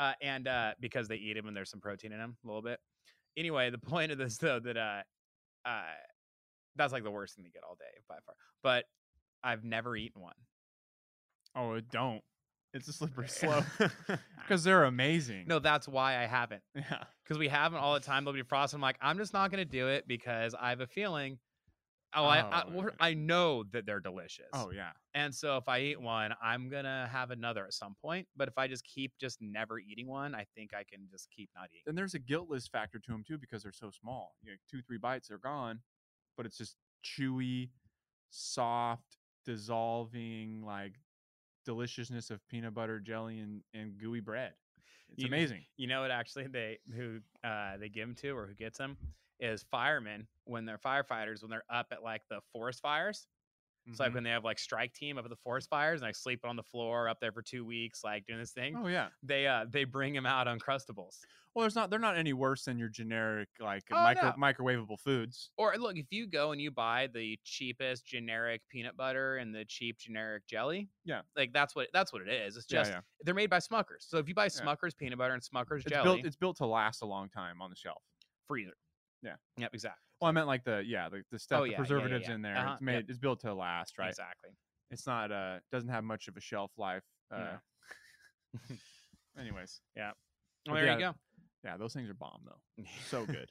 uh, 0.00 0.14
and 0.22 0.48
uh, 0.48 0.72
because 0.80 1.08
they 1.08 1.16
eat 1.16 1.34
them 1.34 1.46
and 1.46 1.54
there's 1.56 1.70
some 1.70 1.80
protein 1.80 2.12
in 2.12 2.18
them 2.18 2.36
a 2.42 2.46
little 2.46 2.62
bit. 2.62 2.80
Anyway, 3.36 3.70
the 3.70 3.78
point 3.78 4.10
of 4.10 4.18
this 4.18 4.38
though 4.38 4.58
that 4.58 4.76
uh, 4.76 5.02
uh, 5.66 5.82
that's 6.74 6.92
like 6.92 7.04
the 7.04 7.10
worst 7.10 7.36
thing 7.36 7.44
to 7.44 7.50
get 7.50 7.62
all 7.62 7.76
day 7.76 7.84
by 8.08 8.16
far. 8.24 8.34
But 8.62 8.86
I've 9.44 9.62
never 9.62 9.94
eaten 9.94 10.22
one. 10.22 10.34
Oh, 11.54 11.74
it 11.74 11.90
don't. 11.90 12.22
It's 12.72 12.88
a 12.88 12.92
slippery 12.92 13.28
slope 13.28 13.64
because 14.42 14.64
they're 14.64 14.84
amazing. 14.84 15.44
no, 15.48 15.58
that's 15.58 15.88
why 15.88 16.22
I 16.22 16.26
haven't. 16.26 16.62
Yeah. 16.74 17.04
Because 17.24 17.38
we 17.38 17.48
have 17.48 17.72
them 17.72 17.80
all 17.80 17.94
the 17.94 18.00
time. 18.00 18.24
They'll 18.24 18.32
be 18.32 18.42
frosted. 18.42 18.76
I'm 18.76 18.80
like, 18.80 18.96
I'm 19.02 19.18
just 19.18 19.32
not 19.32 19.50
going 19.50 19.64
to 19.64 19.70
do 19.70 19.88
it 19.88 20.06
because 20.06 20.54
I 20.58 20.70
have 20.70 20.80
a 20.80 20.86
feeling. 20.86 21.38
Oh, 22.14 22.24
I, 22.24 22.40
I, 22.40 22.64
Oh. 22.74 22.90
I 22.98 23.14
know 23.14 23.64
that 23.72 23.86
they're 23.86 24.00
delicious. 24.00 24.48
Oh 24.52 24.70
yeah. 24.70 24.90
And 25.14 25.34
so 25.34 25.56
if 25.56 25.68
I 25.68 25.80
eat 25.80 26.00
one, 26.00 26.34
I'm 26.42 26.68
gonna 26.68 27.08
have 27.12 27.30
another 27.30 27.64
at 27.64 27.72
some 27.72 27.94
point. 28.00 28.26
But 28.36 28.48
if 28.48 28.58
I 28.58 28.66
just 28.66 28.84
keep 28.84 29.12
just 29.18 29.40
never 29.40 29.78
eating 29.78 30.08
one, 30.08 30.34
I 30.34 30.46
think 30.54 30.74
I 30.74 30.84
can 30.84 31.06
just 31.10 31.30
keep 31.30 31.50
not 31.54 31.68
eating. 31.72 31.82
Then 31.86 31.94
there's 31.94 32.14
a 32.14 32.18
guiltless 32.18 32.66
factor 32.66 32.98
to 32.98 33.12
them 33.12 33.24
too 33.26 33.38
because 33.38 33.62
they're 33.62 33.72
so 33.72 33.90
small. 33.90 34.34
You 34.42 34.52
know, 34.52 34.56
two, 34.70 34.82
three 34.82 34.98
bites, 34.98 35.28
they're 35.28 35.38
gone. 35.38 35.80
But 36.36 36.46
it's 36.46 36.56
just 36.58 36.76
chewy, 37.04 37.70
soft, 38.30 39.16
dissolving, 39.44 40.62
like 40.64 40.94
deliciousness 41.64 42.30
of 42.30 42.40
peanut 42.48 42.74
butter 42.74 42.98
jelly 43.00 43.38
and, 43.38 43.62
and 43.74 43.98
gooey 43.98 44.20
bread. 44.20 44.52
It's 45.12 45.22
You 45.22 45.28
amazing. 45.28 45.64
You 45.76 45.86
know 45.88 46.02
what? 46.02 46.10
Actually, 46.10 46.46
they 46.46 46.78
who 46.96 47.18
uh, 47.44 47.76
they 47.78 47.88
give 47.88 48.06
them 48.06 48.14
to 48.16 48.30
or 48.30 48.46
who 48.46 48.54
gets 48.54 48.78
them 48.78 48.96
is 49.40 49.64
firemen 49.70 50.26
when 50.44 50.64
they're 50.64 50.78
firefighters 50.78 51.42
when 51.42 51.50
they're 51.50 51.64
up 51.70 51.86
at 51.92 52.02
like 52.02 52.22
the 52.28 52.40
forest 52.52 52.80
fires. 52.82 53.26
It's 53.86 53.98
like 53.98 54.10
Mhm. 54.10 54.14
when 54.16 54.24
they 54.24 54.30
have 54.30 54.44
like 54.44 54.58
strike 54.58 54.92
team 54.92 55.16
up 55.16 55.24
at 55.24 55.30
the 55.30 55.36
forest 55.36 55.68
fires 55.70 56.02
and 56.02 56.08
I 56.08 56.12
sleep 56.12 56.44
on 56.44 56.54
the 56.54 56.62
floor 56.62 57.08
up 57.08 57.18
there 57.18 57.32
for 57.32 57.42
two 57.42 57.64
weeks, 57.64 58.04
like 58.04 58.26
doing 58.26 58.38
this 58.38 58.52
thing. 58.52 58.76
oh 58.76 58.86
yeah. 58.88 59.08
They 59.22 59.46
uh 59.46 59.64
they 59.68 59.84
bring 59.84 60.12
them 60.12 60.26
out 60.26 60.46
uncrustables. 60.46 61.18
Well, 61.54 61.62
there's 61.64 61.74
not. 61.74 61.90
They're 61.90 61.98
not 61.98 62.16
any 62.16 62.32
worse 62.32 62.66
than 62.66 62.78
your 62.78 62.88
generic 62.90 63.48
like 63.58 63.82
Oh, 63.90 63.94
micro, 63.96 64.28
no. 64.28 64.32
microwavable 64.36 65.00
foods. 65.00 65.50
Or 65.56 65.74
look, 65.78 65.96
if 65.96 66.06
you 66.12 66.28
go 66.28 66.52
and 66.52 66.60
you 66.60 66.70
buy 66.70 67.08
the 67.12 67.40
cheapest 67.42 68.06
generic 68.06 68.60
peanut 68.68 68.96
butter 68.96 69.38
and 69.38 69.52
the 69.52 69.64
cheap 69.64 69.98
generic 69.98 70.46
jelly, 70.46 70.90
Yeah. 71.04 71.22
like 71.34 71.52
that's 71.52 71.74
what 71.74 71.88
that's 71.92 72.12
what 72.12 72.22
it 72.22 72.28
is. 72.28 72.56
It's 72.56 72.66
just 72.66 72.90
yeah. 72.92 73.00
they're 73.22 73.34
made 73.34 73.50
by 73.50 73.58
Smuckers. 73.58 74.02
So 74.02 74.18
if 74.18 74.28
you 74.28 74.34
buy 74.34 74.46
Smuckers 74.46 74.96
peanut 74.96 75.18
butter 75.18 75.34
and 75.34 75.42
Smuckers 75.42 75.78
It's 75.80 75.86
jelly, 75.90 76.04
built. 76.04 76.26
It's 76.26 76.36
built 76.36 76.56
to 76.58 76.66
last 76.66 77.02
a 77.02 77.06
long 77.06 77.28
time 77.30 77.60
on 77.62 77.70
the 77.70 77.76
shelf. 77.76 78.02
freezer. 78.46 78.76
Yeah. 79.22 79.34
Yep. 79.58 79.70
Exactly. 79.74 80.00
Well, 80.20 80.28
I 80.28 80.32
meant 80.32 80.46
like 80.46 80.64
the 80.64 80.82
yeah 80.86 81.08
the, 81.08 81.22
the 81.30 81.38
stuff, 81.38 81.60
Oh, 81.60 81.62
the 81.62 81.68
yeah, 81.68 81.72
yeah, 81.72 81.72
yeah, 81.72 81.76
preservatives 81.78 82.28
yeah. 82.28 82.34
in 82.34 82.42
there. 82.42 82.56
Uh-huh, 82.56 82.72
It's 82.74 82.82
made. 82.82 82.94
yep. 82.94 83.04
It's 83.08 83.18
built 83.18 83.40
to 83.40 83.54
last, 83.54 83.98
right? 83.98 84.08
Exactly. 84.10 84.50
It's 84.90 85.06
not. 85.06 85.30
Uh, 85.32 85.58
doesn't 85.72 85.88
have 85.90 86.04
much 86.04 86.28
of 86.28 86.36
a 86.36 86.40
shelf 86.40 86.72
life. 86.76 87.04
Uh, 87.30 87.56
No. 88.54 88.76
anyways, 89.40 89.80
Well, 89.96 90.12
But 90.66 90.74
there 90.74 90.84
yeah, 90.86 90.94
you 90.94 90.98
go. 91.00 91.14
yeah, 91.64 91.76
those 91.76 91.92
things 91.92 92.10
are 92.10 92.14
bomb 92.14 92.40
though. 92.44 92.84
So 93.08 93.24
good. 93.26 93.48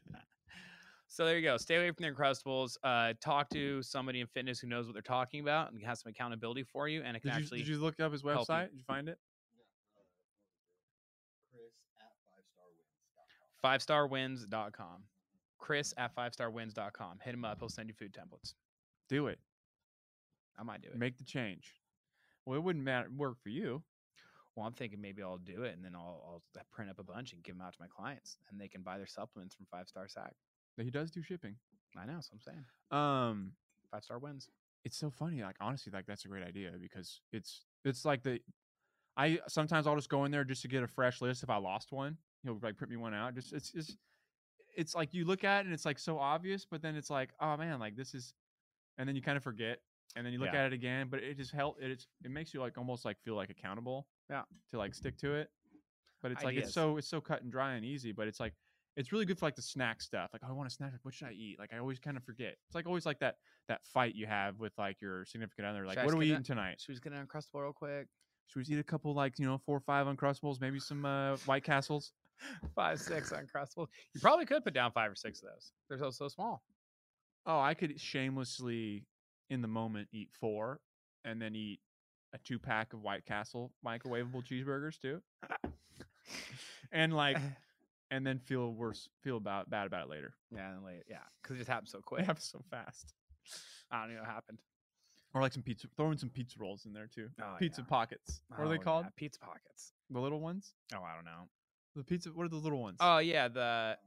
So 1.08 1.26
there 1.26 1.38
you 1.38 1.44
go. 1.44 1.58
Stay 1.58 1.78
away 1.78 1.90
from 1.92 2.04
the 2.06 2.12
Uncrustables. 2.12 2.78
Uh, 2.84 3.14
talk 3.24 3.50
to 3.50 3.82
somebody 3.82 4.20
in 4.22 4.28
fitness 4.28 4.60
who 4.60 4.68
knows 4.68 4.86
what 4.86 4.94
they're 4.94 5.02
talking 5.02 5.40
about 5.40 5.72
and 5.72 5.84
has 5.84 6.02
some 6.02 6.10
accountability 6.12 6.64
for 6.64 6.88
you, 6.88 7.02
and 7.04 7.16
it 7.18 7.22
can 7.22 7.30
Did 7.32 7.38
you, 7.38 7.44
actually 7.44 7.58
did 7.60 7.68
you 7.70 7.78
look 7.80 8.00
up 8.00 8.12
his 8.12 8.22
help 8.22 8.36
you. 8.48 8.54
website? 8.54 8.70
Did 8.70 8.78
you 8.78 8.84
find 8.86 9.10
it? 9.10 9.18
fivestarwins.com. 13.64 15.04
Chris 15.60 15.94
at 15.98 16.14
five 16.16 16.34
star 16.34 16.50
fivestarwins.com. 16.52 17.20
Hit 17.24 17.34
him 17.34 17.46
up. 17.46 17.60
He'll 17.60 17.70
send 17.70 17.90
you 17.90 17.94
food 17.94 18.14
templates. 18.14 18.54
Do 19.10 19.28
it. 19.28 19.40
I 20.58 20.64
might 20.64 20.82
do 20.82 20.90
it. 20.90 20.98
Make 20.98 21.18
the 21.18 21.24
change. 21.24 21.74
Well, 22.46 22.58
it 22.58 22.64
wouldn't 22.64 22.84
matter 22.84 23.10
work 23.16 23.38
for 23.42 23.50
you. 23.50 23.84
Well, 24.56 24.66
I'm 24.66 24.74
thinking 24.74 25.00
maybe 25.00 25.22
I'll 25.22 25.38
do 25.38 25.64
it 25.64 25.76
and 25.76 25.86
then 25.86 25.96
I'll, 25.96 26.22
I'll 26.58 26.64
print 26.72 26.90
up 26.90 27.00
a 27.00 27.04
bunch 27.04 27.32
and 27.34 27.42
give 27.44 27.56
them 27.56 27.66
out 27.66 27.74
to 27.74 27.80
my 27.80 27.88
clients 27.88 28.38
and 28.50 28.60
they 28.60 28.68
can 28.68 28.82
buy 28.82 28.98
their 28.98 29.08
supplements 29.08 29.56
from 29.56 29.68
Five 29.72 29.88
Star 29.88 30.08
Sack. 30.08 30.34
He 30.78 30.90
does 30.90 31.12
do 31.12 31.22
shipping. 31.22 31.56
I 31.98 32.06
know. 32.06 32.20
So 32.22 32.32
I'm 32.34 32.40
saying 32.42 32.66
Um, 32.92 33.52
Five 33.92 34.04
Star 34.04 34.20
wins. 34.20 34.50
it's 34.86 34.98
so 34.98 35.10
funny. 35.10 35.42
Like 35.44 35.56
honestly, 35.62 35.92
like 35.94 36.06
that's 36.08 36.26
a 36.26 36.28
great 36.28 36.44
idea 36.46 36.72
because 36.82 37.22
it's 37.32 37.66
it's 37.86 38.04
like 38.06 38.24
the 38.24 38.40
I 39.18 39.40
sometimes 39.48 39.88
I'll 39.88 39.96
just 39.96 40.10
go 40.10 40.26
in 40.26 40.32
there 40.32 40.44
just 40.44 40.62
to 40.64 40.68
get 40.68 40.84
a 40.84 40.88
fresh 40.88 41.22
list 41.22 41.44
if 41.44 41.50
I 41.50 41.58
lost 41.58 41.92
one. 41.92 42.18
He'll 42.44 42.60
like 42.62 42.78
print 42.78 42.92
me 42.92 42.98
one 42.98 43.14
out. 43.14 43.36
Just 43.36 43.54
it's 43.54 43.72
just 43.72 43.98
it's 44.76 44.96
like 44.96 45.14
you 45.14 45.26
look 45.26 45.44
at 45.44 45.62
it 45.62 45.66
and 45.66 45.74
it's 45.74 45.86
like 45.86 46.00
so 46.00 46.18
obvious, 46.18 46.66
but 46.70 46.82
then 46.82 46.96
it's 46.96 47.10
like, 47.10 47.30
oh 47.40 47.58
man, 47.58 47.80
like 47.80 47.96
this 47.96 48.14
is 48.14 48.34
and 48.98 49.08
then 49.08 49.16
you 49.16 49.22
kind 49.22 49.38
of 49.38 49.44
forget 49.44 49.80
and 50.16 50.26
then 50.26 50.34
you 50.34 50.40
look 50.40 50.54
Yeah. 50.54 50.62
at 50.62 50.68
it 50.68 50.74
again, 50.74 51.08
but 51.10 51.22
it 51.22 51.38
just 51.38 51.52
help 51.52 51.78
it's 51.80 52.08
it 52.24 52.32
makes 52.32 52.54
you 52.54 52.60
like 52.60 52.78
almost 52.78 53.06
like 53.06 53.18
feel 53.22 53.36
like 53.36 53.50
accountable. 53.50 54.08
Yeah. 54.30 54.44
To 54.72 54.78
like 54.78 54.94
stick 54.96 55.18
to 55.20 55.34
it. 55.36 55.50
But 56.22 56.32
it's 56.32 56.44
like 56.44 56.56
it's 56.58 56.74
so 56.74 56.98
it's 56.98 57.08
so 57.08 57.22
cut 57.22 57.42
and 57.42 57.52
dry 57.52 57.74
and 57.76 57.86
easy, 57.86 58.12
but 58.12 58.28
it's 58.28 58.40
like 58.40 58.54
it's 58.98 59.14
really 59.14 59.26
good 59.26 59.40
for 59.40 59.46
like 59.46 59.56
the 59.56 59.62
snack 59.62 60.02
stuff. 60.02 60.32
Like, 60.34 60.42
oh, 60.46 60.50
I 60.50 60.52
want 60.52 60.68
a 60.68 60.74
snack. 60.74 60.92
Like, 60.92 61.06
what 61.06 61.14
should 61.14 61.30
I 61.30 61.32
eat? 61.32 61.58
Like, 61.58 61.74
I 61.74 61.78
always 61.78 62.00
kind 62.00 62.18
of 62.18 62.24
forget. 62.24 62.58
It's 62.68 62.76
like 62.76 62.86
always 62.86 63.06
like 63.06 63.20
that 63.20 63.36
that 63.70 63.86
fight 63.86 64.14
you 64.16 64.26
have 64.28 64.60
with 64.60 64.74
like 64.78 65.00
your 65.00 65.24
significant 65.26 65.68
other. 65.68 65.86
Like, 65.86 65.98
Should 65.98 66.06
what 66.06 66.14
are 66.14 66.18
we 66.18 66.32
eating 66.32 66.44
tonight? 66.44 66.82
Should 66.82 66.90
we 66.90 66.94
just 66.96 67.04
get 67.04 67.14
an 67.14 67.26
Uncrustable 67.26 67.62
real 67.62 67.72
quick? 67.72 68.08
Should 68.48 68.68
we 68.68 68.76
eat 68.76 68.80
a 68.80 68.84
couple 68.84 69.14
like 69.14 69.40
you 69.40 69.46
know 69.46 69.58
four 69.60 69.78
or 69.78 69.80
five 69.80 70.08
uncrustables, 70.08 70.60
maybe 70.60 70.80
some 70.80 71.06
uh, 71.06 71.38
White 71.46 71.64
Castles? 71.64 72.12
Five, 72.76 73.00
six 73.00 73.32
Uncrustables. 73.32 73.88
You 74.14 74.22
probably 74.22 74.46
could 74.46 74.64
put 74.64 74.74
down 74.74 74.92
five 74.92 75.12
or 75.12 75.16
six 75.16 75.42
of 75.42 75.50
those. 75.50 75.72
They're 75.88 75.98
so, 75.98 76.10
so 76.10 76.28
small. 76.28 76.64
Oh, 77.46 77.60
I 77.60 77.74
could 77.74 78.00
shamelessly 78.00 79.06
in 79.50 79.62
the 79.62 79.68
moment 79.68 80.08
eat 80.14 80.30
four, 80.40 80.80
and 81.26 81.42
then 81.42 81.56
eat 81.56 81.80
a 82.34 82.38
two 82.40 82.60
pack 82.60 82.94
of 82.94 83.02
White 83.02 83.26
Castle 83.26 83.72
microwavable 83.86 84.44
cheeseburgers 84.46 85.00
too, 85.00 85.22
and 86.92 87.14
like 87.16 87.38
and 88.12 88.26
then 88.26 88.40
feel 88.40 88.72
worse, 88.74 89.10
feel 89.24 89.38
about 89.38 89.70
bad 89.70 89.88
about 89.88 90.06
it 90.06 90.10
later. 90.10 90.34
Yeah, 90.52 90.74
and 90.74 90.84
late. 90.84 91.04
Yeah, 91.10 91.18
because 91.42 91.56
it 91.56 91.60
just 91.60 91.70
happened 91.70 91.90
so 91.90 91.98
It 92.00 92.06
quick. 92.06 92.26
happens 92.26 92.46
so 92.52 92.64
fast. 92.70 93.14
I 93.92 94.02
don't 94.06 94.14
know 94.16 94.22
what 94.22 94.30
happened. 94.30 94.60
Or 95.34 95.42
like 95.42 95.54
some 95.54 95.62
pizza, 95.64 95.88
throwing 95.96 96.18
some 96.18 96.30
pizza 96.30 96.58
rolls 96.60 96.86
in 96.86 96.94
there 96.94 97.08
too. 97.14 97.30
Oh, 97.42 97.56
pizza 97.60 97.82
yeah. 97.82 97.88
pockets. 97.90 98.42
What 98.50 98.60
are 98.60 98.66
Oh, 98.66 98.70
they 98.70 98.76
yeah, 98.76 98.82
called? 98.82 99.06
Pizza 99.16 99.40
pockets. 99.40 99.94
The 100.10 100.20
little 100.20 100.40
ones? 100.40 100.74
Oh, 100.94 101.04
I 101.04 101.14
don't 101.16 101.26
know. 101.26 101.48
The 102.00 102.06
pizza. 102.06 102.30
What 102.30 102.46
are 102.46 102.50
the 102.50 102.56
little 102.56 102.80
ones? 102.82 102.98
Oh 103.02 103.18
yeah, 103.18 103.50
the 103.50 103.98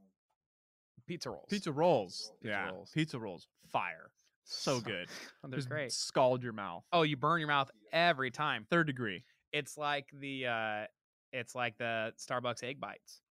pizza 1.07 1.29
rolls. 1.29 1.45
pizza 1.47 1.71
rolls. 1.71 2.31
Pizza 2.41 2.51
yeah, 2.55 2.69
rolls. 2.71 2.91
pizza 2.91 3.19
rolls. 3.19 3.47
Fire. 3.71 4.09
So 4.45 4.79
good. 4.81 5.07
Oh, 5.43 5.47
they're 5.47 5.57
Just 5.57 5.69
great. 5.69 5.91
Scald 5.91 6.41
your 6.41 6.53
mouth. 6.53 6.83
Oh, 6.91 7.03
you 7.03 7.15
burn 7.17 7.39
your 7.39 7.47
mouth 7.49 7.69
every 7.91 8.31
time. 8.31 8.65
Third 8.69 8.87
degree. 8.87 9.23
It's 9.51 9.77
like 9.77 10.07
the 10.19 10.47
uh 10.47 10.85
it's 11.31 11.53
like 11.53 11.77
the 11.77 12.13
Starbucks 12.19 12.63
egg 12.63 12.79
bites. 12.79 13.21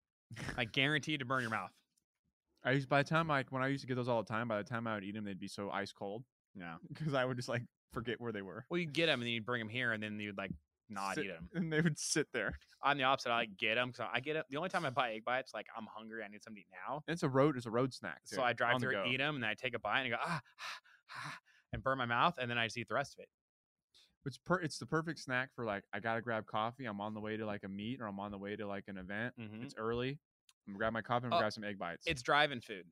Like 0.57 0.71
guaranteed 0.73 1.19
to 1.19 1.25
burn 1.27 1.41
your 1.41 1.51
mouth. 1.51 1.73
I 2.65 2.71
used 2.73 2.89
by 2.89 3.03
the 3.03 3.09
time 3.09 3.27
like 3.27 3.51
when 3.51 3.63
I 3.65 3.67
used 3.67 3.83
to 3.83 3.89
get 3.89 3.97
those 3.97 4.09
all 4.09 4.23
the 4.23 4.29
time. 4.33 4.47
By 4.47 4.59
the 4.59 4.69
time 4.69 4.87
I 4.87 4.95
would 4.95 5.03
eat 5.05 5.15
them, 5.15 5.25
they'd 5.25 5.41
be 5.41 5.49
so 5.49 5.71
ice 5.71 5.93
cold 5.93 6.23
Yeah. 6.55 6.77
because 6.89 7.15
I 7.15 7.25
would 7.25 7.37
just 7.37 7.49
like 7.49 7.63
forget 7.93 8.21
where 8.21 8.31
they 8.31 8.43
were. 8.43 8.65
Well, 8.71 8.79
you 8.79 8.87
get 8.87 9.07
them 9.07 9.21
and 9.21 9.27
then 9.27 9.33
you 9.35 9.43
bring 9.43 9.59
them 9.59 9.69
here 9.69 9.91
and 9.93 10.01
then 10.01 10.21
you'd 10.21 10.39
like 10.39 10.53
not 10.93 11.15
Sit- 11.17 11.25
eat 11.27 11.29
them. 11.29 11.49
and 11.55 11.73
they 11.73 11.81
would 11.81 11.99
sit 11.99 12.29
there. 12.33 12.59
I'm 12.83 12.99
the 12.99 13.05
opposite. 13.05 13.31
I 13.31 13.37
like 13.39 13.57
get 13.57 13.77
them 13.77 13.91
because 13.91 14.09
I 14.13 14.21
get 14.21 14.37
it. 14.37 14.45
The 14.51 14.57
only 14.57 14.69
time 14.69 14.85
I 14.85 14.91
buy 14.91 15.13
egg 15.13 15.25
bites, 15.25 15.53
like 15.55 15.67
I'm 15.77 15.87
hungry, 15.95 16.23
I 16.25 16.29
need 16.29 16.43
something 16.43 16.63
to 16.63 16.67
eat 16.69 16.73
now. 16.89 17.03
It's 17.07 17.23
a 17.23 17.29
road. 17.29 17.57
It's 17.57 17.67
a 17.67 17.71
road 17.71 17.95
snack. 17.95 18.21
So 18.25 18.43
I 18.43 18.53
drive 18.53 18.81
through, 18.81 19.05
eat 19.07 19.19
them, 19.19 19.37
and 19.37 19.45
then 19.45 19.51
I 19.51 19.55
take 19.55 19.75
a 19.75 19.79
bite 19.79 20.01
and 20.01 20.09
I 20.15 20.17
go 20.17 20.23
ah, 20.25 20.41
ah, 20.61 20.81
ah, 21.17 21.39
and 21.73 21.83
burn 21.83 21.99
my 21.99 22.07
mouth, 22.07 22.35
and 22.41 22.51
then 22.51 22.59
I 22.59 22.67
just 22.67 22.77
eat 22.79 22.89
the 22.89 22.95
rest 22.95 23.15
of 23.15 23.23
it. 23.23 23.29
It's 24.25 24.39
per. 24.39 24.61
It's 24.61 24.79
the 24.79 24.87
perfect 24.87 25.19
snack 25.21 25.51
for 25.55 25.65
like 25.65 25.85
I 25.93 26.01
gotta 26.01 26.21
grab 26.23 26.47
coffee. 26.47 26.85
I'm 26.87 27.01
on 27.01 27.13
the 27.15 27.21
way 27.21 27.37
to 27.37 27.45
like 27.47 27.65
a 27.65 27.69
meet 27.69 28.01
or 28.01 28.07
I'm 28.07 28.21
on 28.21 28.31
the 28.31 28.39
way 28.39 28.55
to 28.57 28.67
like 28.67 28.85
an 28.89 28.97
event. 28.99 29.35
Mhm. 29.39 29.65
It's 29.65 29.75
early. 29.77 30.11
I'm 30.67 30.73
gonna 30.75 30.79
grab 30.79 30.93
my 30.93 31.03
coffee 31.03 31.27
and 31.27 31.35
Oh, 31.35 31.39
grab 31.39 31.53
some 31.53 31.65
egg 31.65 31.79
bites. 31.79 32.05
It's 32.07 32.23
driving 32.23 32.61
food. 32.61 32.87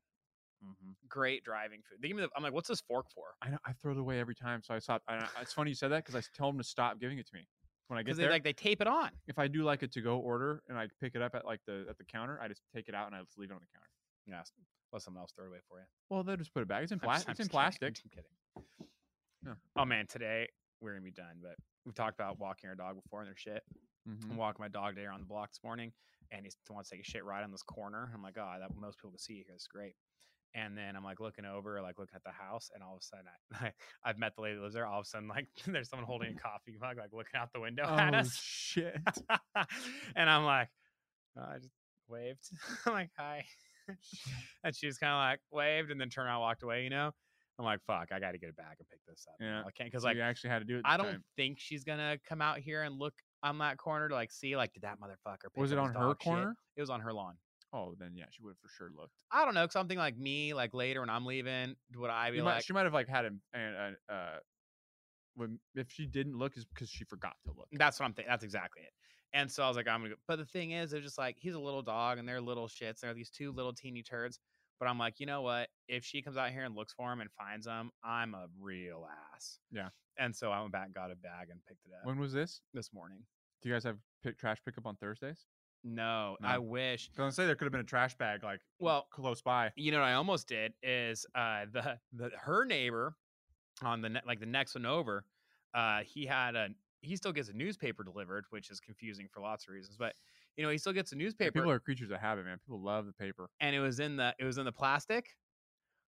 Mhm. 0.64 0.94
Great 1.08 1.42
driving 1.44 1.82
food. 1.88 1.98
They 2.02 2.08
give 2.08 2.16
me 2.16 2.22
the, 2.24 2.30
I'm 2.36 2.42
like, 2.42 2.52
what's 2.52 2.68
this 2.68 2.80
fork 2.80 3.06
for? 3.14 3.34
I 3.42 3.48
know, 3.50 3.58
I 3.64 3.72
throw 3.74 3.92
it 3.92 3.98
away 3.98 4.18
every 4.20 4.34
time. 4.34 4.60
So 4.62 4.74
I 4.74 4.78
stopped. 4.80 5.04
I, 5.08 5.16
I- 5.18 5.40
it's 5.42 5.52
funny 5.52 5.70
you 5.70 5.74
said 5.76 5.88
that 5.92 6.04
because 6.04 6.16
I 6.16 6.22
tell 6.36 6.48
them 6.48 6.58
to 6.58 6.64
stop 6.64 6.98
giving 6.98 7.18
it 7.18 7.26
to 7.28 7.34
me 7.34 7.46
when 7.90 7.98
I 7.98 8.03
get 8.03 8.07
Because 8.07 8.18
there. 8.18 8.29
they 8.29 8.33
like 8.33 8.44
they 8.44 8.53
tape 8.53 8.81
it 8.81 8.87
on. 8.87 9.11
if 9.26 9.38
I 9.38 9.48
do 9.48 9.62
like 9.64 9.83
a 9.83 9.88
to 9.88 10.00
go 10.00 10.18
order 10.18 10.62
and 10.68 10.79
I 10.79 10.87
pick 11.00 11.14
it 11.16 11.22
up 11.22 11.35
at 11.35 11.44
like 11.44 11.61
the 11.66 11.87
at 11.90 11.98
the 11.98 12.05
counter, 12.05 12.38
I 12.40 12.46
just 12.48 12.62
take 12.74 12.88
it 12.88 12.94
out 12.94 13.07
and 13.09 13.16
I 13.16 13.20
just 13.22 13.37
leave 13.37 13.50
it 13.50 13.55
on 13.55 13.61
the 13.61 13.66
counter. 13.74 13.90
Yeah, 14.26 14.42
let 14.92 15.03
someone 15.03 15.20
else 15.22 15.33
throw 15.33 15.46
it 15.46 15.48
away 15.48 15.59
for 15.68 15.79
you. 15.81 15.85
Well, 16.09 16.22
they'll 16.22 16.37
just 16.37 16.55
put 16.55 16.62
it 16.62 16.68
back. 16.68 16.85
It's 16.85 16.92
in 16.92 16.98
just- 16.98 17.05
plastic. 17.05 17.29
I'm 17.29 17.33
It's 17.33 17.40
in 17.40 17.48
kidding. 18.11 18.24
I'm 18.57 18.62
kidding. 18.64 18.88
Yeah. 19.46 19.55
Oh 19.76 19.85
man, 19.85 20.07
today 20.07 20.48
we're 20.81 20.92
gonna 20.92 21.03
be 21.03 21.11
done, 21.11 21.40
but 21.42 21.57
we've 21.85 21.94
talked 21.94 22.14
about 22.18 22.38
walking 22.38 22.68
our 22.70 22.76
dog 22.76 22.94
before 23.03 23.20
and 23.20 23.29
their 23.29 23.37
shit. 23.37 23.64
Mhm. 24.09 24.31
I'm 24.31 24.37
walking 24.37 24.62
my 24.62 24.68
dog 24.68 24.94
today 24.94 25.07
around 25.07 25.20
the 25.20 25.26
block 25.26 25.50
this 25.50 25.62
morning, 25.64 25.92
and 26.31 26.46
he 26.46 26.53
wants 26.70 26.90
to 26.90 26.96
take 26.96 27.05
a 27.07 27.11
shit 27.11 27.24
right 27.24 27.42
on 27.42 27.50
this 27.50 27.62
corner. 27.62 28.11
I'm 28.14 28.22
like, 28.22 28.38
oh, 28.38 28.57
that 28.59 28.74
most 28.76 28.98
people 28.98 29.11
can 29.11 29.18
see 29.18 29.35
you 29.35 29.44
here. 29.44 29.55
It's 29.55 29.66
great. 29.66 29.94
And 30.54 30.76
then 30.76 30.96
I'm 30.96 31.04
like 31.04 31.20
looking 31.20 31.44
over, 31.44 31.80
like 31.80 31.98
looking 31.98 32.16
at 32.16 32.24
the 32.24 32.32
house, 32.32 32.70
and 32.74 32.82
all 32.82 32.94
of 32.96 33.00
a 33.00 33.04
sudden, 33.04 33.26
I, 33.60 33.72
I've 34.08 34.18
met 34.18 34.34
the 34.34 34.42
lady 34.42 34.56
that 34.56 34.62
lives 34.62 34.74
there. 34.74 34.86
All 34.86 34.98
of 34.98 35.04
a 35.06 35.08
sudden, 35.08 35.28
like 35.28 35.46
there's 35.66 35.88
someone 35.88 36.06
holding 36.06 36.36
a 36.36 36.40
coffee 36.40 36.76
mug, 36.80 36.96
like 36.98 37.12
looking 37.12 37.38
out 37.38 37.52
the 37.52 37.60
window 37.60 37.84
at 37.84 38.14
Oh 38.14 38.18
us. 38.18 38.34
shit! 38.34 38.96
and 40.16 40.28
I'm 40.30 40.44
like, 40.44 40.68
oh, 41.38 41.42
I 41.54 41.58
just 41.58 41.70
waved. 42.08 42.48
I'm 42.86 42.92
like, 42.92 43.10
hi. 43.16 43.44
and 44.64 44.74
she 44.74 44.86
just 44.88 45.00
kind 45.00 45.12
of 45.12 45.18
like 45.18 45.40
waved 45.52 45.90
and 45.90 46.00
then 46.00 46.08
turned 46.10 46.26
around 46.26 46.36
and 46.36 46.42
walked 46.42 46.62
away, 46.62 46.84
you 46.84 46.90
know? 46.90 47.10
I'm 47.58 47.64
like, 47.64 47.80
fuck, 47.86 48.08
I 48.10 48.18
got 48.20 48.32
to 48.32 48.38
get 48.38 48.48
it 48.48 48.56
back 48.56 48.76
and 48.78 48.88
pick 48.88 49.00
this 49.06 49.26
up. 49.28 49.34
Yeah. 49.38 49.60
I 49.60 49.70
can't, 49.70 49.90
because 49.90 50.02
So 50.02 50.08
like, 50.08 50.16
you 50.16 50.22
actually 50.22 50.50
had 50.50 50.60
to 50.60 50.64
do 50.64 50.78
it. 50.78 50.82
I 50.84 50.96
don't 50.96 51.06
time. 51.06 51.24
think 51.36 51.58
she's 51.60 51.84
going 51.84 51.98
to 51.98 52.18
come 52.26 52.40
out 52.40 52.58
here 52.58 52.82
and 52.82 52.98
look 52.98 53.12
on 53.42 53.58
that 53.58 53.76
corner 53.76 54.08
to 54.08 54.14
like 54.14 54.32
see, 54.32 54.56
like, 54.56 54.72
did 54.72 54.82
that 54.82 54.98
motherfucker 54.98 55.52
pick 55.52 55.56
Was 55.60 55.70
it 55.72 55.78
on 55.78 55.88
her 55.88 55.92
dog 55.94 56.16
shit? 56.22 56.24
corner? 56.24 56.54
It 56.76 56.80
was 56.80 56.88
on 56.90 57.00
her 57.00 57.12
lawn. 57.12 57.34
Oh, 57.72 57.94
then 57.98 58.12
yeah, 58.14 58.24
she 58.30 58.42
would 58.42 58.50
have 58.50 58.59
for 58.59 58.68
sure 58.68 58.90
looked. 58.96 59.12
I 59.30 59.44
don't 59.44 59.54
know, 59.54 59.66
something 59.68 59.98
like 59.98 60.16
me, 60.18 60.54
like 60.54 60.74
later 60.74 61.00
when 61.00 61.11
I'm 61.11 61.24
leaving, 61.24 61.76
would 61.96 62.11
I 62.11 62.30
be 62.30 62.38
You 62.38 62.42
like, 62.42 62.56
might, 62.56 62.64
she 62.64 62.72
might 62.72 62.85
have 62.85 62.94
like 62.94 63.09
had 63.09 63.26
a, 63.26 63.30
a, 63.54 63.61
a 64.09 64.14
uh, 64.14 64.38
when 65.37 65.59
if 65.74 65.90
she 65.90 66.06
didn't 66.06 66.37
look 66.37 66.56
is 66.56 66.64
because 66.64 66.88
she 66.88 67.04
forgot 67.04 67.35
to 67.46 67.52
look. 67.56 67.68
That's 67.73 68.00
what 68.00 68.06
I'm 68.06 68.12
thinking. 68.12 68.31
That's 68.31 68.44
exactly 68.44 68.83
it. 68.83 68.92
And 69.33 69.50
so 69.50 69.62
I 69.62 69.68
was 69.68 69.77
like, 69.77 69.87
I'm 69.87 70.00
gonna 70.00 70.10
go. 70.10 70.16
But 70.27 70.38
the 70.38 70.44
thing 70.44 70.73
is, 70.73 70.90
they're 70.90 71.00
just 71.00 71.18
like, 71.18 71.37
he's 71.38 71.54
a 71.54 71.60
little 71.60 71.83
dog 71.83 72.18
and 72.18 72.29
they're 72.29 72.40
little 72.40 72.66
shits. 72.66 73.00
They're 73.00 73.14
these 73.14 73.31
two 73.31 73.52
little 73.52 73.73
teeny 73.73 74.02
turds. 74.02 74.40
But 74.81 74.88
I'm 74.88 74.98
like, 74.98 75.21
you 75.21 75.27
know 75.27 75.42
what? 75.42 75.68
If 75.88 76.04
she 76.04 76.23
comes 76.23 76.37
out 76.38 76.50
here 76.50 76.64
and 76.64 76.75
looks 76.75 76.94
for 76.94 77.12
him 77.12 77.21
and 77.21 77.31
finds 77.38 77.66
him, 77.66 77.90
I'm 78.02 78.35
a 78.35 78.46
real 78.60 79.06
ass. 79.35 79.58
Yeah. 79.71 79.90
And 80.18 80.35
so 80.35 80.50
I 80.50 80.60
went 80.60 80.73
back, 80.73 80.87
and 80.87 80.94
got 80.94 81.10
a 81.10 81.16
bag, 81.16 81.48
and 81.50 81.60
picked 81.68 81.85
it 81.87 81.92
up 81.92 82.06
When 82.06 82.18
was 82.18 82.33
this? 82.33 82.62
this 82.75 82.92
morning. 82.92 83.18
Do 83.62 83.68
you 83.68 83.75
guys 83.75 83.85
have 83.85 83.98
pick, 84.25 84.38
trash 84.38 84.58
pickup 84.64 84.87
on 84.87 84.96
Thursdays? 84.96 85.44
No, 85.83 86.37
I 86.42 86.54
No. 86.54 86.60
wish. 86.62 87.10
Gonna 87.16 87.33
say 87.33 87.46
there 87.46 87.54
could 87.54 87.64
have 87.64 87.72
been 87.72 87.81
a 87.81 87.85
trash 87.85 88.14
bag 88.16 88.42
like 88.42 88.60
Well, 88.78 89.06
close 89.10 89.40
by. 89.40 89.72
you 89.76 89.92
know 89.92 90.00
what 90.00 90.06
I 90.08 90.14
almost 90.14 90.46
did 90.48 90.74
is 90.83 91.24
uh 91.35 91.66
the 91.72 91.98
the 92.12 92.31
her 92.38 92.64
neighbor 92.64 93.14
on 93.83 94.02
the 94.02 94.10
ne- 94.10 94.20
like 94.26 94.40
the 94.40 94.46
next 94.46 94.74
one 94.74 94.85
over, 94.87 95.24
uh 95.74 96.00
he 96.02 96.26
had 96.26 96.54
a 96.56 96.68
he 97.02 97.16
still 97.16 97.33
gets 97.33 97.48
a 97.48 97.54
newspaper 97.54 98.04
delivered, 98.04 98.44
which 98.50 98.70
is 98.70 98.78
confusing 98.78 99.26
for 99.33 99.40
lots 99.40 99.66
of 99.66 99.72
reasons, 99.72 99.96
but 99.96 100.14
you 100.56 100.62
know 100.64 100.70
he 100.70 100.76
still 100.76 100.92
gets 100.92 101.12
a 101.12 101.16
newspaper. 101.16 101.52
People 101.52 101.70
are 101.70 101.81
creatures 101.81 102.10
of 102.10 102.20
habit, 102.20 102.44
man. 102.44 102.58
People 102.58 102.83
love 102.83 103.06
the 103.06 103.12
paper. 103.14 103.48
and 103.60 103.74
it 103.74 103.81
was 103.81 104.00
in 104.00 104.16
the 104.16 104.35
it 104.38 104.44
was 104.44 104.58
in 104.58 104.66
the 104.66 104.72
plastic. 104.72 105.35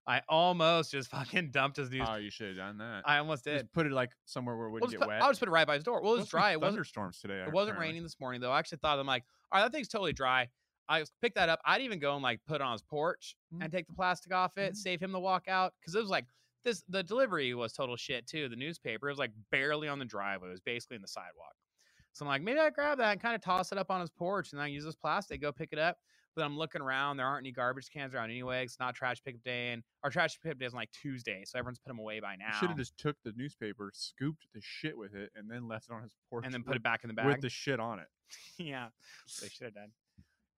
I 0.06 0.22
almost 0.28 0.90
just 0.90 1.10
fucking 1.12 1.50
dumped 1.52 1.76
his 1.76 1.90
news. 1.90 2.08
Oh, 2.10 2.16
you 2.16 2.30
should 2.30 2.48
have 2.48 2.56
done 2.56 2.78
that. 2.78 3.02
I 3.04 3.18
almost 3.18 3.44
did. 3.44 3.60
Just 3.60 3.72
put 3.72 3.86
it 3.86 3.92
like 3.92 4.10
somewhere 4.24 4.56
where 4.56 4.66
it 4.66 4.70
wouldn't 4.72 4.90
just 4.90 4.98
get 4.98 5.04
put- 5.06 5.08
wet. 5.10 5.22
I'll 5.22 5.28
just 5.30 5.38
put 5.38 5.48
it 5.48 5.52
right 5.52 5.66
by 5.66 5.74
his 5.74 5.84
door. 5.84 6.02
Well, 6.02 6.14
it 6.14 6.16
was 6.16 6.28
Supposed 6.28 6.30
to 6.32 6.36
be 6.36 6.40
dry. 6.40 6.52
It 6.52 6.60
wasn't. 6.60 6.72
thunderstorms 6.72 7.20
today. 7.20 7.44
It 7.46 7.52
wasn't 7.52 7.78
raining 7.78 8.02
this 8.02 8.18
morning 8.18 8.40
though. 8.40 8.50
I 8.50 8.58
actually 8.58 8.78
thought 8.78 8.98
I'm 8.98 9.06
like, 9.06 9.24
all 9.53 9.61
right, 9.61 9.64
that 9.66 9.72
thing's 9.76 9.88
totally 9.88 10.12
dry. 10.12 10.48
I 10.88 11.05
picked 11.22 11.36
that 11.36 11.48
up. 11.48 11.61
I'd 11.64 11.82
even 11.82 11.98
go 11.98 12.14
and 12.14 12.22
like 12.22 12.40
put 12.46 12.57
it 12.57 12.62
on 12.62 12.72
his 12.72 12.82
porch 12.82 13.36
Mhm. 13.53 13.62
and 13.62 13.72
take 13.72 13.86
the 13.86 13.92
plastic 13.92 14.32
off 14.32 14.59
it, 14.59 14.72
Mhm. 14.72 14.76
save 14.76 15.01
him 15.03 15.12
the 15.12 15.20
walk 15.20 15.46
out. 15.48 15.74
Cause 15.84 15.94
it 15.94 16.01
was 16.01 16.11
like 16.11 16.26
this 16.64 16.82
the 16.88 17.03
delivery 17.03 17.55
was 17.55 17.72
total 17.72 17.96
shit 17.96 18.26
too. 18.26 18.48
The 18.48 18.57
newspaper 18.57 19.09
it 19.09 19.12
was 19.12 19.18
like 19.18 19.32
barely 19.51 19.88
on 19.88 19.98
the 19.98 20.05
driveway. 20.05 20.48
It 20.48 20.53
was 20.53 20.61
basically 20.61 20.96
in 20.96 21.03
the 21.03 21.09
sidewalk. 21.09 21.55
So 22.12 22.24
I'm 22.24 22.28
like, 22.28 22.42
maybe 22.42 22.59
I 22.59 22.70
grab 22.70 22.98
that 22.98 23.12
and 23.12 23.20
kind 23.20 23.36
of 23.36 23.40
toss 23.40 23.70
it 23.70 23.78
up 23.78 23.90
on 23.90 24.01
his 24.01 24.11
porch 24.11 24.53
and 24.53 24.61
I 24.61 24.66
use 24.66 24.84
this 24.84 24.96
plastic, 24.96 25.40
go 25.40 25.53
pick 25.53 25.72
it 25.72 25.78
up. 25.78 25.98
But 26.36 26.44
I'm 26.44 26.56
looking 26.56 26.80
around, 26.80 27.16
there 27.16 27.26
aren't 27.26 27.42
any 27.42 27.52
garbage 27.52 27.90
cans 27.90 28.14
around 28.14 28.30
anyway. 28.30 28.62
It's 28.64 28.78
not 28.78 28.94
trash 28.94 29.22
pickup 29.24 29.42
day, 29.42 29.72
and 29.72 29.82
our 30.04 30.10
trash 30.10 30.38
pickup 30.40 30.58
day 30.58 30.66
is 30.66 30.72
on 30.72 30.78
like 30.78 30.92
Tuesday, 30.92 31.42
so 31.44 31.58
everyone's 31.58 31.78
put 31.78 31.88
them 31.88 31.98
away 31.98 32.20
by 32.20 32.36
now. 32.36 32.58
Should 32.58 32.68
have 32.68 32.78
just 32.78 32.96
took 32.98 33.16
the 33.24 33.32
newspaper, 33.36 33.90
scooped 33.94 34.46
the 34.54 34.60
shit 34.62 34.96
with 34.96 35.14
it, 35.14 35.30
and 35.34 35.50
then 35.50 35.66
left 35.68 35.86
it 35.90 35.92
on 35.92 36.02
his 36.02 36.14
porch. 36.30 36.44
and 36.44 36.54
then 36.54 36.62
put 36.62 36.70
with, 36.70 36.76
it 36.76 36.82
back 36.82 37.00
in 37.02 37.08
the 37.08 37.14
bag. 37.14 37.26
with 37.26 37.40
the 37.40 37.48
shit 37.48 37.80
on 37.80 37.98
it. 37.98 38.06
yeah, 38.58 38.88
they 39.42 39.48
should 39.48 39.64
have 39.64 39.74
done. 39.74 39.90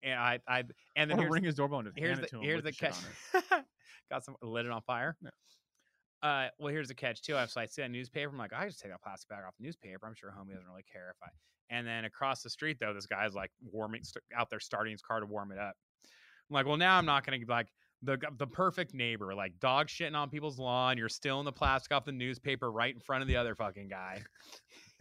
And 0.02 0.18
I, 0.18 0.40
I, 0.48 0.64
and 0.96 1.10
then 1.10 1.18
ring 1.30 1.44
his 1.44 1.54
doorbell 1.54 1.78
and 1.78 1.88
just 1.88 1.98
here's 1.98 2.18
hand 2.18 2.20
the 2.20 2.26
it 2.26 2.30
to 2.30 2.36
him 2.36 2.42
here's 2.42 2.62
with 2.62 2.64
the 2.64 2.72
catch. 2.72 2.96
Got 4.10 4.24
some 4.24 4.36
lit 4.42 4.66
it 4.66 4.72
on 4.72 4.82
fire. 4.82 5.16
No. 5.22 5.30
Uh, 6.22 6.48
well, 6.58 6.72
here's 6.72 6.88
the 6.88 6.94
catch 6.94 7.22
too. 7.22 7.36
So 7.48 7.60
I 7.60 7.66
see 7.66 7.82
a 7.82 7.88
newspaper. 7.88 8.30
I'm 8.30 8.38
like, 8.38 8.52
I 8.52 8.66
just 8.66 8.80
take 8.80 8.90
that 8.90 9.02
plastic 9.02 9.28
bag 9.28 9.40
off 9.46 9.54
the 9.58 9.64
newspaper. 9.64 10.06
I'm 10.06 10.14
sure 10.14 10.30
homie 10.30 10.54
doesn't 10.54 10.68
really 10.68 10.84
care 10.90 11.10
if 11.10 11.16
I. 11.22 11.28
And 11.72 11.86
then 11.86 12.04
across 12.04 12.42
the 12.42 12.50
street 12.50 12.76
though, 12.78 12.92
this 12.92 13.06
guy's 13.06 13.34
like 13.34 13.50
warming 13.72 14.04
st- 14.04 14.22
out 14.36 14.50
there, 14.50 14.60
starting 14.60 14.92
his 14.92 15.00
car 15.00 15.20
to 15.20 15.26
warm 15.26 15.50
it 15.52 15.58
up. 15.58 15.74
I'm 16.04 16.54
like, 16.54 16.66
well, 16.66 16.76
now 16.76 16.98
I'm 16.98 17.06
not 17.06 17.24
gonna 17.24 17.38
like 17.48 17.68
the 18.02 18.18
the 18.38 18.46
perfect 18.46 18.92
neighbor, 18.92 19.34
like 19.34 19.58
dog 19.58 19.88
shitting 19.88 20.14
on 20.14 20.28
people's 20.28 20.58
lawn. 20.58 20.98
You're 20.98 21.08
still 21.08 21.38
in 21.38 21.46
the 21.46 21.52
plastic 21.52 21.92
off 21.92 22.04
the 22.04 22.12
newspaper 22.12 22.70
right 22.70 22.92
in 22.92 23.00
front 23.00 23.22
of 23.22 23.28
the 23.28 23.36
other 23.36 23.54
fucking 23.54 23.88
guy. 23.88 24.22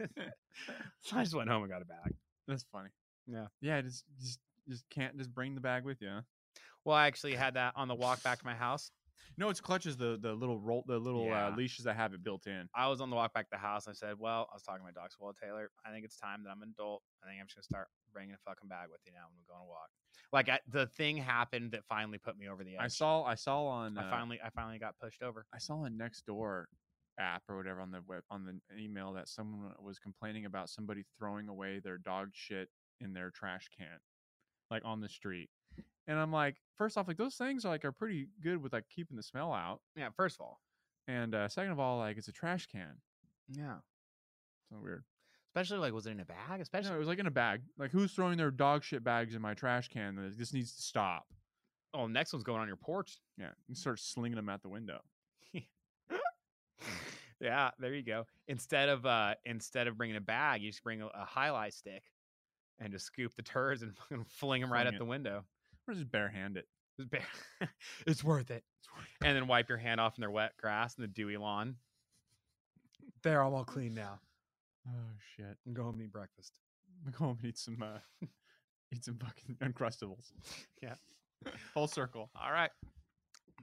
so 1.02 1.16
I 1.16 1.24
just 1.24 1.34
went 1.34 1.50
home 1.50 1.62
and 1.62 1.70
got 1.70 1.82
a 1.82 1.84
bag. 1.84 2.14
That's 2.48 2.64
funny. 2.72 2.88
Yeah. 3.26 3.46
Yeah. 3.60 3.82
Just 3.82 4.04
just 4.18 4.38
just 4.66 4.84
can't 4.88 5.18
just 5.18 5.34
bring 5.34 5.54
the 5.54 5.60
bag 5.60 5.84
with 5.84 6.00
you. 6.00 6.08
Huh? 6.08 6.20
Well, 6.86 6.96
I 6.96 7.06
actually 7.06 7.34
had 7.34 7.54
that 7.54 7.74
on 7.76 7.86
the 7.86 7.94
walk 7.94 8.22
back 8.22 8.38
to 8.38 8.46
my 8.46 8.54
house. 8.54 8.90
No, 9.38 9.48
it's 9.48 9.60
clutches 9.60 9.96
the 9.96 10.18
the 10.20 10.32
little 10.32 10.58
roll 10.58 10.84
the 10.86 10.98
little 10.98 11.26
Yeah. 11.26 11.48
uh, 11.48 11.56
leashes 11.56 11.84
that 11.84 11.96
have 11.96 12.12
it 12.12 12.22
built 12.22 12.46
in. 12.46 12.68
I 12.74 12.88
was 12.88 13.00
on 13.00 13.10
the 13.10 13.16
walk 13.16 13.32
back 13.32 13.46
to 13.46 13.50
the 13.52 13.58
house. 13.58 13.88
I 13.88 13.92
said, 13.92 14.18
"Well, 14.18 14.48
I 14.50 14.54
was 14.54 14.62
talking 14.62 14.80
to 14.80 14.84
my 14.84 14.92
dog. 14.92 15.10
So, 15.10 15.18
well, 15.20 15.34
Taylor, 15.34 15.70
I 15.84 15.90
think 15.90 16.04
it's 16.04 16.16
time 16.16 16.44
that 16.44 16.50
I'm 16.50 16.62
an 16.62 16.74
adult. 16.78 17.02
I 17.22 17.28
think 17.28 17.40
I'm 17.40 17.46
just 17.46 17.56
gonna 17.56 17.64
start 17.64 17.88
bringing 18.12 18.34
a 18.34 18.38
fucking 18.38 18.68
bag 18.68 18.88
with 18.90 19.00
you 19.06 19.12
now 19.12 19.26
when 19.28 19.38
we 19.38 19.44
go 19.46 19.54
on 19.54 19.62
a 19.62 19.66
walk." 19.66 19.88
Like 20.32 20.48
I, 20.48 20.60
the 20.66 20.86
thing 20.86 21.16
happened 21.16 21.72
that 21.72 21.84
finally 21.84 22.18
put 22.18 22.38
me 22.38 22.48
over 22.48 22.64
the 22.64 22.76
edge. 22.76 22.82
I 22.82 22.88
saw 22.88 23.24
I 23.24 23.34
saw 23.34 23.66
on 23.66 23.96
I 23.98 24.06
uh, 24.06 24.10
finally, 24.10 24.40
I 24.44 24.50
finally 24.50 24.78
got 24.78 24.98
pushed 24.98 25.22
over. 25.22 25.46
I 25.52 25.58
saw 25.58 25.84
on 25.84 25.98
Nextdoor 25.98 26.66
app 27.18 27.42
or 27.48 27.56
whatever 27.56 27.80
on 27.80 27.90
the 27.90 28.00
web 28.06 28.22
on 28.30 28.44
the 28.44 28.58
email 28.82 29.12
that 29.12 29.28
someone 29.28 29.72
was 29.80 29.98
complaining 29.98 30.46
about 30.46 30.68
somebody 30.70 31.04
throwing 31.18 31.48
away 31.48 31.78
their 31.78 31.98
dog 31.98 32.30
shit 32.32 32.68
in 33.00 33.12
their 33.12 33.30
trash 33.30 33.68
can, 33.76 33.98
like 34.70 34.82
on 34.84 35.00
the 35.00 35.08
street. 35.08 35.50
And 36.08 36.18
I'm 36.18 36.32
like, 36.32 36.56
first 36.76 36.98
off, 36.98 37.06
like 37.08 37.16
those 37.16 37.36
things 37.36 37.64
are 37.64 37.68
like 37.68 37.84
are 37.84 37.92
pretty 37.92 38.28
good 38.42 38.60
with 38.62 38.72
like 38.72 38.84
keeping 38.88 39.16
the 39.16 39.22
smell 39.22 39.52
out. 39.52 39.80
Yeah. 39.96 40.08
First 40.16 40.36
of 40.36 40.42
all, 40.42 40.60
And 41.08 41.34
uh, 41.34 41.48
second 41.48 41.72
of 41.72 41.78
all, 41.80 41.98
like 41.98 42.16
it's 42.18 42.28
a 42.28 42.32
trash 42.32 42.66
can. 42.66 42.96
yeah. 43.48 43.76
So 44.70 44.78
weird. 44.82 45.04
Especially 45.54 45.78
like, 45.78 45.92
was 45.92 46.06
it 46.06 46.10
in 46.12 46.20
a 46.20 46.24
bag? 46.24 46.60
Especially. 46.60 46.90
No, 46.90 46.96
it 46.96 46.98
was 47.00 47.08
like 47.08 47.18
in 47.18 47.26
a 47.26 47.30
bag. 47.30 47.60
Like 47.78 47.90
who's 47.92 48.12
throwing 48.12 48.36
their 48.38 48.50
dog 48.50 48.82
shit 48.84 49.04
bags 49.04 49.34
in 49.34 49.42
my 49.42 49.54
trash 49.54 49.88
can? 49.88 50.16
This- 50.16 50.36
This 50.36 50.52
needs 50.52 50.74
to 50.76 50.82
stop. 50.82 51.26
Oh, 51.94 52.06
next 52.06 52.32
one's 52.32 52.42
going 52.44 52.60
on 52.60 52.66
your 52.68 52.76
porch. 52.76 53.18
Yeah, 53.38 53.50
and 53.68 53.76
start 53.76 53.98
slinging 54.00 54.36
them 54.36 54.48
out 54.48 54.62
the 54.62 54.68
window. 54.70 55.00
yeah. 57.40 57.70
There 57.78 57.94
you 57.94 58.02
go. 58.02 58.24
Instead 58.48 58.88
of 58.88 59.04
uh, 59.06 59.34
instead 59.44 59.86
of 59.88 59.96
bringing 59.96 60.16
a 60.16 60.20
bag, 60.20 60.62
you 60.62 60.70
just 60.70 60.82
bring 60.82 61.02
a, 61.02 61.06
a 61.08 61.24
highlight 61.24 61.74
stick 61.74 62.02
and 62.78 62.92
just 62.92 63.04
scoop 63.06 63.34
the 63.34 63.42
turds 63.42 63.82
and 63.82 63.94
fucking 63.96 64.24
fling 64.28 64.60
them 64.62 64.72
right 64.72 64.82
Fling 64.82 64.88
at 64.88 64.94
it. 64.94 64.98
the 64.98 65.04
window. 65.04 65.44
Or 65.88 65.94
just 65.94 66.10
barehand 66.10 66.56
it. 66.56 66.66
It's, 66.98 67.08
ba- 67.08 67.68
it's 68.06 68.22
worth 68.22 68.50
it. 68.50 68.64
And 69.24 69.34
then 69.36 69.46
wipe 69.48 69.68
your 69.68 69.78
hand 69.78 70.00
off 70.00 70.16
in 70.18 70.20
their 70.20 70.30
wet 70.30 70.52
grass 70.58 70.94
and 70.96 71.04
the 71.04 71.08
dewy 71.08 71.36
lawn. 71.36 71.76
They're 73.22 73.42
all 73.42 73.64
clean 73.64 73.94
now. 73.94 74.20
Oh 74.88 75.10
shit. 75.36 75.56
And 75.66 75.74
go 75.74 75.84
home 75.84 75.94
and 75.94 76.02
eat 76.02 76.12
breakfast. 76.12 76.52
Go 77.18 77.24
home 77.26 77.38
and 77.40 77.48
eat 77.48 77.58
some 77.58 77.82
uh, 77.82 77.98
eat 78.94 79.04
some 79.04 79.16
fucking 79.16 79.56
uncrustables. 79.62 80.32
Yeah. 80.82 80.94
Full 81.74 81.86
circle. 81.88 82.30
All 82.40 82.52
right. 82.52 82.70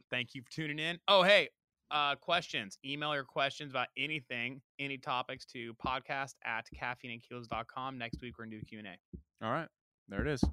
Thank 0.10 0.34
you 0.34 0.42
for 0.42 0.50
tuning 0.52 0.80
in. 0.80 1.00
Oh, 1.08 1.22
hey, 1.24 1.50
uh, 1.92 2.16
questions. 2.16 2.78
Email 2.86 3.14
your 3.14 3.24
questions 3.26 3.72
about 3.72 3.88
anything, 3.98 4.62
any 4.80 4.98
topics 4.98 5.46
to 5.48 5.74
podcast 5.76 6.36
at 6.46 6.66
caffeineandkilos.com. 6.82 7.98
Next 7.98 8.22
week, 8.22 8.38
we're 8.40 8.46
to 8.46 8.52
do 8.52 8.62
Q&A. 8.66 8.98
All 9.46 9.52
right. 9.52 9.68
There 10.08 10.22
it 10.22 10.28
is. 10.28 10.44